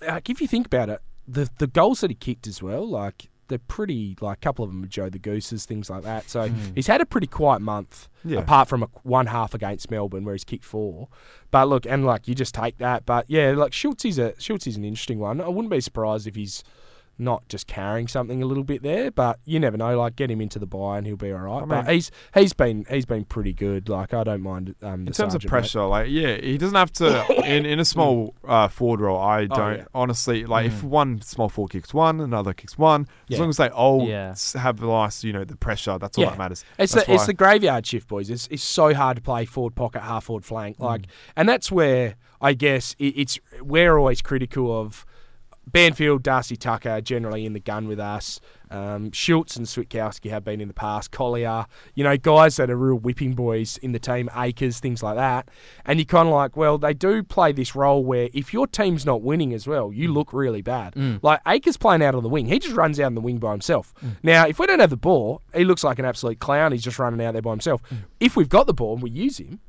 [0.00, 3.28] Like, if you think about it, the the goals that he kicked as well, like
[3.48, 4.16] they're pretty.
[4.20, 6.28] Like a couple of them are Joe the Gooses, things like that.
[6.30, 8.08] So he's had a pretty quiet month.
[8.24, 8.40] Yeah.
[8.40, 11.08] apart from a one half against Melbourne where he's kicked four.
[11.50, 13.06] But look, and like you just take that.
[13.06, 15.40] But yeah, like Schultz is a Schultz is an interesting one.
[15.40, 16.62] I wouldn't be surprised if he's
[17.20, 19.98] not just carrying something a little bit there, but you never know.
[19.98, 21.62] Like get him into the buy and he'll be all right.
[21.62, 23.88] I but he's he's been he's been pretty good.
[23.88, 24.74] Like I don't mind.
[24.82, 25.48] Um, the In terms of sergeant, mate.
[25.48, 29.18] pressure, like yeah, he doesn't have to in, in a small uh, forward role.
[29.18, 29.84] I don't Oh, yeah.
[29.94, 33.08] honestly like if one small forward kicks one, another kicks one.
[33.30, 34.34] As long as they all Yeah.
[34.54, 35.98] have the nice, you know, the pressure.
[35.98, 36.30] That's all Yeah.
[36.30, 36.64] that matters.
[36.78, 38.30] It's That's the, it's the graveyard shift, boys.
[38.30, 42.14] It's, it's so hard to play forward pocket, half forward flank, like, and that's where
[42.40, 45.04] I guess it, it's we're always critical of
[45.70, 48.40] Banfield, Darcy Tucker, generally in the gun with us.
[48.70, 51.10] Um, Schultz and Switkowski have been in the past.
[51.10, 54.28] Collier, you know, guys that are real whipping boys in the team.
[54.36, 55.50] Acres, things like that.
[55.86, 59.06] And you're kind of like, well, they do play this role where if your team's
[59.06, 60.14] not winning as well, you mm.
[60.14, 60.94] look really bad.
[60.94, 61.20] Mm.
[61.22, 63.52] Like Acres playing out on the wing, he just runs out on the wing by
[63.52, 63.94] himself.
[64.04, 64.16] Mm.
[64.22, 66.72] Now, if we don't have the ball, he looks like an absolute clown.
[66.72, 67.82] He's just running out there by himself.
[68.20, 69.60] If we've got the ball and we use him,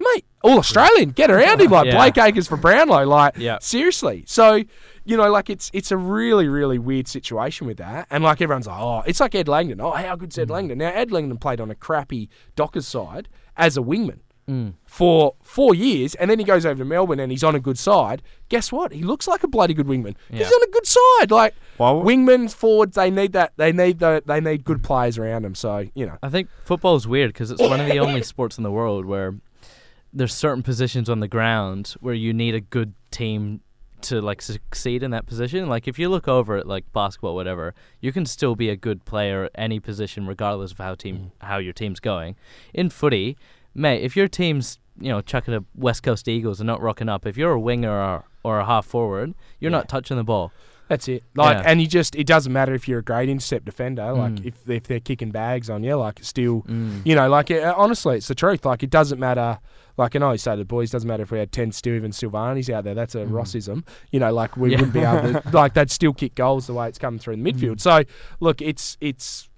[0.00, 1.96] mate, all Australian, get around him like Yeah.
[1.96, 3.04] Blake Acres for Brownlow.
[3.06, 3.58] Like, Yeah.
[3.60, 4.24] seriously.
[4.26, 4.62] So,
[5.08, 8.06] you know, like it's it's a really, really weird situation with that.
[8.10, 9.80] And like everyone's like, oh, it's like Ed Langdon.
[9.80, 10.42] Oh, how good's Mm.
[10.42, 10.78] Ed Langdon?
[10.78, 14.20] Now, Ed Langdon played on a crappy Dockers side as a wingman.
[14.48, 14.72] Mm.
[14.86, 17.78] for four years, and then he goes over to Melbourne and he's on a good
[17.78, 18.22] side.
[18.48, 18.92] Guess what?
[18.92, 20.14] He looks like a bloody good wingman.
[20.30, 21.30] He's on a good side.
[21.30, 23.52] Like would- wingmen, forwards, they need that.
[23.58, 24.22] They need the.
[24.24, 25.54] They need good players around them.
[25.54, 26.16] So you know.
[26.22, 29.34] I think football's weird because it's one of the only sports in the world where
[30.14, 33.60] there's certain positions on the ground where you need a good team
[34.02, 35.68] to like succeed in that position.
[35.68, 39.04] Like if you look over at like basketball, whatever, you can still be a good
[39.04, 41.46] player at any position regardless of how team mm.
[41.46, 42.36] how your team's going.
[42.74, 43.36] In footy,
[43.74, 47.26] mate, if your team's you know chucking a West Coast Eagles and not rocking up,
[47.26, 50.52] if you're a winger or, or a half forward, you're not touching the ball.
[50.88, 51.22] That's it.
[51.34, 51.70] Like, Yeah.
[51.70, 54.12] and you just it doesn't matter if you're a great intercept defender.
[54.12, 54.46] Like, Mm.
[54.46, 57.02] if if they're kicking bags on you, like, it's still, Mm.
[57.04, 58.64] you know, like, uh, honestly, it's the truth.
[58.64, 59.58] Like, it doesn't matter.
[59.98, 62.12] Like, and I always say to the boys, doesn't matter if we had ten Steven
[62.12, 62.94] Silvagnis out there.
[62.94, 63.84] That's a Rossism.
[64.12, 64.76] You know, like we Yeah.
[64.78, 65.42] wouldn't be able to.
[65.52, 67.80] Like, they'd still kick goals the way it's coming through the midfield.
[67.80, 68.02] So,
[68.40, 69.48] look, it's it's.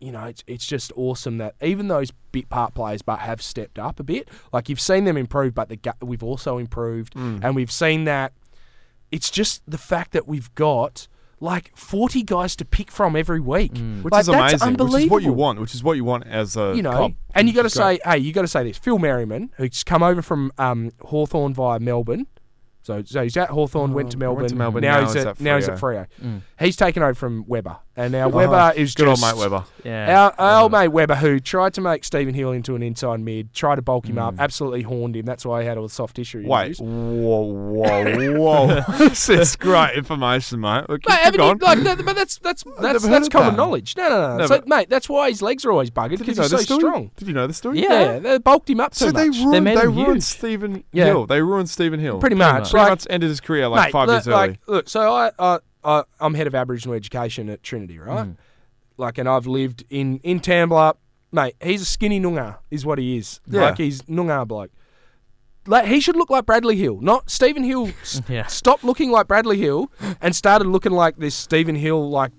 [0.00, 3.78] You know, it's it's just awesome that even those bit part players, but have stepped
[3.78, 4.28] up a bit.
[4.52, 8.32] Like you've seen them improve, but the we've also improved, and we've seen that
[9.14, 11.08] it's just the fact that we've got
[11.40, 13.72] like 40 guys to pick from every week.
[14.02, 14.76] Which Like, is amazing.
[14.76, 15.60] Which is what you want.
[15.60, 17.98] Which is what you want as a You know, cop, and you got to say,
[18.04, 18.78] hey, you got to say this.
[18.78, 22.26] Phil Merriman, who's come over from um, Hawthorn via Melbourne.
[22.82, 25.40] So, so he's at Hawthorn, went to Oh, went to Melbourne, Now, now he's at,
[25.40, 26.06] now he's at Freo.
[26.22, 26.42] Freo.
[26.60, 29.64] He's taken over from Weber, and now Weber Oh, is good just old mate Weber.
[29.84, 30.20] Yeah.
[30.22, 33.52] Our, our old mate Weber, who tried to make Stephen Hill into an inside mid,
[33.54, 35.24] tried to bulk him up, absolutely horned him.
[35.26, 36.42] That's why he had all the soft tissue.
[36.42, 36.46] Mm.
[36.48, 36.80] Wait, injuries.
[36.80, 38.40] whoa, whoa,
[38.86, 38.98] whoa!
[38.98, 40.84] this is great information, mate.
[40.88, 43.56] Keep, Mate, keep haven't you, like, that, but that's that's that's, never that's common that.
[43.56, 43.96] knowledge.
[43.96, 44.36] No, no, no.
[44.38, 46.80] No, so, mate, that's why his legs are always buggered because he's so story?
[46.80, 47.10] strong.
[47.16, 47.80] Did you know the story?
[47.80, 47.94] Yeah.
[48.14, 49.38] Yeah, they bulked him up too So they much.
[49.38, 50.22] ruined, made they ruined huge.
[50.22, 51.06] Stephen Yeah.
[51.06, 51.26] Hill.
[51.26, 52.18] They ruined Stephen Hill.
[52.18, 52.70] Pretty much.
[52.70, 54.36] Pretty like, much ended his career like mate, five years early.
[54.36, 55.30] like, look, so I,
[55.84, 58.26] I, I'm head of Aboriginal education at Trinity, right?
[58.26, 58.36] Mm.
[58.96, 60.94] Like, and I've lived in in Tambler.
[61.32, 63.40] Mate, he's a skinny noongar, is what he is.
[63.46, 63.62] Yeah.
[63.62, 64.70] Like, he's noongar bloke.
[65.66, 67.90] Like, he should look like Bradley Hill, not Stephen Hill.
[68.28, 68.46] Yeah.
[68.46, 72.32] Stopped looking like Bradley Hill and started looking like this Stephen Hill, like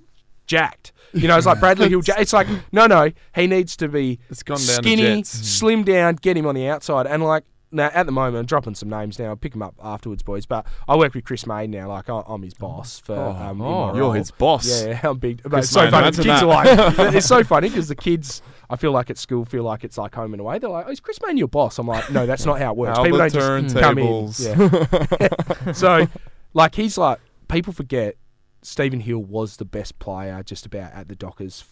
[0.47, 0.93] jacked.
[1.13, 2.01] You know, it's like Bradley Hill.
[2.05, 3.11] It's like no, no.
[3.33, 7.07] He needs to be It's gone down skinny, slim down, get him on the outside,
[7.07, 7.43] and like
[7.75, 9.27] now at the moment, I'm dropping some names now.
[9.27, 10.45] I'll pick them up afterwards, boys.
[10.45, 11.89] But I work with Chris Mayne now.
[11.89, 13.15] Like I, I'm his boss for.
[13.15, 14.11] um, in my oh, you're role.
[14.13, 14.85] his boss.
[14.85, 15.41] Yeah, I'm big.
[15.43, 16.11] But it's so May, funny.
[16.11, 16.43] The kids that.
[16.43, 19.83] are like, it's so funny because the kids, I feel like at school, feel like
[19.83, 20.59] it's like home and away.
[20.59, 22.77] They're like, "Oh, is Chris Mayne your boss?" I'm like, "No, that's not how it
[22.77, 22.97] works.
[22.99, 25.71] People don't Albert just come in." Yeah.
[25.73, 26.07] so,
[26.53, 28.15] like, he's like, people forget
[28.61, 31.65] Stephen Hill was the best player just about at the Dockers.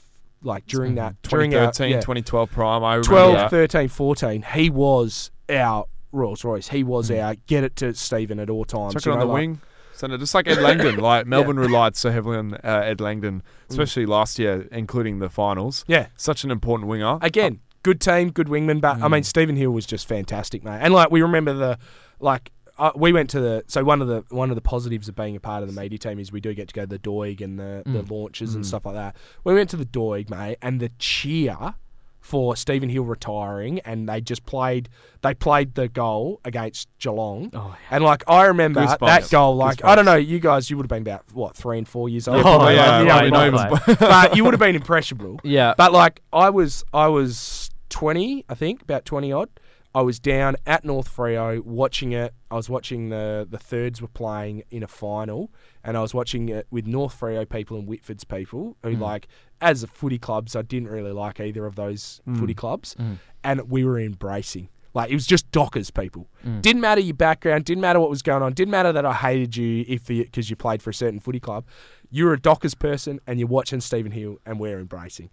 [0.46, 2.84] Like during that, during our yeah, 2012 prime.
[2.84, 3.50] I remember 12, that.
[3.50, 6.70] 13, 14, he was our Rolls Royce.
[6.70, 7.24] He was Mm.
[7.24, 8.94] our get it to Stephen at all times.
[8.94, 9.62] You it on know, the like- wing.
[9.96, 13.44] So no, just like Ed Langdon, like Melbourne relied so heavily on uh, Ed Langdon,
[13.70, 15.86] especially last year, including the finals.
[15.88, 16.08] Yeah.
[16.18, 17.20] Such an important winger.
[17.22, 19.12] Again, good team, good wingman, but I Mm.
[19.12, 20.80] mean Stephen Hill was just fantastic, mate.
[20.82, 21.78] And like we remember the
[22.20, 25.16] like uh, we went to the so one of the one of the positives of
[25.16, 26.98] being a part of the media team is we do get to go to the
[27.00, 29.16] Doig and the, the launches and stuff like that.
[29.44, 31.76] We went to the Doig, mate, and the cheer
[32.24, 34.88] for Stephen Hill retiring, and they just played.
[35.22, 39.00] They played the goal against Geelong, Oh, and like I remember Goosebumps.
[39.06, 39.58] that goal.
[39.58, 42.08] Like I don't know, you guys, you would have been about what three and four
[42.08, 42.42] years old.
[42.46, 43.96] Oh, yeah, like, yeah, you yeah, know, yeah.
[44.00, 45.40] but you would have been impressionable.
[45.44, 45.74] Yeah.
[45.78, 49.50] But like I was, I was twenty, I think, about twenty odd.
[49.96, 52.34] I was down at North Freo watching it.
[52.50, 55.52] I was watching the the thirds were playing in a final,
[55.84, 59.00] and I was watching it with North Freo people and Whitford's people who mm.
[59.00, 59.28] like
[59.62, 60.56] as a footy clubs.
[60.56, 62.40] I didn't really like either of those mm.
[62.40, 63.18] footy clubs, mm.
[63.44, 64.70] and we were embracing.
[64.96, 66.28] Like it was just Dockers people.
[66.62, 67.66] Didn't matter your background.
[67.66, 68.54] Didn't matter what was going on.
[68.54, 71.66] Didn't matter that I hated you if because you played for a certain footy club.
[72.12, 75.32] You're a Dockers person and you're watching Stephen Hill, and we're embracing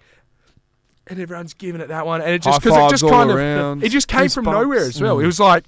[1.11, 3.85] and everyone's giving it that one, and it just because it just kind around, of
[3.85, 4.53] it just came from goosebumps.
[4.63, 5.17] nowhere as well.
[5.19, 5.23] Mm.
[5.25, 5.65] It was like,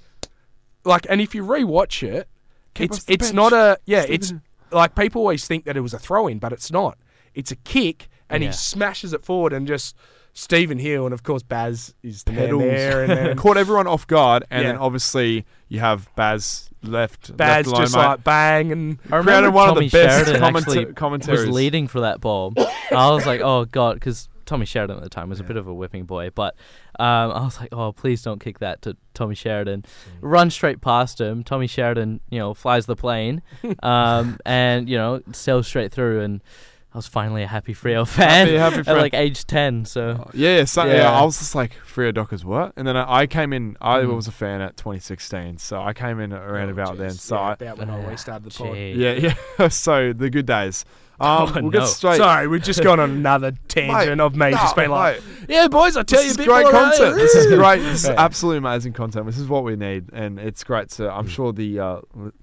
[0.85, 2.27] like, and if you rewatch it,
[2.73, 3.35] Keep it's it's bench.
[3.35, 4.33] not a yeah, Stephen- it's
[4.73, 6.97] like people always think that it was a throw in, but it's not.
[7.35, 8.49] It's a kick, and Yeah.
[8.49, 9.95] he smashes it forward, and just
[10.33, 12.61] Stephen Hill, and of course Baz is the Pedals.
[12.63, 17.35] man there, and then Caught everyone off guard, and then obviously you have Baz left.
[17.37, 18.01] Baz left just mate.
[18.01, 21.39] like bang, and I remember created one of the Tommy best Sheridan commenta- actually commentaries.
[21.41, 22.53] was leading for that ball.
[22.57, 22.67] And
[22.97, 25.67] I was like, oh god, because Tommy Sheridan at the time was a bit of
[25.67, 26.55] a whipping boy, but
[26.99, 29.85] um, I was like, oh please don't kick that to Tommy Sheridan.
[30.21, 31.43] Run straight past him.
[31.43, 33.41] Tommy Sheridan, you know, flies the plane,
[33.83, 36.41] um, and you know sails straight through and.
[36.85, 39.83] I was finally a happy Freo fan Happy- happy at like age ten.
[39.83, 40.93] So Yeah, so, yeah.
[40.97, 41.19] Yeah.
[41.19, 42.73] I was just like, Freo Dockers, what?
[42.77, 44.15] And then I, I came in, I Mm.
[44.15, 47.09] was a fan at 2016, so I came in around Oh, about then.
[47.09, 48.75] So Yeah, I, about when I restarted the pod.
[48.75, 48.91] Gee.
[48.91, 49.67] yeah, yeah.
[49.69, 50.85] so the good days.
[51.23, 51.69] Um, Oh, we'll no.
[51.69, 52.17] get straight.
[52.17, 55.45] Sorry, we've just gone on another tangent of me no, just being like, mate.
[55.49, 57.15] "Yeah, boys, I tell This you is a bit great more content.
[57.15, 57.79] This is great.
[57.81, 59.25] This is absolutely amazing content.
[59.25, 60.91] This is what we need, and it's great.
[60.91, 62.01] So I'm sure the uh,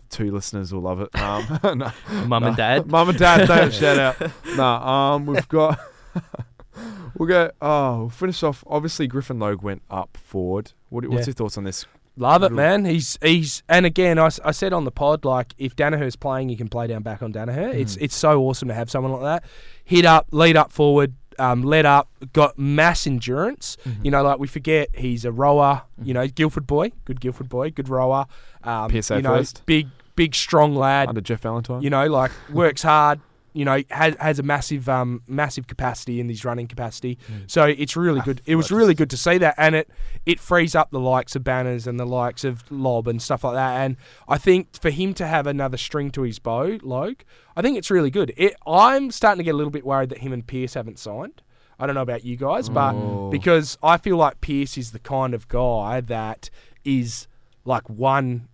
[0.08, 1.14] two listeners will love it.
[1.20, 1.92] Um, no,
[2.26, 2.86] Mum and dad.
[2.86, 4.32] Mum and dad, don't shout out.
[4.56, 5.78] No, um, we've got.
[7.18, 7.50] we'll go.
[7.60, 8.64] Oh, we'll finish off.
[8.66, 10.72] Obviously, Griffin Logue went up forward.
[10.88, 11.26] What, what's Yeah.
[11.26, 11.86] your thoughts on this?
[12.16, 12.84] Love it, man.
[12.84, 16.56] He's he's and again, I, I said on the pod like if Daniher's playing, you
[16.56, 17.72] can play down back on Danaher.
[17.74, 18.02] It's Mm.
[18.02, 19.48] it's so awesome to have someone like that.
[19.84, 23.76] Hit up, lead up forward, um, led up, got mass endurance.
[23.86, 24.04] Mm-hmm.
[24.04, 25.82] You know, like we forget he's a rower.
[26.02, 28.26] You know, Guildford boy, good Guildford boy, good rower.
[28.64, 29.64] Um, PSA you know, first.
[29.64, 31.08] big big strong lad.
[31.08, 31.80] Under Jeff Valentine.
[31.80, 33.20] You know, like works hard.
[33.52, 37.18] You know, has has a massive um massive capacity in his running capacity.
[37.46, 38.40] So it's really good.
[38.46, 39.90] It was really good to see that, and it
[40.24, 43.54] it frees up the likes of Banners and the likes of Lob and stuff like
[43.54, 43.80] that.
[43.84, 43.96] And
[44.28, 47.22] I think for him to have another string to his bow, Logue,
[47.56, 48.32] I think it's really good.
[48.36, 51.42] It, I'm starting to get a little bit worried that him and Pearce haven't signed.
[51.78, 53.30] I don't know about you guys, but Oh.
[53.30, 56.50] because I feel like Pearce is the kind of guy that
[56.84, 57.26] is
[57.64, 58.48] like one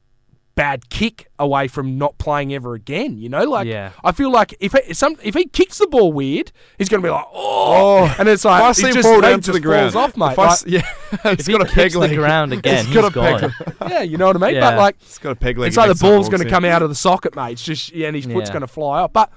[0.57, 3.19] bad kick away from not playing ever again.
[3.19, 3.93] You know, like Yeah.
[4.03, 7.07] I feel like if it, some if he kicks the ball weird, he's going to
[7.07, 9.41] be like, oh, and it's like If I he see him just, fall he down
[9.43, 10.33] to the ground, falls off, mate.
[10.33, 10.81] If I Like, yeah,
[11.13, 13.41] If it's he got a kicks peg the ground again, It's got a peg
[13.79, 13.89] gone.
[13.91, 14.55] yeah, you know what I mean.
[14.57, 14.71] Yeah.
[14.71, 15.69] But like, It's got a peg leg.
[15.69, 17.53] it's like the ball's going to come out of the socket, mate.
[17.53, 18.55] It's just yeah, and his foot's Yeah.
[18.55, 19.13] going to fly up.
[19.13, 19.31] But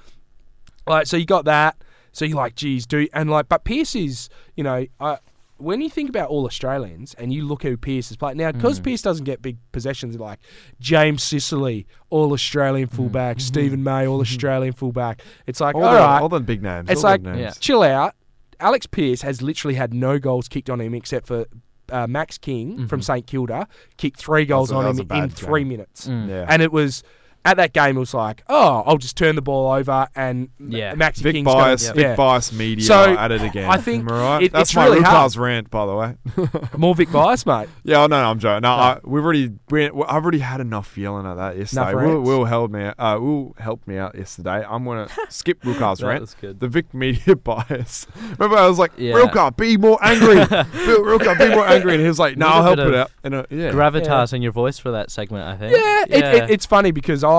[0.86, 1.76] like, so you got that.
[2.12, 5.18] So you're like, geez, do and like, but Pearce is, you know, uh,
[5.60, 8.80] when you think about all Australians and you look who Pearce has played now, because
[8.80, 8.84] mm.
[8.84, 10.40] Pearce doesn't get big possessions like
[10.80, 12.92] James Sicily, all Australian mm.
[12.92, 13.46] fullback, mm-hmm.
[13.46, 14.12] Stephen May, mm-hmm.
[14.12, 15.22] all Australian fullback.
[15.46, 16.90] It's like, All, all the, right, all the big names.
[16.90, 17.38] it's all like, names.
[17.38, 17.50] Yeah.
[17.60, 18.14] chill out.
[18.58, 21.46] Alex Pearce has literally had no goals kicked on him except for
[21.90, 23.04] uh, Max King from mm-hmm.
[23.04, 25.68] St Kilda kicked three goals a- on him in three game.
[25.68, 26.06] minutes.
[26.06, 26.28] Mm.
[26.28, 26.46] Yeah.
[26.48, 27.02] And it was
[27.44, 30.94] at that game, it was like, oh, I'll just turn the ball over and Yeah.
[30.94, 32.14] Max Vic King's bias, gonna, Vic yeah.
[32.16, 33.68] bias media So, at it again.
[33.70, 34.42] I think Am I right?
[34.42, 36.16] it- That's it's my really Rukar's rant, by the way.
[36.76, 37.68] more Vic bias, mate.
[37.82, 38.62] yeah, oh, no, no, I'm joking.
[38.62, 41.94] No, I, we've already, we, I've already had enough yelling at that yesterday.
[41.94, 42.20] Will.
[42.20, 44.62] Will held me, uh, Will helped me out yesterday.
[44.68, 46.20] I'm gonna skip Rukar's That rant.
[46.20, 46.60] was good.
[46.60, 48.06] The Vic media bias.
[48.38, 49.14] Remember, I was like, Yeah.
[49.14, 50.36] Rukar, be more angry.
[50.36, 53.10] Rukar, be more angry, and he was like, No, Little I'll help bit it out.
[53.24, 55.76] And uh, yeah, Gravitas in your voice for that segment, I think.
[55.76, 57.29] Yeah, It, it, it's funny because I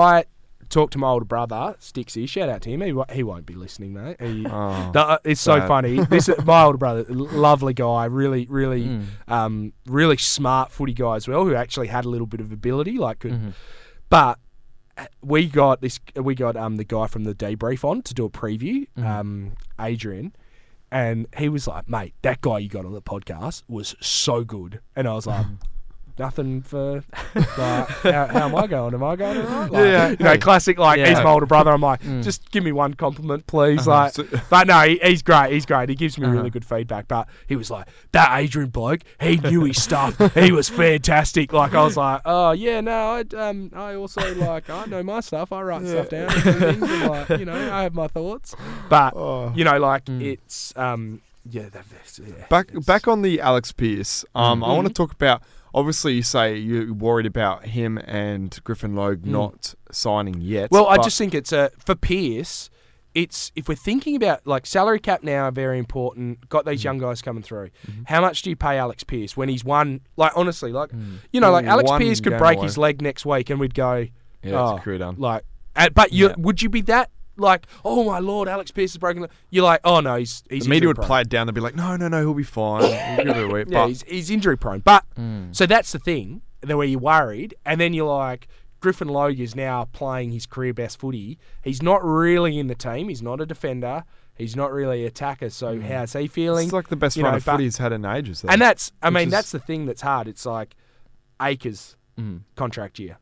[0.68, 2.26] talked to my older brother, Stixie.
[2.26, 2.80] Shout out to him.
[2.80, 4.16] He, he won't be listening, mate.
[4.20, 4.90] He, Oh.
[4.94, 5.68] No, uh, it's so sad.
[5.68, 6.00] funny.
[6.06, 9.04] This my older brother, lovely guy, really, really, Mm.
[9.28, 12.96] um, really smart footy guy as well, who actually had a little bit of ability,
[12.96, 13.32] like could.
[13.32, 13.52] Mhm.
[14.08, 14.38] But
[14.96, 16.00] uh, we got this.
[16.16, 19.04] We got um the guy from the debrief on to do a preview, Mhm.
[19.06, 20.34] um Adrian,
[20.90, 24.80] and he was like, "Mate, that guy you got on the podcast was so good,"
[24.96, 25.46] and I was like.
[26.18, 27.02] Nothing for
[27.34, 28.94] like, how, how am I going?
[28.94, 29.70] Am I going all right?
[29.70, 30.78] Like, Yeah, you know, classic.
[30.78, 31.08] Like Yeah.
[31.08, 31.70] he's my older brother.
[31.70, 32.22] I'm like, Mm.
[32.22, 33.88] just give me one compliment, please.
[33.88, 33.90] Uh-huh.
[33.90, 35.52] Like, So- but no, he, he's great.
[35.52, 35.88] He's great.
[35.88, 36.34] He gives me Uh-huh.
[36.36, 37.08] really good feedback.
[37.08, 40.16] But he was like, that Adrian bloke, he knew his stuff.
[40.34, 41.52] he was fantastic.
[41.52, 45.20] Like I was like, oh yeah, no, I um, I also like I know my
[45.20, 45.52] stuff.
[45.52, 48.54] I write stuff down and things, and like you know, I have my thoughts.
[48.88, 49.52] But Oh.
[49.54, 50.20] you know, like Mm.
[50.22, 51.84] it's um, yeah, that,
[52.24, 52.46] yeah.
[52.48, 54.24] Back back on the Alex Pearce.
[54.34, 55.42] Um, I want to talk about.
[55.74, 59.26] Obviously, you say you're worried about him and Griffin Logue Mm.
[59.26, 60.70] not signing yet.
[60.70, 62.68] Well, I just think it's a for Pearce.
[63.14, 66.48] It's if we're thinking about like salary cap now, very important.
[66.48, 66.70] Got Mm-hmm.
[66.70, 67.68] these young guys coming through.
[68.06, 70.00] How much do you pay Alex Pearce when he's won?
[70.16, 71.16] Like honestly, like Mm.
[71.32, 72.66] you know, like Alex one Pearce could break away.
[72.66, 74.06] his leg next week, and we'd go
[74.42, 75.16] yeah, oh, it's a career done.
[75.18, 75.44] like.
[75.94, 76.34] but you Yeah.
[76.38, 77.66] would you be that like?
[77.84, 79.26] Oh my lord, Alex Pearce is broken.
[79.50, 81.06] You're like, oh no, he's he's the media would prone.
[81.06, 81.46] play it down.
[81.46, 82.82] They'd be like, "No, no, no, he'll be fine.
[82.82, 83.58] We'll give it a.
[83.58, 84.80] Yeah, But he's, he's injury prone.
[84.80, 85.54] But Mm.
[85.54, 86.42] so that's the thing.
[86.60, 88.46] The where you're worried, and then you're like,
[88.80, 91.38] Griffin Logue is now playing his career best footy.
[91.62, 93.08] He's not really in the team.
[93.08, 94.04] He's not a defender.
[94.36, 95.50] He's not really an attacker.
[95.50, 96.64] So how's he feeling?
[96.64, 98.42] it's like the best you run know, of but- footy he's had in ages.
[98.42, 98.48] Though.
[98.48, 100.26] and that's, I mean, is- that's the thing that's hard.
[100.28, 100.74] It's like
[101.40, 102.42] Acres Mm.
[102.56, 103.18] contract year,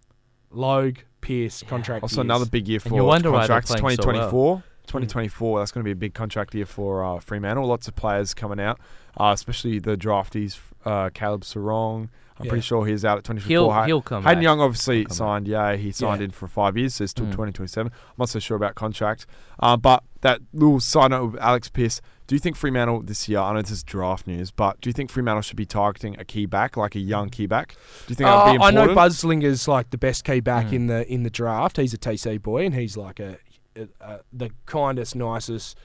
[0.51, 0.99] Logue
[1.31, 2.03] Pearce contract.
[2.03, 2.24] also years.
[2.24, 3.81] another big year for you wonder why they're contracts.
[3.81, 4.62] playing 2024.
[4.87, 5.59] 2024.
[5.61, 7.66] That's going to be a big contract year for uh, Fremantle.
[7.66, 8.81] Lots of players coming out,
[9.16, 10.59] uh, especially the draftees.
[10.85, 12.09] Uh, Caleb Serong.
[12.41, 12.51] I'm Yeah.
[12.51, 13.74] pretty sure he's out at 2024.
[13.74, 14.22] He'll he'll come.
[14.24, 14.43] Hayden back.
[14.43, 15.47] Young obviously signed.
[15.47, 16.24] Yeah, he signed Yeah.
[16.26, 17.32] in for five years, so it's till Mm.
[17.32, 17.93] 2027.
[17.93, 19.26] I'm not so sure about contract.
[19.59, 22.01] Uh, but that little side note with Alex Pearce.
[22.26, 23.41] Do you think Fremantle this year?
[23.41, 26.24] I know this is draft news, but do you think Fremantle should be targeting a
[26.24, 27.70] key back, like a young key back?
[28.07, 28.95] Do you think that would be Uh, I important?
[28.95, 30.72] know Busslinger's like the best key back Mm.
[30.72, 31.76] in the in the draft.
[31.76, 33.36] He's a TC boy, and he's like a,
[33.76, 35.76] a, a the kindest, nicest,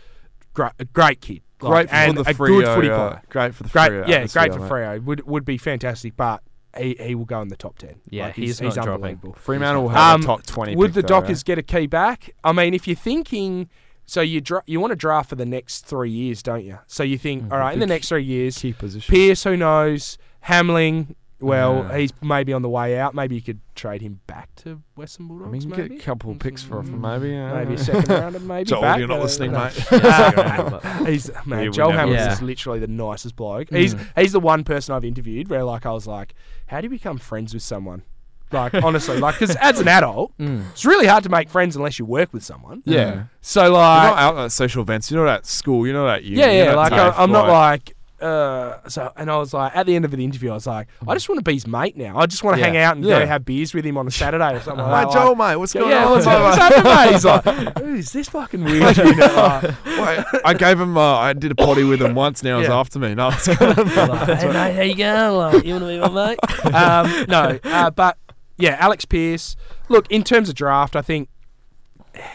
[0.55, 1.41] great, great kid.
[1.61, 3.15] Like, Great for and the a good footy uh.
[3.29, 4.69] Great for the Great, Freo yeah, great for mate.
[4.71, 5.03] Freo.
[5.05, 6.41] Would would be fantastic, but
[6.77, 7.95] he, he will go in the top ten.
[8.09, 8.93] Yeah, Like, he's not dropping.
[8.93, 9.33] unbelievable.
[9.39, 11.45] Fremantle will have Um, a top 20 Would pick the though, Dockers right?
[11.45, 12.31] get a key back?
[12.43, 13.69] I mean, if you're thinking
[14.05, 16.77] so you dra- you want to draft for the next three years, don't you?
[16.87, 19.15] So you think, all right, in the next three years, Key position.
[19.15, 20.17] Pearce, who knows?
[20.47, 23.13] Hamling, well, he's maybe on the way out.
[23.13, 25.51] Maybe you could trade him back to Western I Bulldogs.
[25.51, 27.29] mean, you can maybe get a couple of picks for him, maybe.
[27.31, 27.53] Yeah.
[27.53, 28.65] maybe a second rounder, maybe.
[28.69, 29.59] Joel, back, you're not uh, listening, no.
[29.65, 29.73] mate.
[31.07, 33.69] he's man, would Joel never Hamling is literally the nicest bloke.
[33.69, 36.33] He's he's the one person I've interviewed where like I was like,
[36.67, 38.03] how do you become friends with someone?
[38.51, 40.69] Like honestly, like because as an adult, Mm.
[40.71, 42.83] it's really hard to make friends unless you work with someone.
[42.85, 43.25] Yeah.
[43.41, 45.09] So You're like, not out at social events.
[45.11, 45.85] You're not at school.
[45.85, 46.39] You're not at uni.
[46.39, 46.71] yeah, you're yeah.
[46.71, 47.94] not Like I, tough, I'm not like.
[48.21, 50.87] Uh, so and I was like, at the end of the interview, I was like,
[51.05, 52.17] I just want to be his mate now.
[52.17, 52.67] I just want to Yeah.
[52.67, 53.19] hang out and Yeah.
[53.19, 54.85] go have beers with him on a Saturday or something.
[54.85, 55.13] Mate, like that.
[55.13, 56.11] Joel, Like, mate, what's going yeah, on?
[56.11, 57.11] what's, Like, what's happening, mate?
[57.11, 58.95] He's like, who's this fucking weird?
[58.95, 60.97] dude?" Like, Wait, I gave him.
[60.97, 62.41] Uh, I did a potty with him once.
[62.41, 62.79] Now he's Yeah.
[62.79, 63.15] after me.
[63.15, 63.57] No, it's good.
[63.87, 65.35] hey mate, how you going?
[65.35, 66.73] Like, you want to be my mate?
[66.73, 68.17] um, no, uh, but
[68.57, 69.57] yeah, Alex Pearce.
[69.89, 71.27] Look, in terms of draft, I think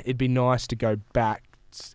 [0.01, 1.45] it'd be nice to go back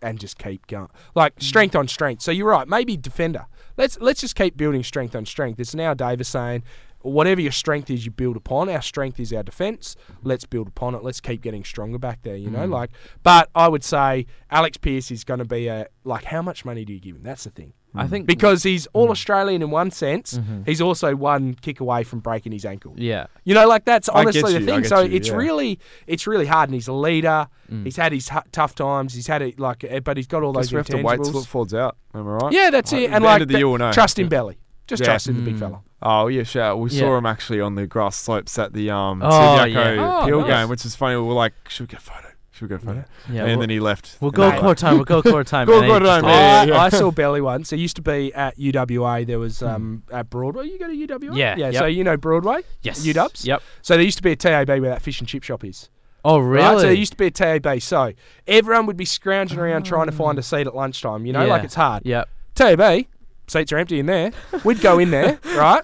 [0.02, 2.22] and just keep going, like strength on strength.
[2.24, 3.46] So you're right, maybe defender.
[3.78, 5.60] Let's let's just keep building strength on strength.
[5.60, 6.64] It's now Davis saying.
[7.02, 8.68] Whatever your strength is, you build upon.
[8.68, 9.96] Our strength is our defence.
[10.24, 11.04] Let's build upon it.
[11.04, 12.36] Let's keep getting stronger back there.
[12.36, 12.72] You know, mm.
[12.72, 12.90] like.
[13.22, 16.24] But I would say Alex Pearce is going to be a like.
[16.24, 17.22] How much money do you give him?
[17.22, 18.98] That's the thing I think because he's Mm-hmm.
[18.98, 20.40] all Australian in one sense.
[20.66, 22.94] He's also one kick away from breaking his ankle.
[22.98, 23.28] yeah.
[23.44, 24.82] You know, like that's I honestly the you, I thing.
[24.82, 25.36] get So you, it's yeah.
[25.36, 26.70] really, it's really hard.
[26.70, 27.48] And he's a leader.
[27.72, 27.84] Mm.
[27.86, 29.14] He's had his hu- tough times.
[29.14, 31.16] He's had it like, uh, but he's got all those Guess we have to wait
[31.18, 31.48] till it intangibles.
[31.48, 31.98] falls out.
[32.14, 32.52] Am I right?
[32.54, 33.12] Yeah, that's Like, it.
[33.12, 33.92] And the like, end of the that- year, we'll know.
[33.92, 34.30] trust in Yeah.
[34.30, 34.58] belly.
[34.88, 35.06] Just Yeah.
[35.06, 35.60] trust in the big Mm.
[35.60, 35.82] fella.
[36.02, 36.80] Oh yeah, shout!
[36.80, 37.00] We Yeah.
[37.00, 40.20] saw him actually on the grass slopes at the um Oh, Subiaco yeah.
[40.22, 40.48] Oh, Peel nice.
[40.50, 41.16] game, which is funny.
[41.16, 42.25] We were like, should we get a photo?
[42.56, 43.06] Should we get a photo?
[43.30, 43.42] Yeah.
[43.42, 44.18] and we'll, then he left.
[44.22, 44.96] we'll And go I was court time.
[44.96, 45.68] We'll go court time.
[45.68, 46.34] Go court time, leaves.
[46.34, 46.78] yeah, I, yeah.
[46.82, 47.74] I saw Belly once.
[47.74, 49.28] It used to be at UWA.
[49.28, 50.68] There was um, at Broadway.
[50.68, 51.36] You go to UWA?
[51.36, 51.66] Yeah, Yeah.
[51.72, 51.76] yep.
[51.76, 52.62] So you know Broadway?
[52.82, 53.06] Yes.
[53.06, 53.46] UWs?
[53.46, 53.62] Yep.
[53.82, 55.90] So there used to be a TAB where that fish and chip shop is.
[56.24, 56.64] Oh really?
[56.66, 56.76] Right?
[56.78, 57.82] So there used to be a TAB.
[57.82, 58.14] So
[58.48, 61.26] everyone would be scrounging around trying to find a seat at lunchtime.
[61.26, 61.48] You know, Yeah.
[61.52, 62.04] like it's hard.
[62.06, 62.30] Yep.
[62.56, 63.06] TAB,
[63.48, 64.32] seats are empty in there.
[64.64, 65.84] We'd go in there, right?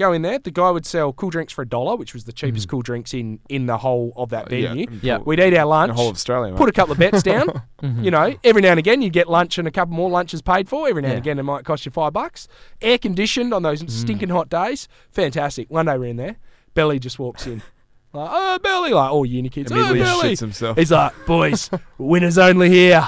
[0.00, 0.38] Go in there.
[0.38, 3.12] The guy would sell cool drinks for a dollar, which was the cheapest cool drinks
[3.12, 4.86] in in the whole of that venue.
[5.02, 5.18] Yeah.
[5.18, 5.92] We'd eat our the lunch.
[5.92, 6.54] whole of Australia.
[6.56, 7.48] Put a couple of bets down.
[7.82, 8.04] Mhm.
[8.04, 10.68] You know, every now and again you'd get lunch and a couple more lunches paid
[10.68, 10.86] for.
[10.88, 12.46] Every now and again it might cost you five bucks.
[12.82, 14.86] Air conditioned on those stinking hot days.
[15.12, 15.70] Fantastic.
[15.70, 16.36] One day we're in there.
[16.74, 17.62] Belly just walks in.
[18.12, 18.92] Like, oh, Belly.
[18.92, 19.70] Like, all uni kids.
[19.70, 20.32] Oh, Immediately Belly.
[20.32, 20.76] shits himself.
[20.76, 23.06] He's like, boys, winners only here.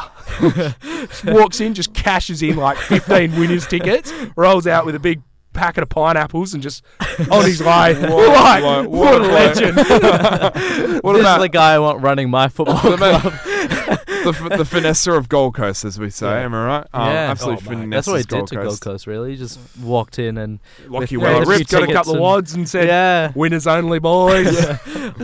[1.25, 5.21] Walks in, just cashes in like 15 winners tickets, rolls out with a big
[5.53, 6.83] packet of pineapples and just
[7.31, 7.67] on his way.
[7.95, 9.77] like, like, what, what a a legend.
[11.03, 13.23] what this about is the guy I want running my football the, club.
[13.23, 16.27] the, the finesser of Gold Coast, as we say?
[16.27, 16.41] Yeah.
[16.45, 16.87] Am I right?
[16.93, 17.31] Um, Yeah.
[17.31, 17.91] absolutely Oh, finesse.
[17.91, 18.81] That's what he did Gold to Gold Coast.
[18.83, 19.07] Coast.
[19.07, 21.49] Really, he just walked in and Lockie With- Yeah, Yeah, Wells.
[21.49, 24.57] ripped, got a couple of wads and said, yeah, winners only, boys.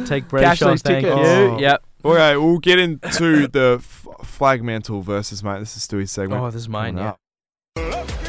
[0.06, 0.70] take Cash Brayshaw.
[0.72, 1.12] these Thank you.
[1.12, 1.58] Oh.
[1.58, 1.82] Yep.
[2.04, 5.58] Okay, we'll get into the f- Flagmantle versus mate.
[5.58, 6.40] This is Stewie's segment.
[6.40, 6.94] Oh, this is mine.
[6.96, 7.14] Coming
[7.76, 8.24] Yeah.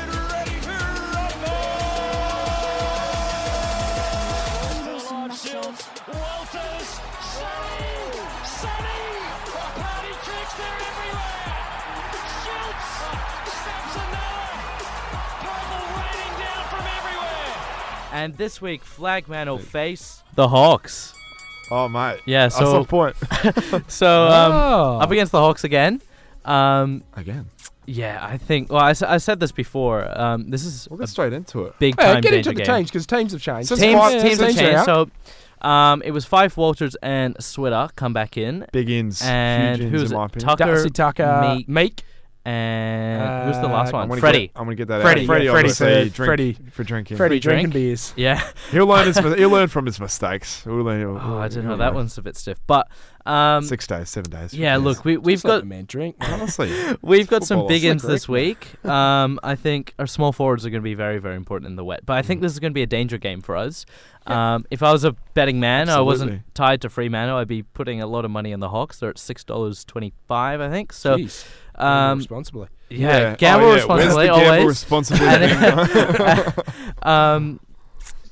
[18.24, 21.14] And this week, Flagman will face the Hawks.
[21.72, 22.20] Oh, mate.
[22.26, 22.44] Yeah.
[22.48, 23.16] That's So the point.
[23.92, 25.00] so um, Oh.
[25.00, 26.02] up against the Hawks again.
[26.46, 27.46] Um, Again.
[27.86, 28.72] yeah, I think.
[28.72, 30.06] Well, I, s- I said this before.
[30.20, 31.78] Um, this is We'll a get straight into it.
[31.80, 32.66] big Yeah, time get into danger the game.
[32.66, 33.68] change because teams have changed.
[33.70, 34.90] Since Teams, five- teams have teams are changed.
[34.90, 35.10] out.
[35.62, 39.22] So, um, it was five Walters and Switter come back in, Big ins.
[39.22, 40.26] and huge ins, who's in my it?
[40.28, 40.50] opinion.
[40.50, 42.04] Tucker, Darcy Tucker, Meek, Meek,
[42.46, 44.04] and who's the last Uh, one?
[44.04, 44.48] I'm gonna Freddie.
[44.48, 45.28] Get, I'm going to get that Freddie, out.
[45.28, 46.58] Freddie, yeah, Freddie obviously, third, drink, Freddie.
[46.72, 47.18] for drinking.
[47.18, 47.62] Freddie Free drink.
[47.72, 48.14] drinking beers.
[48.16, 48.42] Yeah.
[48.72, 50.64] He'll learn his he'll learn from his mistakes.
[50.64, 51.70] He'll learn, he'll- Oh, I he'll- don't know.
[51.72, 52.88] he'll That one's a bit stiff, but
[53.30, 54.54] um, six days, seven days.
[54.54, 54.76] yeah.
[54.76, 54.84] Yes.
[54.84, 56.16] Look, we we've Just let got the man drink.
[56.22, 56.72] honestly,
[57.02, 58.68] We've got some big Slick ins this week.
[58.90, 61.84] Um, I think our small forwards are going to be very, very important in the
[61.84, 62.06] wet.
[62.06, 62.26] But I Mm.
[62.26, 63.86] think this is going to be a danger game for us.
[64.26, 66.52] Um, if I was a betting man, I wasn't Absolutely.
[66.54, 69.00] tied to free Fremantle, I'd be putting a lot of money on the Hawks.
[69.00, 70.92] They're at six dollars twenty-five, I think.
[70.94, 71.46] So, Jeez.
[71.78, 72.68] Gamble um, responsibly.
[72.90, 73.74] yeah, Oh, gamble yeah.
[73.76, 74.68] responsibly Where's the gamble always.
[74.68, 75.28] responsibly?
[75.28, 77.60] And- um,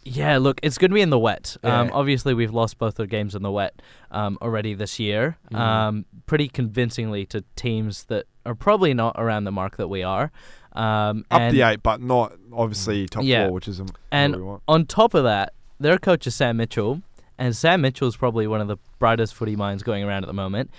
[0.08, 1.58] yeah, look, it's going to be in the wet.
[1.64, 3.82] Um, obviously, we've lost both our games in the wet
[4.12, 5.58] um, already this year, Mm.
[5.60, 10.32] um, pretty convincingly to teams that are probably not around the mark that we are.
[10.74, 13.46] Um, Up and the eight, but not obviously top Yeah.
[13.46, 13.82] four, which is
[14.12, 14.62] And we want.
[14.68, 17.02] on top of that, their coach is Sam Mitchell,
[17.38, 20.34] and Sam Mitchell is probably one of the brightest footy minds going around at the
[20.34, 20.70] moment.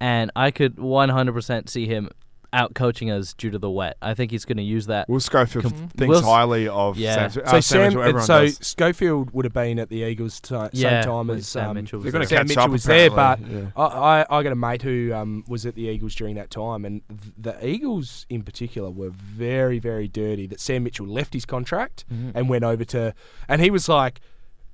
[0.00, 2.10] And I could 100% see him
[2.52, 3.96] out coaching us due to the wet.
[4.00, 5.08] I think he's going to use that.
[5.08, 7.28] Will Schofield Com- thinks Will- highly of Yeah.
[7.28, 8.58] Sam, So uh, Sam Sam, Mitchell, so does.
[8.66, 11.98] Schofield would have been at the Eagles ti same yeah, time as Sam um, Mitchell
[11.98, 12.38] was They're going to there.
[12.38, 12.70] Sam Mitchell up.
[12.70, 13.66] was there, but yeah.
[13.76, 16.84] I, I I got a mate who um, was at the Eagles during that time,
[16.84, 17.02] and
[17.38, 20.46] the Eagles in particular were very, very dirty.
[20.46, 22.32] That Sam Mitchell left his contract Mhm.
[22.34, 23.14] and went over to,
[23.48, 24.20] and he was like,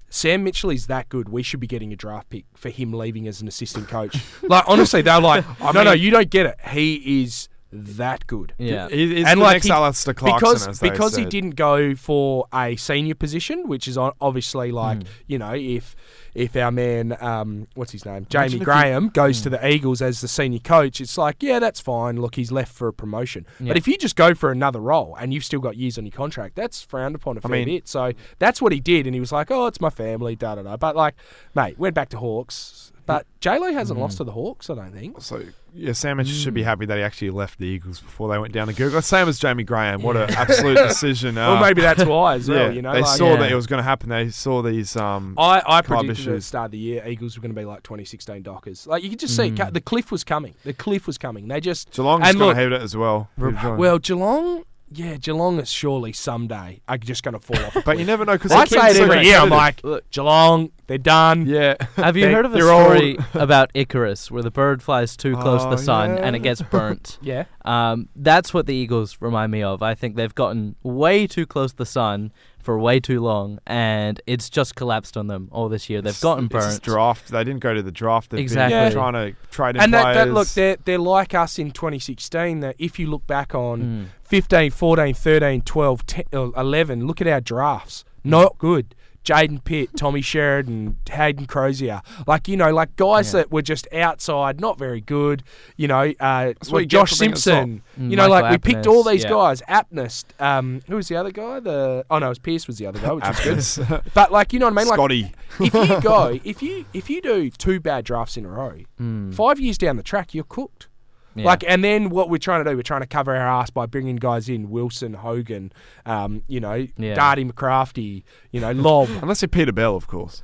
[0.09, 1.29] "Sam Mitchell is that good.
[1.31, 4.65] We should be getting a draft pick for him leaving as an assistant coach." like
[4.67, 5.45] honestly, they're like,
[5.75, 6.57] "No, no, you don't get it.
[6.71, 8.89] He is that good." Yeah.
[8.89, 11.57] He is And the like next he- Alastair Clarkson, because as they because he didn't
[11.57, 15.09] go for a senior position, which is obviously like Hmm.
[15.27, 15.97] you know if
[16.35, 19.43] if our man um what's his name Jamie if you- Graham goes Hmm.
[19.45, 22.21] to the Eagles as the senior coach, it's like yeah that's fine.
[22.21, 23.47] Look, he's left for a promotion.
[23.61, 23.69] Yeah.
[23.69, 26.13] But if you just go for another role and you've still got years on your
[26.13, 27.89] contract, that's frowned upon a fair mean- bit.
[27.89, 30.63] So that's what he did, and he was like, oh, it's my family, da da
[30.63, 30.77] da.
[30.77, 31.15] But like,
[31.55, 32.92] mate, went back to Hawks.
[33.05, 35.21] But J Lo hasn't lost to the Hawks, I don't think.
[35.21, 35.43] So
[35.75, 38.53] yeah, Sam Mitchell should be happy that he actually left the Eagles before they went
[38.53, 39.03] down to Google.
[39.03, 40.03] Same as Jamie Graham.
[40.03, 41.35] What an absolute decision.
[41.35, 42.67] well, uh, maybe that's why as well.
[42.67, 43.37] yeah, you know, they like, saw Yeah.
[43.41, 44.09] that it was going to happen.
[44.11, 44.95] They saw these.
[44.97, 47.61] Um, I, I club predicted at the start of the year Eagles were going to
[47.61, 48.87] be like 2016 Dockers.
[48.87, 50.55] Like you could just see the cliff was coming.
[50.63, 51.49] The cliff was coming.
[51.49, 53.31] They just Geelong's and going look- to hate it as well.
[53.37, 57.77] well Geelong, yeah, Geelong is surely someday are just going to fall off.
[57.77, 59.39] a but you never know because I say it every year.
[59.39, 59.81] I'm like
[60.11, 61.47] Geelong, they're done.
[61.47, 61.75] yeah.
[61.97, 62.85] Have you They- heard of a they're old.
[62.85, 66.23] story about Icarus, where the bird flies too close to Oh, the sun yeah.
[66.23, 67.19] and it gets burnt?
[67.23, 69.83] Yeah, Um, that's what the Eagles remind me of.
[69.83, 74.21] I think they've gotten way too close to the sun for way too long, and
[74.27, 76.01] it's just collapsed on them all this year.
[76.01, 76.83] They've gotten It's this burnt.
[76.85, 77.29] draft.
[77.33, 78.31] They didn't go to the draft.
[78.31, 78.77] They've Exactly.
[78.77, 78.91] been Yeah.
[78.91, 80.17] trying to trade in and that, players.
[80.17, 82.61] that look, they're they're like us in 2016.
[82.61, 84.05] That if you look back on Mm.
[84.23, 88.05] 15, 14, 13, 12, 10, uh, 11, look at our drafts.
[88.25, 88.95] Not good.
[89.25, 92.03] Jayden Pitt, Tommy Sheridan, Hayden Crozier.
[92.27, 93.41] Like, you know, like guys Yeah.
[93.41, 95.43] that were just outside, not very good.
[95.77, 97.83] You know, uh, what what, you get Josh Simpson.
[97.97, 99.31] You know, like we picked all these yeah.
[99.31, 99.63] guys.
[99.69, 100.25] Apness.
[100.41, 101.61] Um, who was the other guy?
[101.61, 104.03] The Oh, no, it was Pearce was the other guy, which is good.
[104.15, 104.89] But, like, you know what I mean?
[104.89, 105.33] Like, Scotty.
[105.61, 109.35] if you go, if you if you do two bad drafts in a row, Mm.
[109.35, 110.89] five years down the track, you're cooked.
[111.35, 111.45] Yeah.
[111.47, 113.87] Like, and then what we're trying to do, we're trying to cover our ass by
[113.87, 115.73] bringing guys in Wilson, Hogan,
[116.07, 117.15] um, you know, Yeah.
[117.15, 119.09] Darty McCrafty, you know, Lob.
[119.23, 120.43] Unless you're Peter Bell, of course.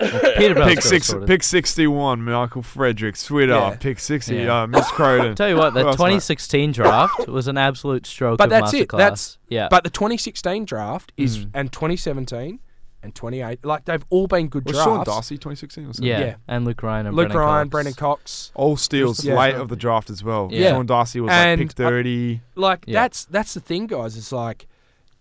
[0.00, 1.28] Peter Bell's Pick six, sorted.
[1.28, 2.20] pick sixty-one.
[2.22, 3.52] Michael Frederick, Twitter.
[3.52, 3.76] Yeah.
[3.76, 4.36] Pick sixty.
[4.38, 4.62] Yeah.
[4.62, 5.36] Uh, Miss Croden.
[5.36, 6.04] Tell you what, Who the else, mate?
[6.06, 8.88] 2016 draft was an absolute stroke But of that's it.
[8.88, 8.98] masterclass.
[8.98, 9.68] That's yeah.
[9.70, 11.50] But the 2016 draft is Mm.
[11.54, 12.58] and 2017
[13.04, 14.84] and 28, like they've all been good Was drafts.
[14.90, 16.04] Sean Darcy 2016 or something?
[16.06, 16.18] yeah.
[16.20, 16.34] yeah.
[16.48, 17.70] and Luke Ryan and Luke Brennan Ryan, Cox.
[17.70, 18.52] Brennan Cox.
[18.54, 19.38] All steals Yeah.
[19.38, 20.48] late of the draft as well.
[20.50, 20.70] Yeah.
[20.70, 22.40] Sean Darcy was And, like pick uh, 30.
[22.56, 23.02] Like Yeah.
[23.02, 24.16] that's that's the thing, guys.
[24.16, 24.66] It's like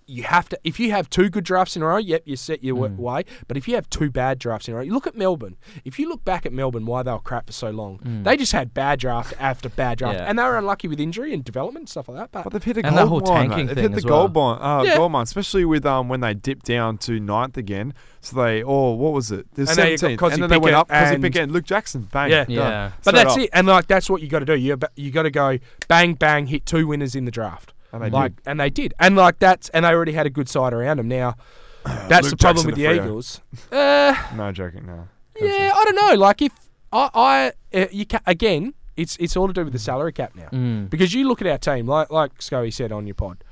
[0.07, 2.63] you have to if you have two good drafts in a row, yep, you set
[2.63, 2.97] your Mm.
[2.97, 3.23] way.
[3.47, 5.55] But if you have two bad drafts in a row, you look at Melbourne.
[5.85, 8.23] If you look back at Melbourne, why they were crap for so long, Mm.
[8.23, 10.25] they just had bad draft after bad draft, Yeah.
[10.25, 12.31] and they were unlucky with injury and development and stuff like that.
[12.31, 13.49] But But they've hit a And that gold whole mine.
[13.49, 13.67] tanking.
[13.67, 14.55] They've thing hit the as gold well.
[14.59, 14.97] mine, uh, Yeah.
[14.97, 17.93] gold mine, especially with um when they dipped down to ninth again.
[18.21, 19.47] So they, oh, what was it?
[19.53, 22.31] They're And then 17th, and then they went up because and- again, Luke Jackson, bang,
[22.31, 22.43] Yeah.
[22.45, 22.51] done.
[22.51, 22.91] Yeah.
[23.03, 23.39] but Straight that's up.
[23.43, 24.55] it, and like that's what you got to do.
[24.55, 27.73] You you got to go bang bang, hit two winners in the draft.
[27.93, 28.47] And they like, did.
[28.49, 31.07] and they did, and like that's, and they already had a good side around them.
[31.07, 31.35] Now,
[31.85, 33.41] that's Luke the problem Jackson with to the Eagles.
[33.71, 35.07] Uh, No joking, no.
[35.39, 36.15] yeah, I don't know.
[36.19, 36.51] Like if
[36.91, 40.33] I, I uh, you ca- again, it's it's all to do with the salary cap
[40.35, 40.49] now.
[40.51, 40.89] Mm.
[40.89, 43.43] Because you look at our team, like like Scully said on your pod,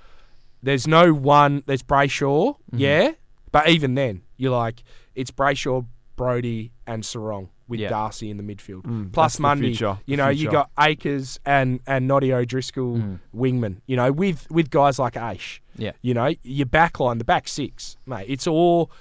[0.64, 1.64] there's no one.
[1.68, 2.78] There's Brayshaw, Mm-hmm.
[2.78, 3.12] yeah,
[3.52, 4.84] but even then, you're like
[5.16, 5.86] it's Brayshaw,
[6.16, 7.90] Brodie, and Serong with Yeah.
[7.90, 8.84] Darcy in the midfield.
[8.84, 12.98] Mm, Plus that's the Monday, future, you know, you got Acres and and Noddy O'Driscoll,
[12.98, 13.20] Mm.
[13.36, 13.78] wingman.
[13.88, 15.60] You know, with with guys like Aish.
[15.78, 15.94] Yeah.
[16.02, 18.26] You know, your back line, the back six, mate.
[18.28, 18.92] It's all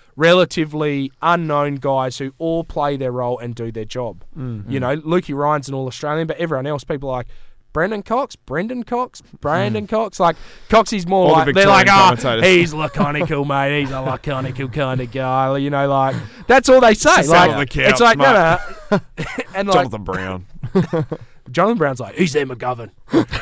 [0.40, 4.24] relatively unknown guys who all play their role and do their job.
[4.38, 4.70] Mm.
[4.70, 7.26] You know, Lukey Ryan's an All Australian, but everyone else, people are like
[7.72, 9.36] Brennan Cox, Brennan Cox, hmm.
[9.40, 10.20] Brandon Cox.
[10.20, 10.36] Like
[10.68, 13.80] Coxie's more All the like they're like, oh, he's laconical, mate.
[13.80, 15.56] He's a laconical kind of guy.
[15.58, 16.16] You know, like
[16.46, 17.22] that's all they say.
[17.22, 18.58] Sit Like the it's couch, like no,
[18.90, 19.00] no.
[19.54, 20.46] and like Jonathan Brown.
[21.50, 22.90] Jonathan Brown's like, he's their McGovern.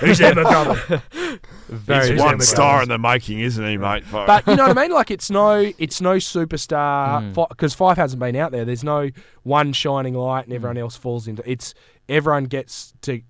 [0.01, 1.03] He's their McGovern.
[1.69, 4.05] Very He's one star in the making, isn't he, mate?
[4.13, 4.93] But you know what I mean?
[4.93, 7.49] Like it's no, it's no superstar Mm.
[7.49, 8.65] because Fyfe hasn't been out there.
[8.65, 9.11] There's no
[9.43, 10.83] one shining light and everyone hmm.
[10.83, 11.43] else falls into.
[11.51, 11.75] It's
[12.09, 13.21] everyone gets to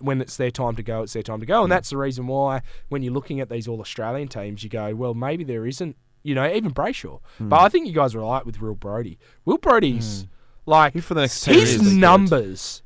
[0.00, 1.02] when it's their time to go.
[1.02, 1.70] It's their time to go, and hmm.
[1.70, 5.14] that's the reason why when you're looking at these all Australian teams, you go, well,
[5.14, 5.96] maybe there isn't.
[6.24, 7.20] You know, even Brayshaw.
[7.38, 7.48] Hmm.
[7.48, 9.18] But I think you guys are right with Will Brodie.
[9.44, 10.26] Will Brodie's
[10.66, 12.82] like He for the next 10 years, his they numbers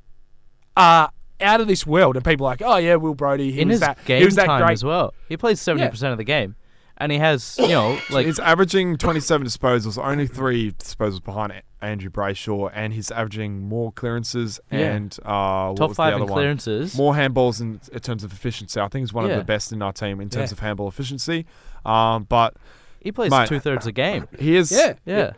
[0.76, 1.10] are
[1.42, 3.50] out of this world, and people are like, oh yeah, Will Brodie.
[3.52, 4.04] He in was his that.
[4.04, 4.72] game he was that time great.
[4.72, 5.14] as well.
[5.28, 6.56] He plays 70% of the game.
[6.98, 11.62] and he has you know like he's averaging 27 disposals, only three disposals behind A-
[11.84, 14.94] Andrew Brayshaw, and he's averaging more clearances Yeah.
[14.94, 16.38] and uh, what top five the in other one?
[16.40, 16.96] clearances.
[16.96, 18.78] More handballs in, in terms of efficiency.
[18.78, 19.32] I think he's one Yeah.
[19.32, 20.54] of the best in our team in terms Yeah.
[20.54, 21.44] of handball efficiency.
[21.84, 22.54] Um, but
[23.00, 24.28] he plays two thirds a game.
[24.38, 24.70] he is.
[24.70, 24.94] Yeah.
[25.04, 25.32] Yeah.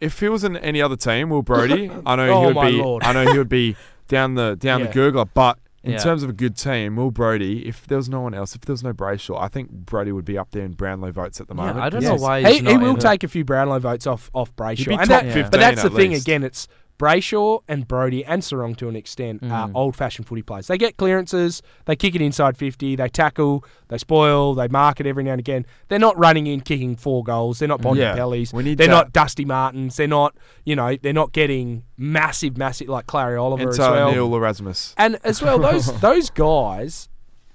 [0.00, 2.70] If he was in any other team, Will Brodie, I know Oh, he would my
[2.70, 2.76] be.
[2.78, 3.04] Lord.
[3.04, 3.76] I know he would be
[4.10, 4.86] down the down Yeah.
[4.88, 5.28] the gurgler.
[5.32, 5.98] But in Yeah.
[5.98, 8.74] terms of a good team, Will Brodie, if there was no one else, if there
[8.74, 11.54] was no Brayshaw, I think Brodie would be up there in Brownlow votes at the
[11.54, 11.78] Yeah, moment.
[11.78, 13.00] I don't because know why He, he's he not will in it.
[13.00, 15.60] take a few Brownlow votes off off He'd Brayshaw, be and top that, 15 but
[15.60, 16.26] that's the at thing least.
[16.26, 16.42] again.
[16.44, 16.68] It's
[17.00, 19.72] Brayshaw and Brody and Serong to an extent are Mm.
[19.74, 20.66] old-fashioned footy players.
[20.66, 25.06] They get clearances, they kick it inside fifty, they tackle, they spoil, they mark it
[25.06, 25.64] every now and again.
[25.88, 27.58] They're not running in kicking four goals.
[27.58, 28.16] They're not Bondi Yeah.
[28.16, 28.76] Pellies.
[28.76, 29.96] They're not Dusty Martins.
[29.96, 30.36] They're not
[30.66, 34.12] you know they're not getting massive, massive like Clary Oliver as Enter well.
[34.12, 34.94] Neil Erasmus.
[34.98, 37.08] And as well, those those guys,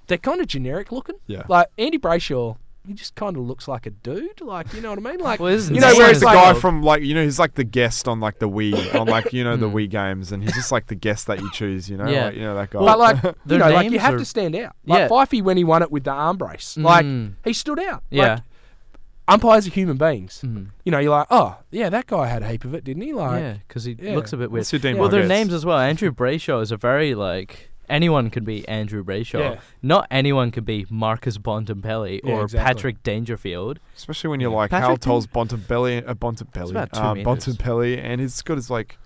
[0.08, 1.18] they're kind of generic looking.
[1.28, 1.44] Yeah.
[1.48, 2.58] Like Andy Brayshaw,
[2.88, 4.42] he just kind of looks like a dude.
[4.42, 5.20] Like you know what I mean?
[5.20, 5.80] Like Well, you he?
[5.80, 8.20] know, He's whereas the like guy from like you know he's like the guest on
[8.20, 9.76] like the Wii on like you know the Hmm.
[9.76, 12.26] Wii games and he's just like the guest that you choose you know Yeah.
[12.26, 14.56] like, you know that guy But like, you know, like you have are- to stand
[14.56, 14.76] out.
[14.86, 15.08] Like Yeah.
[15.08, 17.34] Fifey when he won it with the arm brace, like Mm.
[17.44, 18.04] he stood out.
[18.10, 18.34] Yeah.
[18.36, 18.42] Like,
[19.28, 20.42] umpires are human beings.
[20.46, 20.68] Mhm.
[20.84, 23.14] You know, you're like, oh yeah, that guy had a heap of it, didn't he?
[23.14, 24.14] Like, Yeah, because he yeah.
[24.16, 24.62] looks a bit weird.
[24.72, 25.30] What's Well, their Marquez?
[25.30, 25.80] names as well.
[25.80, 29.40] Andrew Brayshaw is a very like anyone could be Andrew Brayshaw.
[29.56, 29.60] Yeah.
[29.82, 32.66] Not anyone could be Marcus Bontempelli Yeah, or exactly.
[32.74, 33.80] Patrick Dangerfield.
[33.96, 37.18] especially when you're like Patrick Hal Dean- Toll's Bontempelli uh, Bontempelli about two um.
[37.20, 38.98] Bontempelli and he's got his like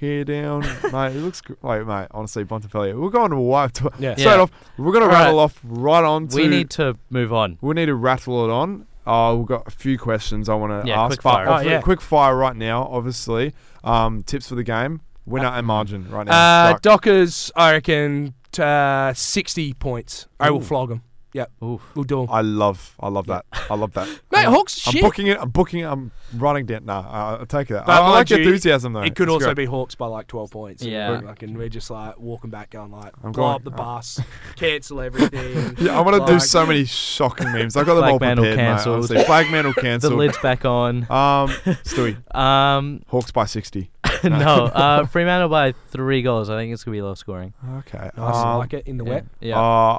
[0.00, 0.60] hair down
[0.92, 4.14] mate it looks gr- like mate honestly Bontempelli we're going to a wife to Yeah.
[4.14, 4.40] straight Yeah.
[4.42, 5.42] off we're gonna rattle right.
[5.44, 7.56] off right on to We need to move on.
[7.62, 10.88] we need to rattle it on uh, we've got a few questions I want to
[10.88, 11.48] Yeah, ask quick but fire.
[11.48, 11.80] Oh, yeah.
[11.80, 16.32] quick fire right now obviously um, tips for the game winner and margin right now
[16.32, 16.82] Uh, Doc.
[16.82, 20.26] Dockers, I reckon, uh, sixty points.
[20.40, 20.62] I will Ooh.
[20.62, 21.02] flog them.
[21.32, 21.82] Yep, Oof.
[21.94, 22.28] we'll do 'em.
[22.30, 23.44] I love, I love that.
[23.68, 24.08] I love that.
[24.32, 25.02] Mate, I'm, Hawks I'm shit.
[25.02, 25.36] booking it.
[25.38, 25.84] I'm booking it.
[25.84, 26.86] I'm writing down.
[26.86, 27.84] Nah, I'll take that.
[27.84, 29.02] But I, I like mind you, enthusiasm though.
[29.02, 29.56] It could It's also great.
[29.56, 30.82] be Hawks by like twelve points.
[30.82, 31.20] Yeah.
[31.22, 33.76] like, and we're just like walking back, going like, I'm blow going- up the uh,
[33.76, 34.18] bus,
[34.56, 35.76] cancel everything.
[35.84, 37.76] Yeah, I want to do Like- so many shocking memes.
[37.76, 38.56] I got them all Flagmantle prepared.
[38.56, 38.94] Mate, cancelled.
[38.96, 39.16] honestly.
[39.18, 40.14] Flagmantle The cancelled.
[40.14, 41.02] lid's back on.
[41.10, 41.50] Um,
[41.84, 43.90] Stewie, Um, Hawks by sixty.
[44.24, 46.50] no, uh, Fremantle by three goals.
[46.50, 47.54] I think it's gonna be low scoring.
[47.78, 48.10] Okay.
[48.16, 49.10] Nice, I um, like it in the yeah.
[49.10, 49.24] wet.
[49.40, 49.60] Yeah.
[49.60, 49.98] Uh,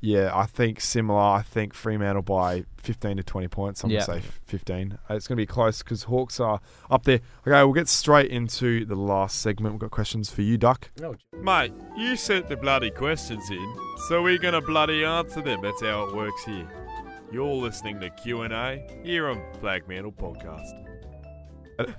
[0.00, 1.18] yeah, I think similar.
[1.18, 3.82] I think Fremantle by 15 to 20 points.
[3.82, 4.04] I'm Yeah.
[4.04, 4.98] going to say 15.
[5.08, 6.60] Uh, It's going to be close because Hawks are
[6.90, 7.20] up there.
[7.46, 9.72] Okay, we'll get straight into the last segment.
[9.76, 10.90] We've got questions for you, Duck.
[11.40, 13.74] Mate, you sent the bloody questions in,
[14.08, 15.62] so we're gonna bloody answer them.
[15.62, 16.68] That's how it works here.
[17.32, 20.83] You're listening to Q&A here on Flagmantle Podcast.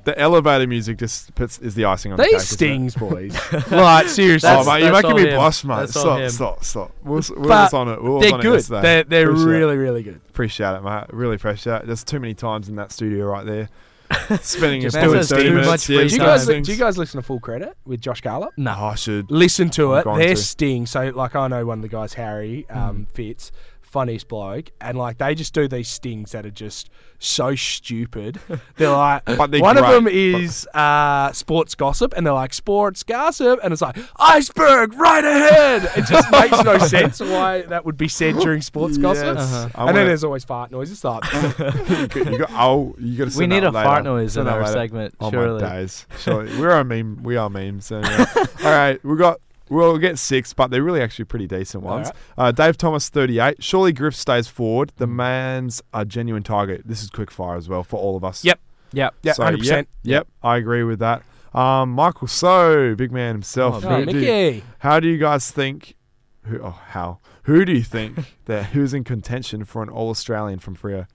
[0.04, 2.32] The elevator music just puts, is the icing on the cake.
[2.34, 2.46] These it?
[2.54, 3.36] stings, boys.
[3.72, 5.36] like seriously, Oh, mate, you're making me him.
[5.36, 5.76] blush, mate.
[5.78, 6.92] That's Stop, stop, stop.
[7.04, 8.02] We'll, s- we'll on it.
[8.04, 8.54] We was they're on good.
[8.54, 8.82] yesterday.
[8.82, 9.50] They're they're Appreciate it.
[9.58, 10.22] really really good.
[10.30, 11.04] Appreciate it, mate.
[11.12, 11.88] Really appreciate it.
[11.88, 13.70] There's too many times in that studio right there.
[14.42, 15.68] Spending Just your doing 30 too minutes.
[15.68, 16.28] much yeah, Do you time.
[16.28, 18.50] guys do you guys listen to Full Credit with Josh Garlop?
[18.56, 18.72] no.
[18.72, 19.32] I should.
[19.32, 20.18] Listen to I'm it.
[20.26, 20.42] They're to.
[20.42, 20.86] sting.
[20.86, 23.52] So like I know one of the guys, Harry um, Fitz,
[23.96, 28.42] funniest bloke, and like they just do these stings that are just so stupid.
[28.76, 33.04] They're like But they're one of them is uh, sports gossip, and they're like sports
[33.04, 35.90] gossip, and it's like iceberg right ahead.
[35.96, 39.38] It just makes no sense why that would be said during sports gossip.
[39.38, 39.64] Uh-huh.
[39.64, 41.02] And wanna- then there's always fart noises.
[41.06, 45.16] Like, you got, oh, you got to We need a fart noise in our segment.
[45.22, 45.62] Oh surely.
[45.62, 46.06] my days!
[46.20, 46.60] Surely.
[46.60, 47.24] We're a meme.
[47.24, 47.90] We are memes.
[47.94, 48.26] Anyway.
[48.36, 49.40] All right, we got.
[49.70, 52.12] We'll get six, but they're really actually pretty decent ones.
[52.38, 53.64] Uh, Dave Thomas, 38.
[53.64, 54.92] Surely Griff stays forward.
[54.98, 56.84] The man's a genuine target.
[56.86, 58.46] This is quick fire as well for all of us.
[58.46, 58.60] Yep.
[58.94, 59.16] Yep.
[59.24, 59.88] yeah, So, hundred percent.
[60.04, 61.24] Yep, I agree with that.
[61.54, 63.84] Um, Michael So, big man himself.
[63.84, 64.64] Oh, How Oh, do you- Mickey.
[64.80, 65.96] how do you guys think?
[66.44, 66.62] Who?
[66.62, 67.20] Oh, how?
[67.44, 71.08] Who do you think that who's in contention for an All Australian from Freo?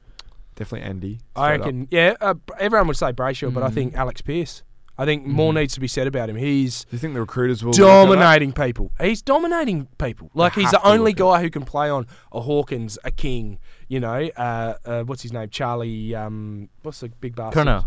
[0.56, 1.20] Definitely Andy.
[1.36, 1.60] I straight up.
[1.66, 1.88] reckon.
[1.90, 3.74] Yeah, uh, everyone would say Brayshaw, but I Mm.
[3.74, 4.62] think Alex Pearce.
[5.00, 5.56] I think more Mm.
[5.60, 6.36] needs to be said about him.
[6.36, 8.04] He's Do you think the recruiters will look at that?
[8.04, 8.92] dominating people.
[9.00, 10.30] He's dominating people.
[10.34, 12.98] Like he's have the to only look at guy who can play on a Hawkins,
[13.02, 13.58] a King.
[13.88, 15.48] You know, uh, uh, what's his name?
[15.48, 16.14] Charlie.
[16.14, 17.66] Um, what's the big bastard?
[17.66, 17.86] Curnow.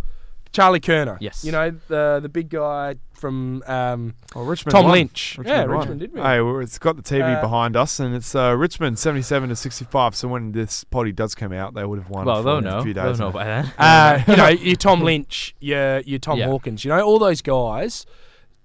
[0.54, 1.18] Charlie Curnow.
[1.20, 1.44] Yes.
[1.44, 4.94] You know the the big guy from um, Oh, Richmond Tom won.
[4.94, 5.38] Lynch.
[5.44, 5.78] yeah, won.
[5.80, 6.24] Richmond did win.
[6.24, 9.56] Hey, well, it's got the TV Uh, behind us, and it's uh, Richmond seventy-seven to
[9.56, 10.16] sixty-five.
[10.16, 12.26] So when this potty does come out, they would have won.
[12.26, 12.84] Well, for they'll a know.
[12.84, 13.72] few They'll know by then.
[13.78, 16.46] Uh, you know, your Tom Lynch, your your Tom Yeah.
[16.48, 16.86] Hawkins.
[16.86, 18.06] You know, all those guys.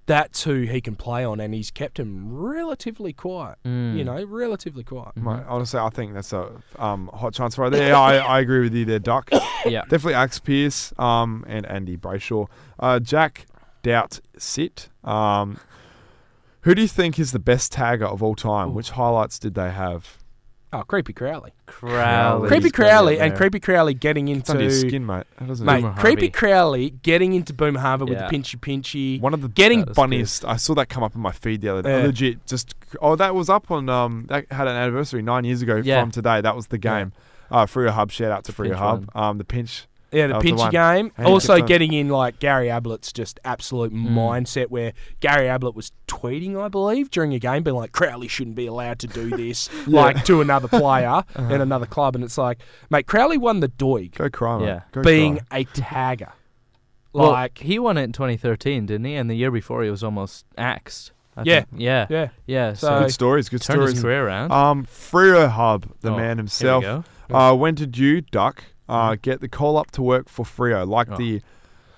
[0.09, 3.59] That's who he can play on, and he's kept him relatively quiet.
[3.65, 3.97] Mm.
[3.97, 5.17] You know, relatively quiet.
[5.17, 7.91] Mate, honestly, I think that's a um, hot chance right there.
[7.91, 9.29] Yeah, I, I agree with you there, Duck.
[9.67, 9.83] Yeah.
[9.83, 12.49] Definitely Axe Pearce um, and Andy Brayshaw.
[12.79, 13.47] Uh, Jack
[13.83, 14.89] Doubt Sit.
[15.05, 15.59] Um,
[16.63, 18.75] who do you think is the best tagger of all time?
[18.75, 20.19] Which highlights did they have?
[20.71, 21.53] Oh, Creepy Crowley.
[21.67, 22.49] Crowley.
[22.49, 23.35] Creepy he's got it Crowley and.
[23.37, 25.25] Creepy Crowley getting It's under your into skin, mate.
[25.39, 25.81] That doesn't mate.
[25.81, 26.31] Boomer Creepy Harvey.
[26.31, 28.29] Crowley getting into Boomer Harvey with Yeah.
[28.29, 29.19] the pinchy pinchy.
[29.21, 30.45] One of the Getting- That was funniest.
[30.45, 31.99] I saw that come up in my feed the other day.
[32.01, 32.07] Yeah.
[32.07, 35.77] Legit, just oh, that was up on um that had an anniversary nine years ago
[35.83, 36.03] Yeah.
[36.03, 36.41] from today.
[36.43, 37.13] That was the game.
[37.51, 38.11] Uh, Freo Hub.
[38.11, 39.11] Shout out to The Freo pinch Hub.
[39.15, 39.87] Um, the pinch.
[40.11, 41.13] Yeah, the That was the game.
[41.19, 44.09] And also getting in like Gary Ablett's just absolute Mm.
[44.13, 48.57] mindset where Gary Ablett was tweeting, I believe, during a game, being like, Crowley shouldn't
[48.57, 51.55] be allowed to do this, like to another player Uh-huh.
[51.55, 52.15] in another club.
[52.15, 52.59] And it's like,
[52.91, 54.67] mate, Crowley won the Doig Go cry, mate.
[54.67, 54.81] Yeah.
[54.93, 55.59] Go being cry.
[55.61, 56.33] a tagger.
[57.15, 59.15] Well, Like, he won it in 2013, didn't he?
[59.15, 61.13] And the year before, he was almost axed.
[61.37, 61.61] I Yeah.
[61.61, 61.69] think.
[61.81, 62.29] yeah, yeah.
[62.47, 62.73] yeah.
[62.75, 63.49] So- So, good stories.
[63.49, 64.03] Good turned his stories.
[64.03, 64.53] career around.
[64.53, 66.83] Um, Freo Hub, the Oh, man Here we himself.
[66.85, 67.05] go.
[67.35, 70.87] Uh, when did you, Duck, uh, get the call up to work for Freo?
[70.89, 71.17] Like Oh.
[71.17, 71.43] the,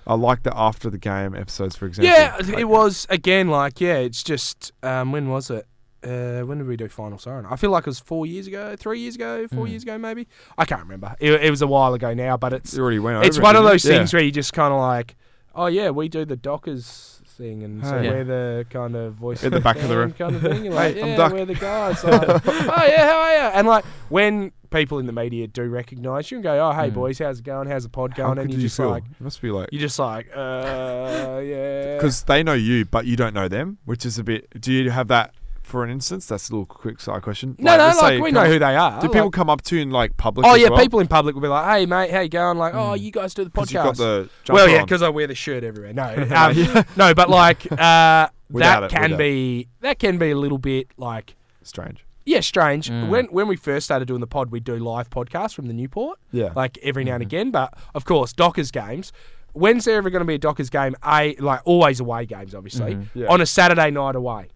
[0.07, 2.11] I like the after the game episodes, for example.
[2.13, 3.95] Yeah, Like- it was again like yeah.
[3.97, 5.65] It's just um, when was it?
[6.03, 7.45] Uh, when did we do Final Siren?
[7.47, 9.69] I feel like it was four years ago, three years ago, four Mm.
[9.69, 10.27] years ago, maybe.
[10.57, 11.15] I can't remember.
[11.19, 13.55] It, it was a while ago now, but it's You already went it's it, one
[13.55, 13.97] of those Yeah.
[13.97, 15.15] things where you just kind of like,
[15.53, 17.10] oh yeah, we do the Dockers
[17.41, 18.09] thing, and so Hey.
[18.09, 20.11] we're the kind of voice At the back of the room.
[20.13, 20.65] kind of thing.
[20.65, 22.03] You're like, Hey, I'm yeah, Duck." we're the guys.
[22.11, 23.41] Like, oh yeah, how are you?
[23.57, 26.93] And like when people in the media do recognise you and go, oh hey Mm.
[26.93, 27.67] boys, how's it going?
[27.67, 28.35] How's the pod going?
[28.35, 28.89] good and you're you just feel?
[28.89, 31.97] like, it must be like you're just like, uh, yeah.
[31.97, 34.47] because they know you, but you don't know them, which is a bit.
[34.61, 35.33] Do you have that
[35.71, 36.25] for an instance?
[36.27, 37.55] That's a little quick side question.
[37.57, 38.99] no, no, let's say like we know up- who they are.
[39.01, 40.45] Do like- people come up to you in like public?
[40.45, 40.79] Oh as yeah, well?
[40.79, 43.01] people in public will be like, "Hey mate, how you going?" Like, "Oh, Mm.
[43.01, 44.85] you guys do the 'Cause podcast." you've got the well, yeah, on.
[44.85, 45.93] because I wear the shirt everywhere.
[45.93, 46.03] No,
[46.35, 46.83] um, Yeah.
[46.95, 49.17] no, but like uh, Without that it, can without.
[49.17, 52.05] be that can be a little bit like strange.
[52.25, 52.89] yeah, strange.
[52.89, 53.07] Mm.
[53.09, 56.19] When when we first started doing the pod, we do live podcasts from the Newport,
[56.31, 57.27] Yeah, like every now and Mhm.
[57.27, 57.51] again.
[57.51, 59.11] But of course, Dockers games.
[59.53, 60.95] When's there ever going to be a Dockers game?
[61.05, 63.07] A like always away games, obviously Mhm.
[63.13, 63.27] Yeah.
[63.27, 64.47] on a Saturday night away.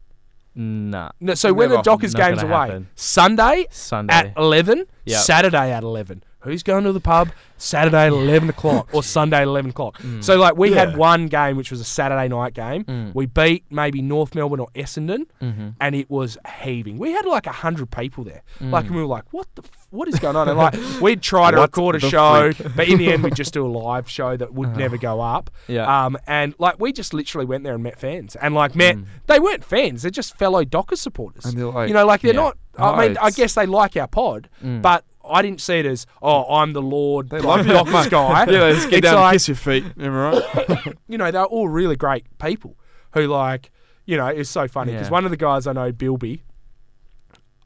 [0.58, 2.88] Nah, No, so when the Dockers Not game's gonna away, happen.
[2.96, 4.14] Sunday Sunday.
[4.14, 5.20] at 11, Yep.
[5.22, 6.24] Saturday at 11.
[6.46, 7.30] Who's going to the pub?
[7.58, 9.98] Saturday at 11 o'clock or Sunday at 11 o'clock.
[10.02, 10.22] Mm.
[10.24, 12.84] So, like, we had one game which was a Saturday night game.
[12.84, 13.16] Mm.
[13.16, 15.76] We beat maybe North Melbourne or Essendon, Mhm.
[15.80, 16.98] and it was heaving.
[16.98, 18.44] We had like 100 people there.
[18.60, 18.72] Mm.
[18.72, 20.50] Like, and we were like, what the f- what is going on?
[20.50, 23.66] And, like, we'd try to record a show, but in the end, we'd just do
[23.66, 24.78] a live show that would Uh.
[24.78, 25.50] never go up.
[25.68, 26.06] Yeah.
[26.06, 28.36] Um, and, like, we just literally went there and met fans.
[28.36, 29.06] And, like, met, Mm.
[29.28, 31.46] they weren't fans, they're just fellow Docker supporters.
[31.46, 32.42] and they're like, You know, like they're Yeah.
[32.42, 32.58] not.
[32.78, 34.82] No, I mean, I guess they like our pod, Mm.
[34.82, 38.08] but I didn't see it as, oh, I'm the Lord, they like, love you, Dockers
[38.10, 38.40] guy.
[38.42, 39.84] Yeah, they just get It's down like- and kiss your feet.
[40.00, 40.98] Am I right?
[41.08, 42.78] You know, they're all really great people
[43.14, 43.72] who, like,
[44.06, 45.12] you know, it's so funny because Yeah.
[45.12, 46.44] one of the guys I know, Bilby,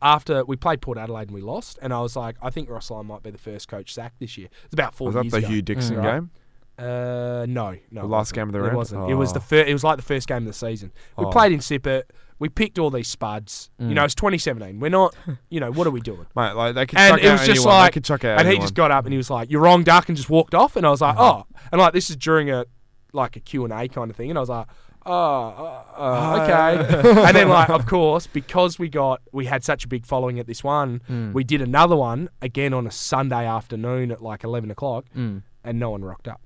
[0.02, 2.90] after we played Port Adelaide and we lost, and I was like, I think Ross
[2.90, 4.48] Lyon might be the first coach sacked this year.
[4.66, 5.48] It's about four Was that the ago.
[5.48, 6.04] Hugh Dixon Mm.
[6.04, 6.32] game?
[6.78, 8.02] Uh, no, no.
[8.04, 8.72] The last game of the round.
[8.74, 9.10] It wasn't.
[9.10, 9.42] It was the Oh.
[9.42, 9.68] first.
[9.68, 10.94] It was like the first game of the season.
[11.18, 11.30] We Oh.
[11.30, 12.04] played in Sippet.
[12.40, 13.70] We picked all these spuds.
[13.80, 13.94] You Mm.
[13.96, 14.80] know, it's 2017.
[14.80, 15.14] We're not.
[15.50, 16.26] You know, what are we doing?
[16.36, 17.68] Mate, like they could And chuck it out was just anyone.
[17.76, 19.62] like- they could chuck out and he just got up and he was like, "You're
[19.62, 20.76] wrong, Duck," and just walked off.
[20.76, 21.44] And I was like, Uh-huh.
[21.44, 22.66] "Oh," and like this is during a
[23.14, 24.68] like a Q and A kind of thing, and I was like,
[25.06, 29.84] "Oh, uh, uh, okay." and then like, of course, because we got we had such
[29.84, 31.34] a big following at this one, Mm.
[31.34, 35.42] we did another one again on a Sunday afternoon at like 11 o'clock, Mm.
[35.64, 36.42] and no one rocked up.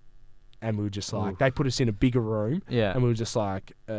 [0.61, 2.93] And we were just like, they put us in a bigger room, Yeah.
[2.93, 3.93] and we were just like, uh,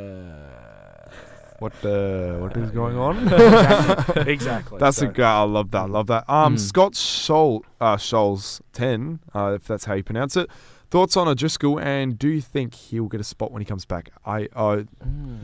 [1.61, 2.39] What the?
[2.41, 3.29] What is going on?
[3.33, 4.33] exactly.
[4.33, 4.79] exactly.
[4.79, 5.39] That's So- a guy.
[5.39, 5.83] I love that.
[5.83, 6.25] I love that.
[6.29, 6.61] Um, Mm.
[6.61, 10.51] Scott Scholl, uh, Scholes ten, uh, if that's how you pronounce it.
[10.91, 14.11] Thoughts on O'Driscoll, and do you think he'll get a spot when he comes back?
[14.25, 14.83] I, uh,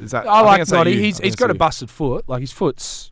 [0.01, 0.27] is that?
[0.29, 0.97] I think like Noddy.
[1.01, 2.29] He's he's got a busted foot.
[2.29, 3.11] Like his foot's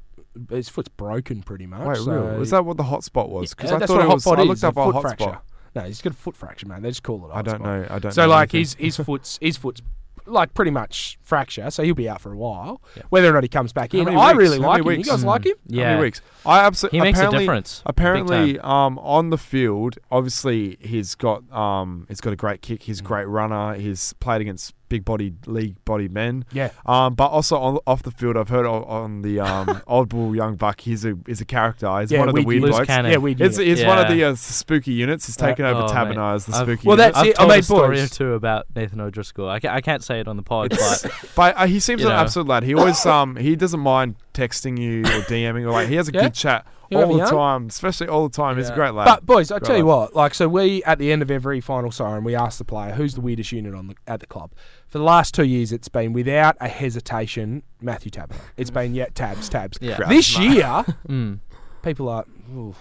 [0.51, 1.87] his foot's broken pretty much.
[1.87, 2.39] Wait, so real?
[2.39, 3.55] Was that what the hot spot was?
[3.55, 4.25] Because Yeah, I thought it a was.
[4.25, 5.25] hot I spot looked is, up a foot hot fracture.
[5.25, 5.45] spot.
[5.75, 6.83] No, he's got a foot fracture, man.
[6.83, 7.33] They just call it.
[7.33, 7.67] a I don't spot.
[7.67, 7.87] know.
[7.91, 8.13] I don't.
[8.13, 8.79] So know like anything.
[8.81, 9.83] his his foot's his foot's
[10.29, 12.83] like pretty much fracture, so he'll be out for a while.
[12.97, 13.03] Yeah.
[13.11, 14.99] Whether or not he comes back in, many I really How like many him.
[14.99, 15.07] weeks?
[15.09, 15.27] You guys Mm.
[15.27, 15.55] like him?
[15.71, 15.89] How Yeah.
[15.91, 16.21] many weeks?
[16.47, 16.99] I absolutely.
[16.99, 17.83] He makes a apparently, difference.
[17.87, 22.85] Apparently, um, on the field, obviously he's got um, he's got a great kick.
[22.85, 23.07] He's a Mm.
[23.07, 23.75] great runner.
[23.75, 26.45] He's played against big bodied league bodied men.
[26.53, 26.71] Yeah.
[26.87, 30.35] Um, but also on, off the field, I've heard on, on the um, Old Bull
[30.35, 30.81] Young Buck.
[30.81, 32.01] He's a he's a character.
[32.01, 32.87] He's Yeah, one of the we- weird blokes.
[32.87, 33.13] cannon.
[33.13, 33.47] Yeah, we did.
[33.49, 35.27] It's, it's one of the uh, spooky units.
[35.27, 35.47] He's Yeah.
[35.49, 37.15] taken over Oh, Taberner as the I've- spooky Well, unit.
[37.15, 37.37] that's I've it.
[37.37, 38.11] I told mean, a story or boys.
[38.11, 39.49] two about Nathan O'Driscoll.
[39.49, 42.09] I, ca- I can't say it on the pod, but But uh, he seems an
[42.09, 42.15] know.
[42.15, 42.63] absolute lad.
[42.63, 46.13] He always um he doesn't mind texting you or DMing or like he has a
[46.13, 46.23] Yeah.
[46.23, 47.31] good chat You have all the yarn?
[47.35, 48.57] time, especially all the time.
[48.57, 49.05] He's a great lad.
[49.05, 49.95] But boys, I Great tell you lad.
[49.97, 52.93] what, like so we at the end of every final siren, we ask the player
[52.93, 54.53] who's the weirdest unit on the at the club.
[54.89, 58.35] For the last two years, it's been without a hesitation Matthew Tabber.
[58.57, 59.79] It's been yeah tabs tabs.
[59.81, 59.97] Yeah.
[59.97, 60.51] Crap, This mate.
[60.51, 60.65] year,
[61.09, 61.41] mm.
[61.83, 62.25] people are.
[62.55, 62.75] Ooh,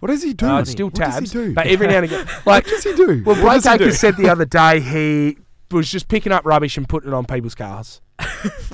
[0.00, 0.46] what does he do?
[0.46, 1.32] no, it's still what does tabs.
[1.32, 1.54] he do?
[1.54, 3.22] But every now and again, like what like does he do?
[3.26, 3.84] well, What Blake does he do?
[3.84, 5.38] Acres said the other day he
[5.72, 8.00] was just picking up rubbish and putting it on people's cars.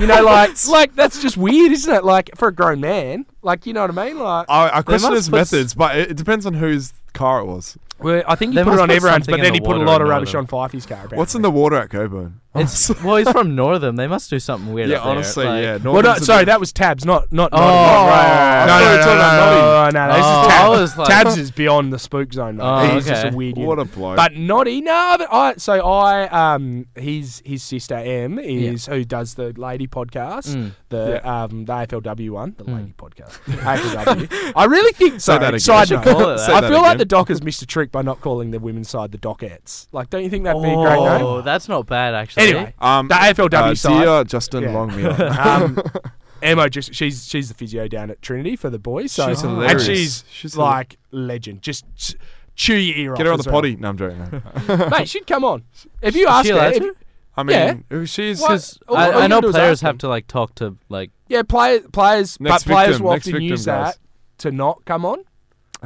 [0.00, 2.04] you know, like like that's just weird, isn't it?
[2.04, 4.18] Like for a grown man, like you know what I mean?
[4.18, 7.76] Like, I, I question his methods, but it, it depends on whose car it was.
[7.98, 9.52] well, I think he They put it must on put everyone's, something but in then
[9.52, 11.08] the he put a water lot of and rubbish on Fifey's car.
[11.12, 12.40] What's in the water at Cockburn?
[12.58, 13.96] It's well, he's from Northern.
[13.96, 14.88] They must do something weird.
[14.90, 15.12] yeah, up there.
[15.12, 15.76] honestly, like- yeah.
[15.76, 17.50] Well, no, Northern's a sorry, bit- that was Tabs, not not.
[17.52, 17.66] Oh, Notty.
[17.66, 18.66] right, right, right.
[18.66, 20.96] No, I thought no, you no, talking no, no, no, no, This Oh, is I
[20.96, 20.98] Tabs.
[20.98, 22.64] like- Tabs is beyond the spook zone, mate.
[22.64, 23.36] Oh, He's just a okay.
[23.36, 23.56] weird.
[23.58, 23.94] What a unit.
[23.94, 24.16] bloke.
[24.16, 29.34] But Noddy, no, but I so I um his his sister M is who does
[29.34, 30.72] the lady podcast, Mm.
[30.88, 33.38] the um the AFLW one, the lady podcast.
[33.46, 34.52] AFLW.
[34.56, 35.34] I really think so.
[35.34, 35.60] Say that again.
[35.60, 36.46] Side You note, call it that.
[36.46, 36.98] Say I that feel like again.
[36.98, 39.86] the Dockers missed a trick by not calling the women's side the Dockettes.
[39.92, 41.22] Like, don't you think that'd be a great name?
[41.22, 42.44] Oh, that's not bad actually.
[42.48, 44.04] Anyway, um, the AFLW uh, side.
[44.04, 44.72] dear Justin Yeah.
[44.72, 45.10] Longmuir.
[45.40, 45.78] um,
[46.42, 49.10] Emma just she's she's the physio down at Trinity for the boys.
[49.12, 51.62] So She's and she's, She's like legend.
[51.62, 52.14] Just s-
[52.54, 53.16] chew your ear off.
[53.18, 53.62] Get her on as the well.
[53.62, 53.76] potty.
[53.76, 54.42] No, I'm joking.
[54.68, 54.88] no.
[54.90, 55.08] mate.
[55.08, 55.64] She'd come on
[56.02, 56.56] if you ask her.
[56.72, 56.94] if
[57.38, 58.04] I mean, Yeah.
[58.04, 58.50] she's What?
[58.52, 60.76] just All- all I, I know gotta do is players have to like talk to
[60.88, 61.10] like.
[61.28, 63.94] yeah, play, players, Next but players will often victim, use guys.
[63.94, 63.98] that
[64.38, 65.18] to not come on,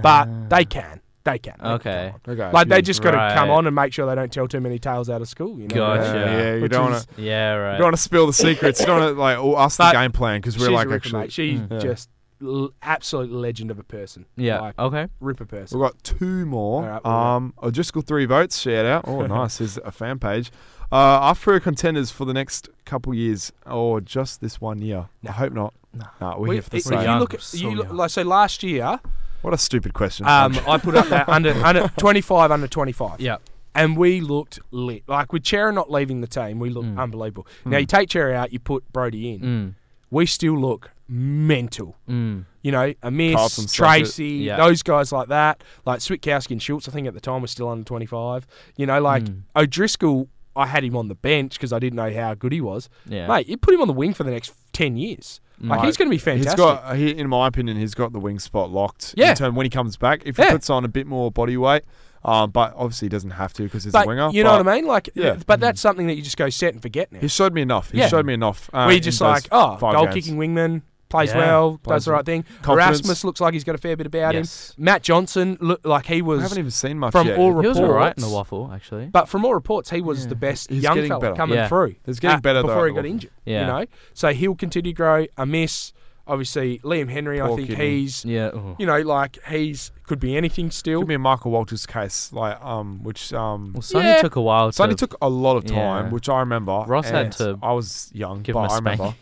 [0.03, 1.01] but they can.
[1.25, 1.55] They can.
[1.63, 2.15] They Okay.
[2.25, 2.41] come on.
[2.41, 2.53] okay.
[2.53, 4.79] Like they just got to come on and make sure they don't tell too many
[4.79, 5.59] tales out of school.
[5.61, 5.75] You know.
[5.75, 6.03] Gotcha.
[6.19, 7.23] Yeah, yeah, you Which don't want to.
[7.23, 7.73] Yeah, right.
[7.73, 8.81] You don't want to spill the secrets.
[8.81, 10.91] You don't want to like all- ask the game plan because we're She's like a
[10.91, 11.21] ripper, actually.
[11.21, 11.33] mate.
[11.33, 11.79] She's Yeah.
[11.79, 12.09] just
[12.43, 14.25] l- absolute legend of a person.
[14.37, 14.61] yeah.
[14.61, 15.09] Like, okay.
[15.21, 15.79] ripper person.
[15.79, 16.83] We've got two more.
[16.85, 17.37] All right, what we got?
[17.37, 18.59] um, O'Driscoll three votes.
[18.59, 19.05] Shout out.
[19.07, 19.59] Oh, nice.
[19.59, 20.51] There's a fan page.
[20.91, 25.09] Uh, after contenders for the next couple years, or just this one year.
[25.29, 25.75] I hope not.
[25.93, 26.07] No.
[26.21, 27.03] Nah, we're We- here for the if same.
[27.03, 28.99] you look at So you look, like so last year,
[29.43, 30.27] What a stupid question.
[30.27, 33.21] um, I put up that under under twenty five under twenty five.
[33.21, 33.37] Yeah.
[33.75, 35.05] And we looked lit.
[35.07, 36.99] Like with Cerra not leaving the team, we looked Mm.
[37.01, 37.47] unbelievable.
[37.65, 39.41] Now you take Cerra out, you put Brodie in.
[39.41, 39.75] Mm.
[40.11, 41.97] We still look mental.
[42.09, 42.47] Mm.
[42.63, 43.77] You know, Amiss, Carlton suck it.
[43.77, 44.57] Tracy, Yeah.
[44.57, 45.63] those guys like that.
[45.87, 48.47] Like Switkowski and Schultz, I think at the time was still under 25.
[48.77, 49.43] You know, like Mm.
[49.55, 52.89] O'Driscoll, I had him on the bench because I didn't know how good he was.
[53.07, 53.29] Yeah.
[53.29, 55.41] Mate, you put him on the wing for the next 10 years.
[55.61, 56.51] Like, he's going to be fantastic.
[56.53, 59.15] He's got, he, in my opinion, he's got the wing spot locked.
[59.17, 59.31] Yeah.
[59.31, 61.83] In term, when he comes back, if he puts on a bit more body weight,
[62.25, 64.31] um, but obviously he doesn't have to because he's but a winger.
[64.33, 64.87] you know but what I mean?
[64.87, 65.37] Like, Yeah.
[65.47, 67.21] but that's something that you just go set and forget now.
[67.21, 67.91] He showed me enough.
[67.91, 68.09] He Yeah.
[68.09, 68.69] showed me enough.
[68.73, 70.15] Uh, Where just like, oh, goal games.
[70.15, 71.39] kicking wingman, plays Yeah.
[71.39, 72.45] well, Plays does the right thing.
[72.63, 73.01] Confidence.
[73.01, 74.71] Erasmus looks like he's got a fair bit about Yes.
[74.79, 74.85] him.
[74.85, 76.39] Matt Johnson looked like he was.
[76.39, 77.39] I haven't even seen much from yet.
[77.39, 77.81] all He was reports.
[77.81, 79.07] alright in the waffle actually.
[79.07, 80.29] But from all reports, he was Yeah.
[80.31, 81.35] the best He's young fella better.
[81.35, 81.69] coming Yeah.
[81.69, 81.97] through.
[82.07, 83.31] He's getting better though before he got injured.
[83.45, 83.61] Yeah.
[83.61, 83.85] You know,
[84.15, 85.27] so he'll continue to grow.
[85.37, 85.93] A miss,
[86.27, 86.79] obviously.
[86.85, 88.01] Liam Henry, I think kidney.
[88.03, 88.51] he's, Yeah.
[88.55, 88.77] oh.
[88.79, 91.01] you know, like he's could be anything still.
[91.01, 94.21] Could be a Michael Walters case, like um, which um, Well, Sonny Yeah.
[94.23, 94.71] took a while.
[94.73, 96.85] Sonny to, took a lot of time, which I remember.
[96.87, 99.15] Ross had to I was young, but I remember.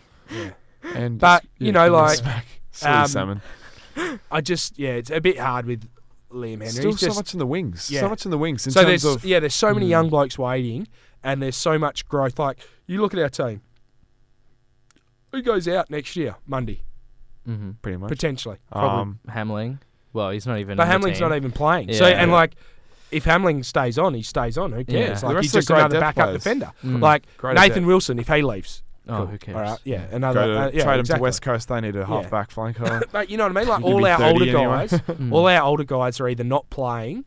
[0.85, 0.91] Yeah.
[0.99, 2.47] And But, just- you yeah, know, give him a like, smack.
[2.71, 3.41] Silly um, salmon.
[4.31, 5.89] I just, yeah, it's a bit hard with
[6.33, 6.69] Liam Henry.
[6.69, 7.91] Still He's so just- much in the wings.
[7.91, 8.01] Yeah.
[8.01, 9.91] So much in the wings in so terms there's of yeah, there's so many Mm.
[9.91, 10.87] young blokes waiting,
[11.25, 12.39] and there's so much growth.
[12.39, 13.63] Like you look at our team.
[15.33, 16.37] Who goes out next year?
[16.47, 16.83] Mundy,
[17.49, 17.73] Mm-hmm.
[17.83, 18.09] pretty much.
[18.09, 18.59] potentially.
[18.71, 19.79] Probably Um, Hamling.
[20.13, 20.77] Well, he's not even.
[20.77, 21.93] But Hamling's not even playing.
[21.93, 22.23] So Yeah.
[22.23, 22.55] and like,
[23.11, 24.73] if Hamling stays on, he stays on.
[24.73, 25.21] Who cares?
[25.21, 26.43] The Like he's of just great another backup players.
[26.45, 26.73] defender.
[26.85, 27.01] Mm.
[27.01, 27.87] Like Great Nathan depth.
[27.87, 28.83] Wilson, if he leaves.
[29.09, 29.27] Oh, Cool.
[29.27, 29.57] who cares?
[29.57, 30.47] All right, yeah, another.
[30.47, 31.19] to, uh, yeah, trade him exactly.
[31.19, 31.69] to West Coast.
[31.69, 33.03] They need a half back flanker.
[33.13, 33.69] But you know what I mean?
[33.69, 34.63] Like all our older anyway.
[34.89, 35.33] guys, Mm.
[35.33, 37.25] all our older guys are either not playing,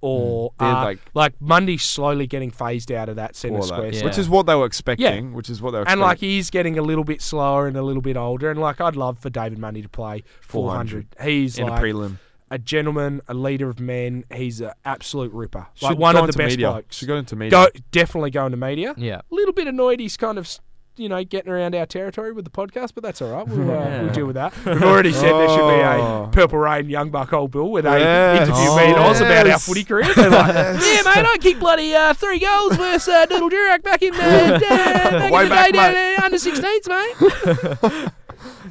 [0.00, 3.68] or They're like- like Mundy's slowly getting phased out of that centre All that.
[3.68, 3.94] square.
[3.94, 4.04] Yeah.
[4.04, 5.28] Which is what they were expecting.
[5.30, 5.34] Yeah.
[5.36, 7.82] Which is what they were And like he's getting a little bit slower and a
[7.82, 11.06] little bit older, and like I'd love for David Mundy to play 400.
[11.22, 12.18] He's in like a prelim.
[12.50, 14.24] a gentleman, a leader of men.
[14.34, 16.70] He's an absolute ripper, like Should one go of the into best media.
[16.72, 16.96] blokes.
[16.96, 17.50] Should go into media.
[17.52, 18.94] Go definitely go into media.
[18.96, 19.20] Yeah.
[19.30, 20.48] A little bit annoyed he's kind of
[20.96, 23.46] you know getting around our territory with the podcast, but that's all right.
[23.48, 24.02] We'll, uh, Yeah.
[24.02, 24.52] we'll deal with that.
[24.66, 26.24] We've already said there should be Oh.
[26.24, 28.48] a Purple Reign Young Buck Old Bill where they Yes.
[28.48, 30.12] interview me and Oz about our footy career.
[30.14, 34.02] They're like, yeah, mate, I kicked bloody uh, three goals versus uh, Doodle Durack back
[34.02, 36.16] in, uh, uh, back Way in the back, day down mate.
[36.18, 38.10] uh, under 16s, mate.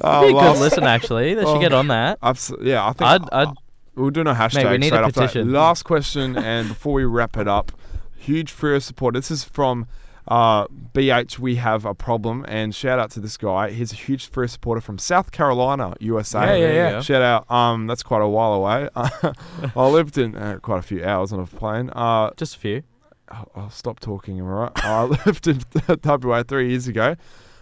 [0.00, 1.34] Oh, Be a good listen, actually.
[1.34, 1.60] They should Oh.
[1.60, 2.20] get on that.
[2.20, 3.54] Abso- yeah, I think I'd, I'd
[3.94, 5.26] we're doing a hashtag we need straight a after that.
[5.28, 5.52] petition.
[5.52, 7.72] Last question, and before we wrap it up,
[8.16, 9.14] huge Freo support.
[9.14, 9.86] This is from
[10.28, 11.38] uh, BH.
[11.38, 13.70] We have a problem, and shout out to this guy.
[13.70, 16.58] He's a huge Freo supporter from South Carolina, USA.
[16.58, 17.00] Yeah, yeah, yeah.
[17.00, 17.50] Shout out.
[17.50, 18.88] Um, that's quite a while away.
[18.96, 21.90] I lived in uh, quite a few hours on a plane.
[21.90, 22.82] Uh, just a few.
[23.28, 24.72] I'll, I'll stop talking, am I right?
[24.76, 25.60] I lived in
[26.04, 27.16] WA three years ago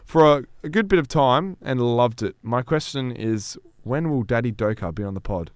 [0.04, 2.36] for a, a good bit of time and loved it.
[2.42, 5.50] My question is, when will Daddy Doka be on the pod?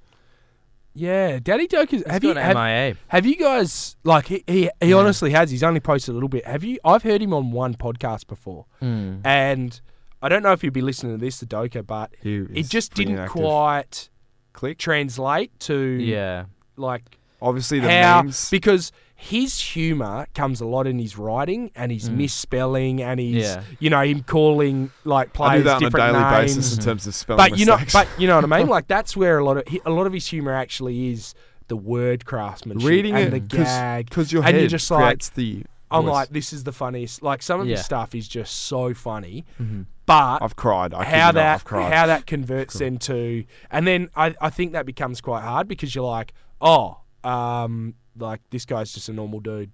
[0.94, 2.04] Yeah, Daddy Doke is.
[2.06, 2.96] Have you Got have, MIA.
[3.08, 4.96] have you guys like he he, he Yeah.
[4.96, 5.50] honestly has.
[5.50, 6.46] He's only posted a little bit.
[6.46, 6.78] Have you?
[6.84, 9.20] I've heard him on one podcast before, Mm.
[9.24, 9.80] and
[10.22, 13.14] I don't know if you'd be listening to this, the Doka, but it just didn't
[13.14, 13.42] inactive.
[13.42, 14.08] quite
[14.52, 14.78] click.
[14.78, 16.44] translate to Yeah.
[16.76, 18.48] like Obviously, the how memes.
[18.50, 23.62] because his humour comes a lot in his writing and his misspelling and his, Yeah.
[23.78, 26.54] you know, him calling like I players do that on a different daily names.
[26.56, 27.92] basis in terms of spelling But you know, mistakes.
[27.92, 28.66] but you know what I mean.
[28.74, 31.34] Like that's where a lot of a lot of his humor actually is
[31.68, 34.08] the word craftsmanship reading and it the gag.
[34.10, 35.64] because your and head you're just like, creates the.
[35.90, 36.12] I'm voice.
[36.12, 37.22] like, this is the funniest.
[37.22, 37.76] Like some of Yeah.
[37.76, 39.82] his stuff is just so funny, Mm-hmm.
[40.06, 40.92] but I've cried.
[40.92, 41.92] I how that I've cried.
[41.92, 46.04] how that converts into, and then I I think that becomes quite hard because you're
[46.04, 49.70] like, oh, um, like this guy's just a normal dude,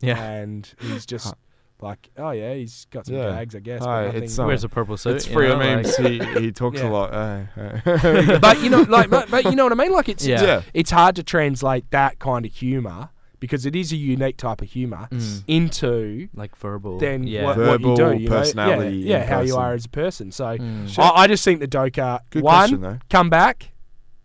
[0.00, 0.22] Yeah.
[0.22, 1.34] and he's just.
[1.80, 3.32] Like oh yeah, he's got some Yeah.
[3.32, 3.82] gags, I guess.
[3.84, 5.16] Hi, but nothing, it's, um, Wears a purple suit.
[5.16, 5.98] it's you free know, of memes.
[5.98, 6.88] like- he, he talks Yeah.
[6.88, 7.12] a lot.
[7.12, 8.38] Uh, uh.
[8.38, 9.90] but you know, like, but, but you know what I mean.
[9.90, 10.42] Like, it's Yeah.
[10.44, 10.62] Yeah.
[10.74, 13.08] it's hard to translate that kind of humor
[13.40, 15.42] because it is a unique type of humor Mm.
[15.48, 16.98] into like verbal.
[17.00, 17.46] then yeah.
[17.46, 17.96] what, what you do.
[17.96, 18.36] Verbal You know?
[18.38, 19.60] personality yeah, yeah in how you person.
[19.60, 20.30] are as a person.
[20.30, 20.98] So Mm.
[21.00, 22.98] I, I just think the Doka Good one question though.
[23.10, 23.72] come back.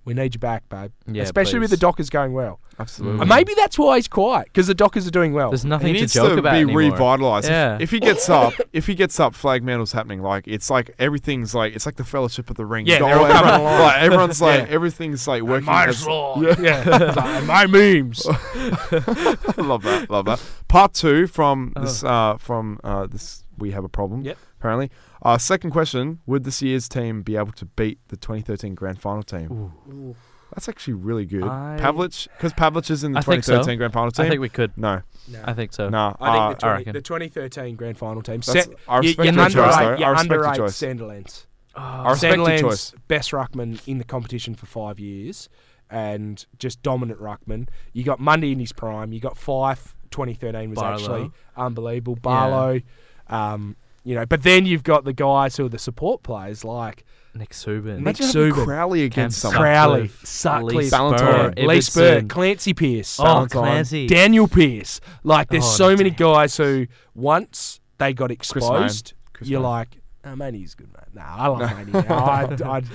[0.08, 0.92] We need you back, babe.
[1.06, 1.76] Yeah, Especially with the.
[1.76, 2.62] Dockers going well.
[2.80, 3.20] Absolutely.
[3.20, 5.50] And maybe that's why he's quiet because the Dockers are doing well.
[5.50, 6.80] There's He nothing to needs joke to about be anymore.
[6.80, 7.50] revitalized.
[7.50, 7.78] Yeah.
[7.82, 10.22] If, he gets up, if he gets up, Flagmantle's happening.
[10.22, 12.86] Like it's like everything's like it's like the Fellowship of the Ring.
[12.88, 13.80] Yeah, You got they're all everyone- along.
[13.82, 14.74] like, everyone's like Yeah.
[14.76, 15.66] everything's like working.
[15.66, 16.58] my as- sword.
[16.62, 16.84] Yeah,
[17.18, 18.26] like, my memes.
[19.58, 20.08] love that.
[20.10, 20.42] Love that.
[20.70, 22.04] Part two from this.
[22.04, 24.22] Uh, from uh, this, we have a problem.
[24.22, 24.38] Yep.
[24.60, 24.90] Apparently.
[25.22, 29.24] Uh, second question: Would this year's team be able to beat the 2013 Grand Final
[29.24, 30.16] team?
[30.54, 31.44] That's actually really good.
[31.44, 33.76] I- Pavlich, because Pavlich is in the I 2013 so.
[33.78, 34.26] Grand Final team.
[34.26, 34.72] I think we could.
[34.78, 35.02] no,
[35.44, 35.90] I think so.
[35.90, 36.16] no.
[36.20, 36.94] I think uh, the, 20, reckon.
[36.94, 38.40] the 2013 Grand Final team.
[38.42, 39.96] That's- Set, I you, respect you your choice, though.
[39.98, 40.82] you I respect your choice.
[40.82, 41.46] Sandilands.
[41.76, 42.94] I respect your choice.
[43.08, 45.50] best ruckman in the competition for five years,
[45.92, 47.68] and just dominant ruckman.
[47.94, 49.14] You got Mundy in his prime.
[49.14, 49.94] You got Fyfe.
[50.10, 50.96] 2013 was Barlow.
[50.96, 52.16] actually unbelievable.
[52.16, 52.80] Barlow,
[53.28, 53.76] um,
[54.08, 57.04] you know, but then you've got the guys who are the support players like
[57.36, 57.98] Nick Suban.
[57.98, 58.64] Nick Imagine Suban.
[58.64, 59.62] Crowley against Cam someone.
[59.62, 64.08] Crowley, Sutcliffe, Sutcliffe, Lee Ballantyne, Lee Spurr, Clancy Pearce, Oh, Clancy.
[64.08, 65.02] Danyle Pearce.
[65.24, 69.70] Like, there's Oh, so many guys who once they got exposed, Chris you're Mayne.
[69.70, 71.04] like, oh, Manny's good, man.
[71.14, 72.08] Nah, I like Manny.
[72.08, 72.26] now.
[72.26, 72.88] I'd, I'd,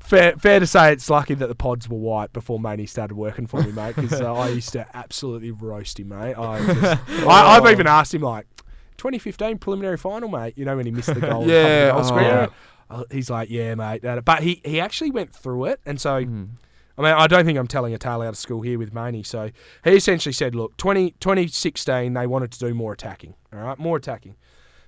[0.00, 3.46] fair, fair to say it's lucky that the pods were white before Manny started working
[3.46, 6.34] for me, mate, because uh, I used to absolutely roast him, mate.
[6.34, 8.46] I just, I, I've even asked him, like,
[9.04, 11.46] 2015 preliminary final, mate, you know, when he missed the goal.
[11.46, 12.48] Yeah, goal oh.
[12.90, 14.02] Uh, He's like, yeah, mate.
[14.24, 16.48] But he, he actually went through it, and so Mm.
[16.96, 19.24] I mean, I don't think I'm telling a tale out of school here with Maney.
[19.24, 19.50] So
[19.82, 23.96] he essentially said, look, 20, 2016, they wanted to do more attacking, all right, more
[23.96, 24.36] attacking.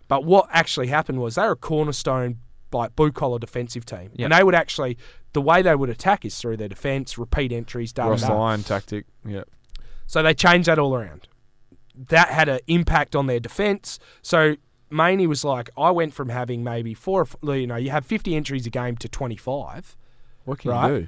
[0.06, 2.38] But what actually happened was they were a cornerstone,
[2.72, 4.24] like blue collar defensive team, Yep.
[4.26, 4.96] and they would actually
[5.32, 8.38] the way they would attack is through their defence, repeat entries, da da Ross da.
[8.38, 9.04] Lyon tactic.
[9.26, 9.42] Yeah.
[10.06, 11.26] So they changed that all around.
[11.96, 13.98] That had an impact on their defence.
[14.22, 14.56] So
[14.90, 18.66] Maney was like, I went from having maybe four, you know, you have 50 entries
[18.66, 19.96] a game to 25.
[20.44, 20.88] What can Right.
[20.92, 21.06] you do?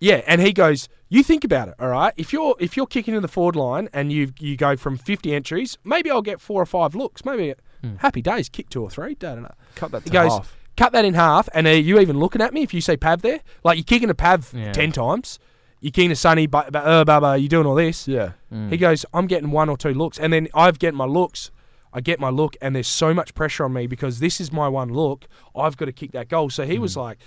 [0.00, 2.12] Yeah, and he goes, "You think about it, all right?
[2.16, 5.32] If you're if you're kicking in the forward line and you you go from 50
[5.34, 7.24] entries, maybe I'll get four or five looks.
[7.24, 7.94] Maybe hmm.
[7.96, 9.14] happy days, kick two or three.
[9.14, 9.48] Da, da.
[9.76, 10.56] Cut that He goes, half.
[10.76, 13.22] cut that in half, and are you even looking at me if you say Pav
[13.22, 13.40] there?
[13.62, 14.72] Like you're kicking a Pav Yeah.
[14.72, 15.38] ten times,
[15.84, 18.08] you're keen to Sunny, but but uh, blah, blah, you're doing all this.
[18.08, 18.32] Yeah.
[18.50, 18.70] Mm.
[18.70, 21.50] He goes, I'm getting one or two looks, and then I've getting my looks.
[21.92, 24.66] I get my look, and there's so much pressure on me because this is my
[24.66, 25.26] one look.
[25.54, 26.48] I've got to kick that goal.
[26.48, 26.80] So he Mm.
[26.80, 27.18] was like,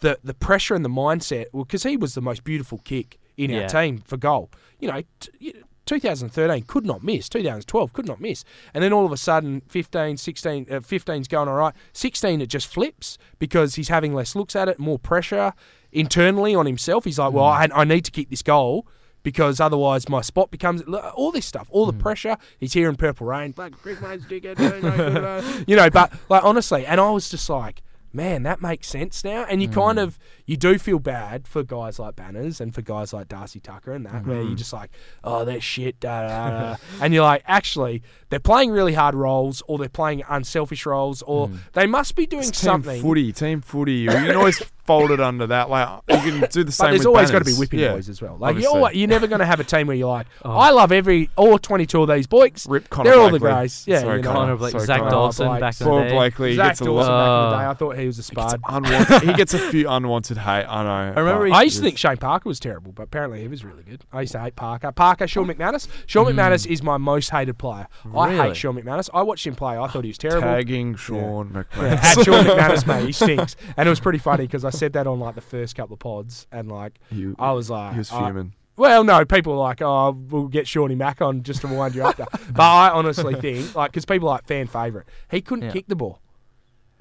[0.00, 3.54] the the pressure and the mindset, well, because he was the most beautiful kick in
[3.54, 4.50] our team for goal.
[4.78, 5.54] You know, t-
[5.86, 7.28] 2013 could not miss.
[7.28, 8.44] 2012 could not miss.
[8.72, 11.74] And then all of a sudden, 15, 16, uh, 15's going all right.
[11.92, 15.52] 16, it just flips because he's having less looks at it, more pressure
[15.92, 17.04] internally on himself.
[17.04, 17.70] He's like, well, mm.
[17.72, 18.86] I, I need to keep this goal
[19.22, 21.98] because otherwise my spot becomes all this stuff, all the mm.
[22.00, 22.36] pressure.
[22.58, 25.90] He's here in Purple Reign, black Chris Mayne, dickhead, no, no, good, you know.
[25.90, 29.44] But like honestly, and I was just like, man, that makes sense now.
[29.44, 30.02] And you kind mm.
[30.02, 30.18] of
[30.50, 34.04] you do feel bad for guys like Banners and for guys like Darcy Tucker and
[34.04, 34.90] that, where you're just like,
[35.22, 36.76] oh, they're shit, da, da, da, da.
[37.00, 41.50] and you're like, actually, they're playing really hard roles, or they're playing unselfish roles, or
[41.74, 43.92] they must be doing It's team footy, team footy.
[43.92, 45.70] You can always fold it under that.
[45.70, 46.86] Like you can do the same.
[46.86, 47.58] But there's with always got to be banners.
[47.60, 47.92] whipping yeah.
[47.92, 48.36] boys as well.
[48.38, 51.30] Like you're, you're never going to have a team where you're like, I love every
[51.36, 52.66] all 22 of these boys.
[52.68, 53.48] Rip Connor They're all the Blakely.
[53.50, 53.84] guys.
[53.86, 54.32] Yeah, Sorry, you know.
[54.32, 55.10] Connor Blake, Sorry, Zach Connor.
[55.10, 55.60] Dawson Blake.
[55.60, 56.10] back in the day.
[56.10, 57.18] Blakely Zach gets a Dawson lot.
[57.20, 58.60] back in the Uh, day, I thought he was a spud.
[58.68, 60.64] Unwanted, he gets a few unwanted hate.
[60.64, 61.14] I know.
[61.16, 63.82] I remember I used to think Shane Parker was terrible, but apparently he was really
[63.82, 64.04] good.
[64.12, 64.90] I used to hate Parker.
[64.92, 65.54] Parker, Sean oh.
[65.54, 65.86] McManus.
[66.06, 66.38] Sean hmm.
[66.38, 67.86] McManus is my most hated player.
[68.16, 69.08] I hate Sean McManus.
[69.14, 69.78] I watched him play.
[69.78, 70.42] I thought he was terrible.
[70.42, 71.92] tagging Sean Yeah, McMahon.
[72.02, 73.56] at Sean McManus, mate, he stinks.
[73.76, 76.00] And it was pretty funny because I said that on like the first couple of
[76.00, 78.54] pods, and like He- I was like, he was fuming.
[78.76, 82.04] well, no, people are like, oh, we'll get Shawnee Mack on just to wind you
[82.04, 82.16] up.
[82.52, 85.72] but I honestly think, like, because people are like fan favourite, he couldn't Yeah.
[85.72, 86.20] kick the ball.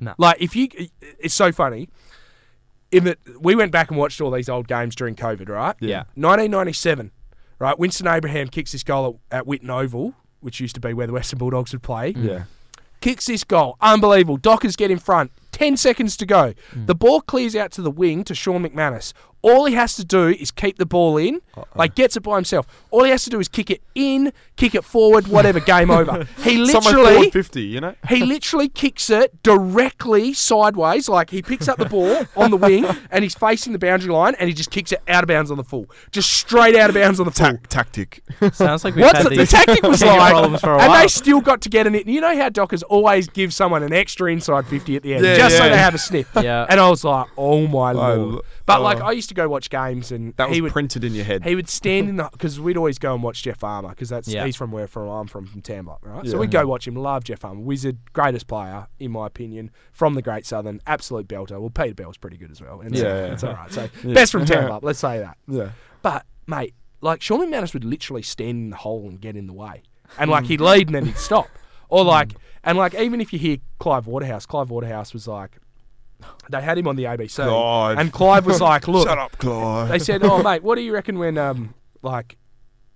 [0.01, 0.13] No.
[0.17, 0.69] Like, if you,
[1.19, 1.89] it's so funny.
[2.91, 5.75] In that we went back and watched all these old games during COVID, right?
[5.79, 6.03] Yeah.
[6.15, 7.11] 1997,
[7.59, 11.05] Right, Winston Abraham kicks this goal at, at Whitten Oval, which used to be where
[11.05, 12.13] the Western Bulldogs would play.
[12.15, 12.43] Yeah.
[13.01, 14.37] Kicks this goal, unbelievable.
[14.37, 15.31] Dockers get in front.
[15.51, 16.53] Ten seconds to go.
[16.71, 16.87] Mm.
[16.87, 19.11] The ball clears out to the wing to Sean McManus.
[19.41, 21.41] All he has to do is keep the ball in,
[21.75, 22.67] like gets it by himself.
[22.91, 25.59] All he has to do is kick it in, kick it forward, whatever.
[25.59, 26.27] Game over.
[26.43, 27.95] He Someone literally forward 50, you know?
[28.09, 31.07] he literally kicks it directly sideways.
[31.09, 34.35] Like he picks up the ball on the wing and he's facing the boundary line
[34.39, 35.85] and he just kicks it out of bounds on the full.
[36.11, 37.51] Just straight out of bounds on the full.
[37.53, 38.23] Ta- tactic.
[38.53, 41.01] Sounds like we've had the, the these tactic was like, problems for a and while.
[41.01, 42.07] they still got to get in it.
[42.07, 45.35] You know how Dockers always give someone an extra inside fifty at the end, Yeah,
[45.37, 45.69] just so yeah.
[45.69, 46.29] they have a sniff.
[46.41, 46.65] Yeah.
[46.69, 48.45] And I was like, oh my Oh, lord.
[48.69, 49.05] But like, oh.
[49.07, 51.43] I used to go watch games, and That was he would printed in your head.
[51.43, 54.27] he would stand in the because we'd always go and watch Jeff Farmer because that's
[54.27, 54.45] Yeah.
[54.45, 56.27] he's from where from I'm from from Tambler, right?
[56.27, 56.95] So we'd go watch him.
[56.95, 61.59] Love Jeff Farmer, wizard, greatest player in my opinion from the Great Southern, absolute belter.
[61.59, 62.81] Well, Peter Bell's pretty good as well.
[62.81, 63.33] And so Yeah, yeah.
[63.33, 63.71] it's all right.
[63.71, 64.13] So Yeah.
[64.13, 65.37] best from Tambler, let's say that.
[65.47, 65.71] yeah.
[66.01, 69.53] But mate, like Sean McManus would literally stand in the hole and get in the
[69.53, 69.83] way,
[70.17, 70.47] and like mm.
[70.47, 71.47] he'd lead and then he'd stop,
[71.89, 72.07] or mm.
[72.07, 72.33] like
[72.63, 75.57] and like even if you hear Clive Waterhouse, Clive Waterhouse was like.
[76.49, 77.97] They had him on the ABC, God.
[77.99, 79.89] and Clive was like, "Look, Shut up, Clive.
[79.89, 82.37] they said, "Oh, mate, what do you reckon when um like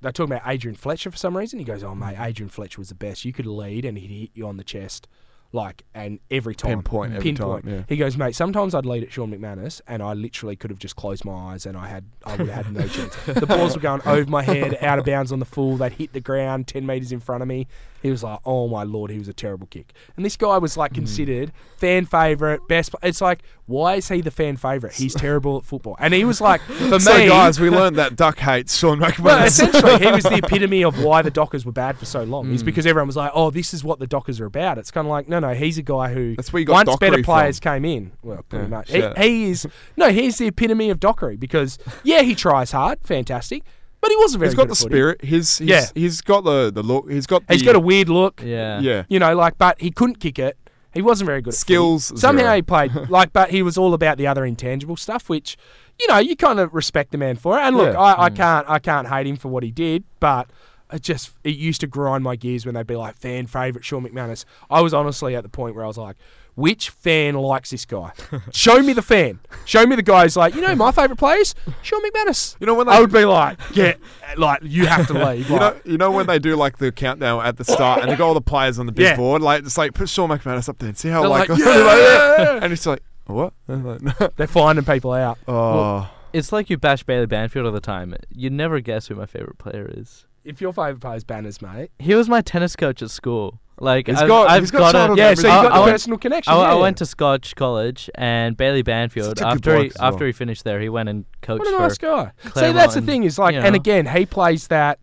[0.01, 2.89] they're talking about Adrian Fletcher for some reason?" He goes, "Oh, mate, Adrian Fletcher was
[2.89, 3.25] the best.
[3.25, 5.07] You could lead and he'd hit you on the chest."
[5.55, 7.63] Like and every time, Pinpoint every pinpoint.
[7.65, 7.83] time, yeah.
[7.87, 8.33] He goes, mate.
[8.33, 11.67] Sometimes I'd lead at Sean McManus, and I literally could have just closed my eyes,
[11.67, 13.15] and I had, I would have had no chance.
[13.27, 15.77] The balls were going over my head, out of bounds on the full.
[15.77, 17.67] They'd hit the ground ten meters in front of me.
[18.03, 19.93] He was like, oh my lord, he was a terrible kick.
[20.15, 20.81] And this guy was Hmm.
[20.81, 22.93] like considered fan favorite, best.
[23.01, 24.93] It's like, why is he the fan favorite?
[24.93, 28.15] He's terrible at football, and he was like, for so, me, guys, we learned that
[28.15, 29.19] Duck hates Sean McManus.
[29.23, 32.45] well, essentially, he was the epitome of why the Dockers were bad for so long.
[32.47, 32.53] Hmm.
[32.55, 35.07] Is because everyone was like, "Oh, this is what the Dockers are about." It's kind
[35.07, 37.59] of like, no, no, he's a guy who That's where you got once better players
[37.59, 37.81] from.
[37.81, 38.11] came in.
[38.21, 38.89] Well, pretty Yeah, much.
[38.89, 39.17] shit.
[39.17, 39.65] He, he is
[39.97, 43.63] no, he's the epitome of Dockery because yeah, he tries hard, fantastic,
[44.03, 44.49] but he wasn't very.
[44.49, 44.91] he's got good the footy.
[44.91, 45.23] spirit.
[45.23, 45.85] He's, he's Yeah.
[45.95, 47.09] he's got the, the look.
[47.09, 48.41] He's got the He's got a weird look.
[48.43, 48.81] yeah.
[48.81, 49.05] yeah.
[49.07, 50.57] You know, like, but he couldn't kick it.
[50.93, 51.53] He wasn't very good.
[51.53, 52.55] Skills, Somehow zero.
[52.55, 55.55] he played like, but he was all about the other intangible stuff, which
[56.01, 57.57] you know you kind of respect the man for.
[57.57, 57.61] it.
[57.61, 57.99] And look, Yeah.
[58.01, 58.35] I, I mm.
[58.35, 60.49] can't, I can't hate him for what he did, but
[60.91, 64.05] it just it used to grind my gears when they'd be like fan favorite Sean
[64.05, 64.43] McManus.
[64.69, 66.17] I was honestly at the point where I was like.
[66.55, 68.11] Which fan likes this guy?
[68.53, 69.39] Show me the fan.
[69.65, 72.55] Show me the guy who's like, you know, my favourite players, Sean McManus.
[72.59, 73.99] You know when they I would be like, get,
[74.37, 75.49] like, you have to leave.
[75.49, 78.15] You know, you know when they do like the countdown at the start and they
[78.15, 79.15] got all the players on the big Yeah.
[79.15, 81.59] board, like it's like put Sean McManus up there and see how They're like, like,
[81.65, 82.59] yeah!
[82.61, 83.53] and it's like what?
[83.67, 84.29] And like, no.
[84.35, 85.39] they're finding people out.
[85.47, 88.13] Oh, It's like you bash Bailey Banfield all the time.
[88.29, 90.25] You never guess who my favorite player is.
[90.43, 93.59] If your favourite player is Banners, mate, He was my tennis coach at school.
[93.79, 95.75] Like He's I've, got- I've he's got got, a, Yeah, so you I- got I
[95.77, 96.53] the went- personal connection.
[96.53, 99.91] I, yeah, I went to Scotch College, and Bailey Banfield Such a good after he,
[99.99, 100.13] well.
[100.13, 102.31] after he finished there, he went and coached What a nice guy.
[102.53, 104.99] See, that's the thing is like, you and again, he plays that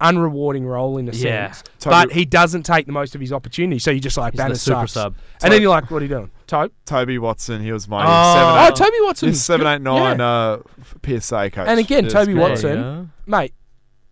[0.00, 1.50] unrewarding role in a Yeah.
[1.52, 3.78] sense, Toby- but he doesn't take the most of his opportunity.
[3.80, 4.92] So you just like He's the super sucks.
[4.92, 5.14] sub.
[5.42, 6.72] and then you're like, what are you doing, Toby?
[6.86, 8.34] Toby Watson, he was my Oh.
[8.34, 10.24] seven, Oh, eight, Toby Watson, his seven, eight, nine Yeah.
[10.26, 10.58] uh,
[11.04, 11.66] PSA coach.
[11.68, 12.34] And again, It's Toby.
[12.34, 13.08] Watson- There you go.
[13.26, 13.54] mate,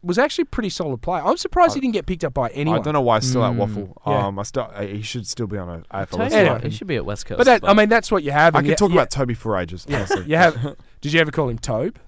[0.07, 1.23] was actually a pretty solid player.
[1.25, 2.81] I'm surprised he didn't get picked up by anyone.
[2.81, 4.03] I don't know why he's still at Mm, Waffle.
[4.07, 4.27] yeah.
[4.27, 6.37] Um, I still, uh, he should still be on a AFL Tell you.
[6.37, 6.61] Anyway.
[6.63, 7.39] he should be at West Coast.
[7.39, 8.55] But that, I mean, that's what you have.
[8.55, 9.87] I and can you- talk you- about Toby for ages.
[9.89, 10.25] honestly.
[10.27, 10.77] You have.
[11.01, 11.99] Did you ever call him Tobe?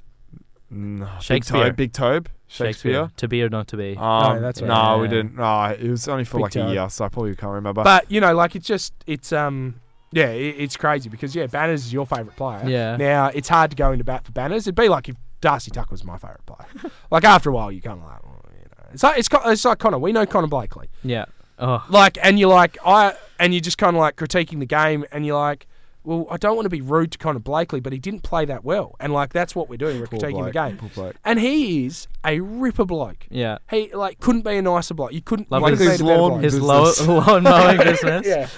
[0.70, 1.64] No, Big Shakespeare.
[1.64, 3.10] Tobe, Big Tobe, Shakespeare.
[3.16, 3.96] To be or not to be.
[3.96, 4.96] Um, No, that's no, right.
[5.00, 5.34] we didn't.
[5.36, 6.68] No, it was only for Big like Tobe.
[6.68, 7.82] a year, so I probably can't remember.
[7.82, 9.76] But you know, like it's just it's um
[10.12, 12.62] yeah, it, it's crazy because yeah, Banners is your favourite player.
[12.66, 12.96] Yeah.
[12.96, 14.66] Now it's hard to go into bat for Banners.
[14.66, 16.90] It'd be like if Darcy Tucker was my favourite player.
[17.10, 19.64] like after a while, you kind of like, well, you know, it's like it's, it's
[19.64, 19.98] like Connor.
[19.98, 20.88] We know Connor Blakely.
[21.02, 21.26] Yeah.
[21.58, 21.84] Oh.
[21.88, 25.24] Like, and you're like I, and you're just kind of like critiquing the game, and
[25.26, 25.66] you're like.
[26.04, 28.64] Well, I don't want to be rude to Connor Blakely, but he didn't play that
[28.64, 30.00] well, and like that's what we're doing.
[30.00, 31.16] We're Poor critiquing the game, poor bloke.
[31.22, 33.26] and he is a ripper bloke.
[33.28, 33.58] Yeah.
[33.68, 35.12] He like couldn't be a nicer bloke.
[35.12, 36.42] You couldn't Love like, his lawn.
[36.42, 38.26] His low, lawn mowing business.
[38.26, 38.48] yeah.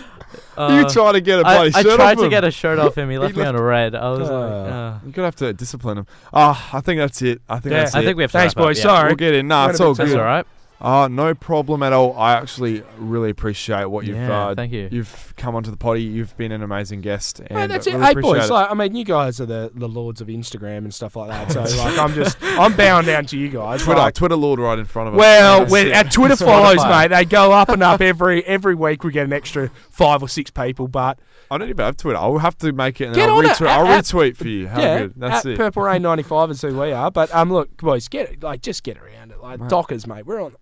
[0.56, 2.30] Uh, you try to get a I, bloody I shirt tried off to him.
[2.30, 3.10] get a shirt off him.
[3.10, 3.94] He left me left- on red.
[3.94, 4.98] I was Uh, like, uh.
[5.04, 6.06] You're gonna have to discipline him.
[6.32, 7.40] Ah, I think that's it.
[7.48, 7.78] I think Yeah.
[7.84, 8.04] that's I it.
[8.04, 8.78] think we have to Thanks, wrap up, boys.
[8.78, 8.82] yeah.
[8.84, 9.08] Sorry.
[9.08, 9.48] We'll get in.
[9.48, 10.18] Nah, it's all too That's good.
[10.20, 10.46] all right.
[10.80, 12.16] Uh, no problem at all.
[12.16, 14.88] I actually really appreciate what you've Yeah, uh, thank you.
[14.90, 16.02] You've come onto the potty.
[16.02, 17.40] You've been an amazing guest.
[17.40, 17.92] And Man, that's it.
[17.92, 18.48] really Hey, appreciate boys.
[18.48, 18.52] it.
[18.54, 21.52] Like, I mean, you guys are the, the lords of Instagram and stuff like that.
[21.52, 23.82] So, like, I'm just, I'm bowing down to you guys.
[23.82, 25.18] Twitter, Like, Twitter Lord right in front of us.
[25.18, 27.08] well, That's we're, our Twitter follows, mate.
[27.08, 29.04] They go up and up every every week.
[29.04, 31.18] We get an extra five or six people, but
[31.50, 32.18] I don't even have Twitter.
[32.18, 33.46] I'll have to make it and Get I'll it.
[33.46, 33.66] retweet.
[33.68, 34.68] At- I'll at- retweet for you.
[34.68, 35.14] How yeah, good.
[35.16, 35.58] That's at it.
[35.58, 37.10] Purple Reign ninety five is who we are.
[37.10, 39.40] But um, look, boys, get it, like just get around it.
[39.40, 39.68] Like Mate.
[39.70, 40.26] Dockers, mate.
[40.26, 40.54] We're on,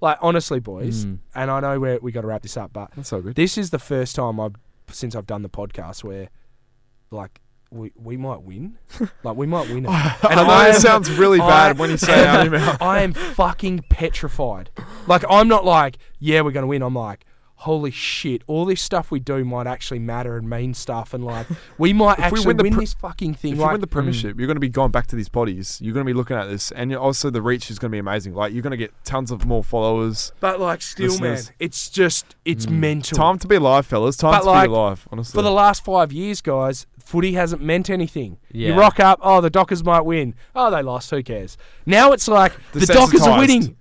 [0.00, 1.06] like honestly, boys.
[1.06, 1.18] Mm.
[1.34, 3.36] And I know we we got to wrap this up, but That's so good.
[3.36, 4.54] this is the first time I've
[4.90, 6.28] since I've done the podcast where,
[7.10, 7.40] like,
[7.70, 8.76] we, we might win.
[9.24, 9.88] like we might win it.
[9.88, 12.52] And I know I it sounds really I bad when you say it out of
[12.52, 12.82] your mouth.
[12.82, 14.70] I am fucking petrified.
[15.06, 16.82] Like I'm not like, yeah, we're gonna win.
[16.82, 17.24] I'm like,
[17.64, 21.46] holy shit, all this stuff we do might actually matter and mean stuff, and like
[21.78, 23.54] we might If we actually win win, this fucking thing.
[23.54, 24.38] If like, you win the premiership, mm.
[24.38, 25.80] you're going to be going back to these bodies.
[25.82, 27.94] You're going to be looking at this, and you're- also the reach is going to
[27.94, 28.34] be amazing.
[28.34, 30.32] Like you're going to get tons of more followers.
[30.40, 31.46] but like still, listeners.
[31.46, 32.78] man, it's just it's mm.
[32.78, 33.16] mental.
[33.16, 34.16] Time to be alive, fellas.
[34.16, 35.08] Time But to like, be alive.
[35.10, 38.38] Honestly, For the last five years, guys, footy hasn't meant anything.
[38.52, 38.68] Yeah.
[38.68, 40.34] You rock up, oh, the Dockers might win.
[40.54, 41.10] Oh, they lost.
[41.10, 41.56] Who cares?
[41.86, 43.76] Now it's like the Dockers are winning.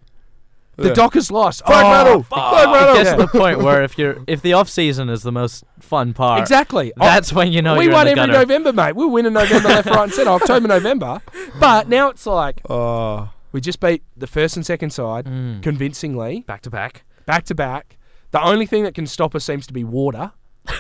[0.76, 0.94] The Yeah.
[0.96, 1.64] Dockers lost.
[1.66, 2.24] Flag oh, medal!
[2.24, 2.50] fuck.
[2.52, 2.96] Flag medal!
[2.96, 5.64] It gets to the point where if you're if the off season is the most
[5.80, 6.92] fun part, Exactly.
[6.98, 8.46] that's when you know we you're won in the every gutter.
[8.48, 8.96] November, mate.
[8.96, 10.32] We win in November, left, right, and centre.
[10.32, 11.22] October, November.
[11.60, 15.62] But now it's like Oh, we just beat the first and second side Mm.
[15.62, 17.04] convincingly, back to back.
[17.28, 17.98] back to back.
[18.32, 20.32] The only thing that can stop us seems to be water.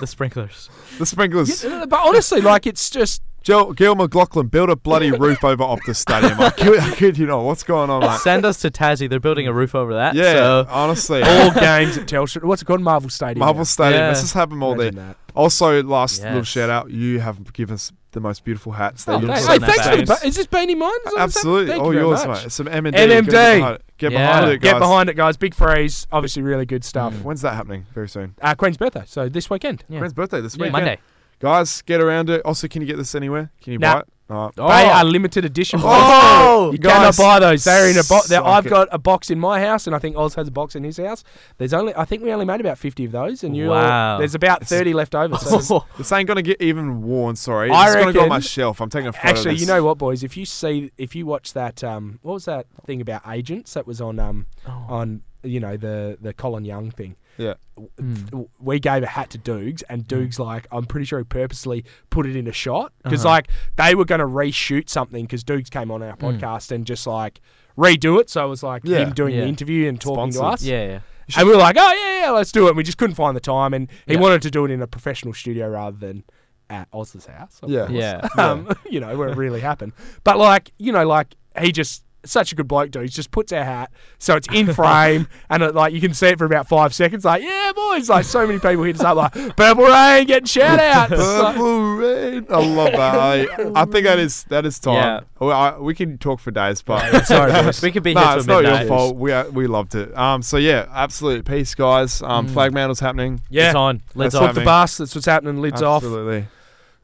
[0.00, 0.68] The sprinklers.
[0.98, 1.64] the sprinklers.
[1.64, 5.96] Uh, But honestly, like it's just Gil, Gil McLachlan built a bloody roof over Optus
[5.96, 6.38] Stadium.
[6.38, 7.44] I kid, I kid you not.
[7.44, 8.18] What's going on, mate?
[8.20, 9.08] Send us to Tassie.
[9.08, 10.14] They're building a roof over that.
[10.14, 11.22] Yeah, So honestly.
[11.22, 12.44] all games at Telstra.
[12.44, 12.82] What's it called?
[12.82, 13.38] Marvel Stadium.
[13.38, 13.64] Marvel.
[13.64, 14.00] Stadium.
[14.02, 14.08] Yeah.
[14.08, 14.90] Let's just have them all there.
[14.90, 15.16] That.
[15.34, 16.90] Also, last little shout out.
[16.90, 19.04] You have given us the most beautiful hats.
[19.08, 19.46] Oh, that you've thanks.
[19.46, 20.04] Hey, thanks for the.
[20.04, 20.20] bags.
[20.20, 20.90] Ba- is this Beanie Mine?
[21.16, 22.42] Absolutely, all you yours, much.
[22.44, 22.52] mate.
[22.52, 22.92] Some MMD.
[22.92, 23.28] MMD.
[23.28, 24.18] Get behind it, Get Yeah.
[24.18, 24.72] behind it, guys.
[24.72, 25.36] Get behind it, guys.
[25.36, 26.06] Big freeze.
[26.12, 27.14] Obviously, really good stuff.
[27.22, 27.86] When's that happening?
[27.94, 28.34] Very soon.
[28.42, 29.84] Uh, Queen's birthday, so this weekend.
[29.88, 29.98] yeah.
[30.00, 30.72] Friend's birthday this Yeah, week.
[30.72, 30.98] Monday.
[31.40, 32.42] Guys, get around it.
[32.44, 33.50] Also, can you get this anywhere?
[33.62, 33.94] Can you Nah.
[33.94, 34.08] buy it?
[34.30, 34.50] Oh.
[34.58, 34.68] Oh.
[34.68, 35.80] They are limited edition.
[35.80, 35.88] boys.
[35.90, 37.64] Oh, you guys, cannot buy those.
[37.64, 38.26] They're in a box.
[38.26, 38.68] suck I've it.
[38.68, 40.98] got a box in my house, and I think Oz has a box in his
[40.98, 41.24] house.
[41.56, 44.18] There's only, I think we only made about fifty of those, and you, Wow.
[44.18, 45.34] there's about thirty left over.
[45.38, 47.36] So This ain't gonna get even worn.
[47.36, 48.82] Sorry, I it's gonna go on my reckon- shelf.
[48.82, 49.28] I'm taking a photo.
[49.28, 49.68] Actually, of you this.
[49.68, 50.22] know what, boys?
[50.22, 53.86] If you see, if you watch that, um, what was that thing about agents that
[53.86, 57.16] was on, um, on you know the the Colin Young thing.
[57.38, 57.54] Yeah.
[57.96, 61.84] w- we gave a hat to Dukes, and Dukes like I'm pretty sure he purposely
[62.10, 63.34] put it in a shot because Uh-huh.
[63.34, 67.06] like they were going to reshoot something because Dukes came on our podcast and just
[67.06, 67.40] like
[67.78, 68.28] redo it.
[68.28, 68.98] So it was like Yeah.
[68.98, 69.42] him doing Yeah.
[69.42, 70.62] the interview and talking to us.
[70.62, 70.98] Yeah, yeah.
[71.36, 72.70] And we were like, oh yeah, yeah, let's do it.
[72.70, 74.20] And we just couldn't find the time, and he Yeah.
[74.20, 76.24] wanted to do it in a professional studio rather than
[76.70, 77.60] at Oz's house.
[77.66, 77.86] Yeah.
[77.86, 77.92] course.
[77.92, 78.28] Yeah.
[78.38, 79.92] um, you know where it really happened.
[80.24, 83.02] But like, you know, like he just such a good bloke, dude.
[83.02, 86.28] He just puts our hat so it's in frame, and it, like you can see
[86.28, 87.24] it for about five seconds.
[87.24, 88.08] Like, yeah, boys.
[88.08, 91.10] Like so many people hit us up like Purple Reign getting shout outs.
[91.16, 92.46] Purple reign.
[92.50, 93.14] I love that.
[93.14, 94.94] I, I think that is that is time.
[94.94, 95.20] Yeah.
[95.38, 97.82] We, I, we can talk for days, but Sorry, boys.
[97.88, 99.16] We could be no, here till it's not your fault.
[99.16, 100.16] We are, we loved it.
[100.16, 102.20] Um, so yeah, absolute peace, guys.
[102.22, 103.40] Um, Flagmantle's happening.
[103.48, 104.02] Yeah, It's on.
[104.14, 104.54] Let's That's off.
[104.54, 104.96] Put the bus.
[104.98, 105.60] That's what's happening.
[105.60, 106.02] Lids off.
[106.02, 106.48] Absolutely.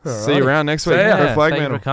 [0.04, 0.96] See you around next week.
[0.96, 1.16] ya.
[1.16, 1.78] Go Yeah, flag thank you for mantle.
[1.78, 1.92] coming.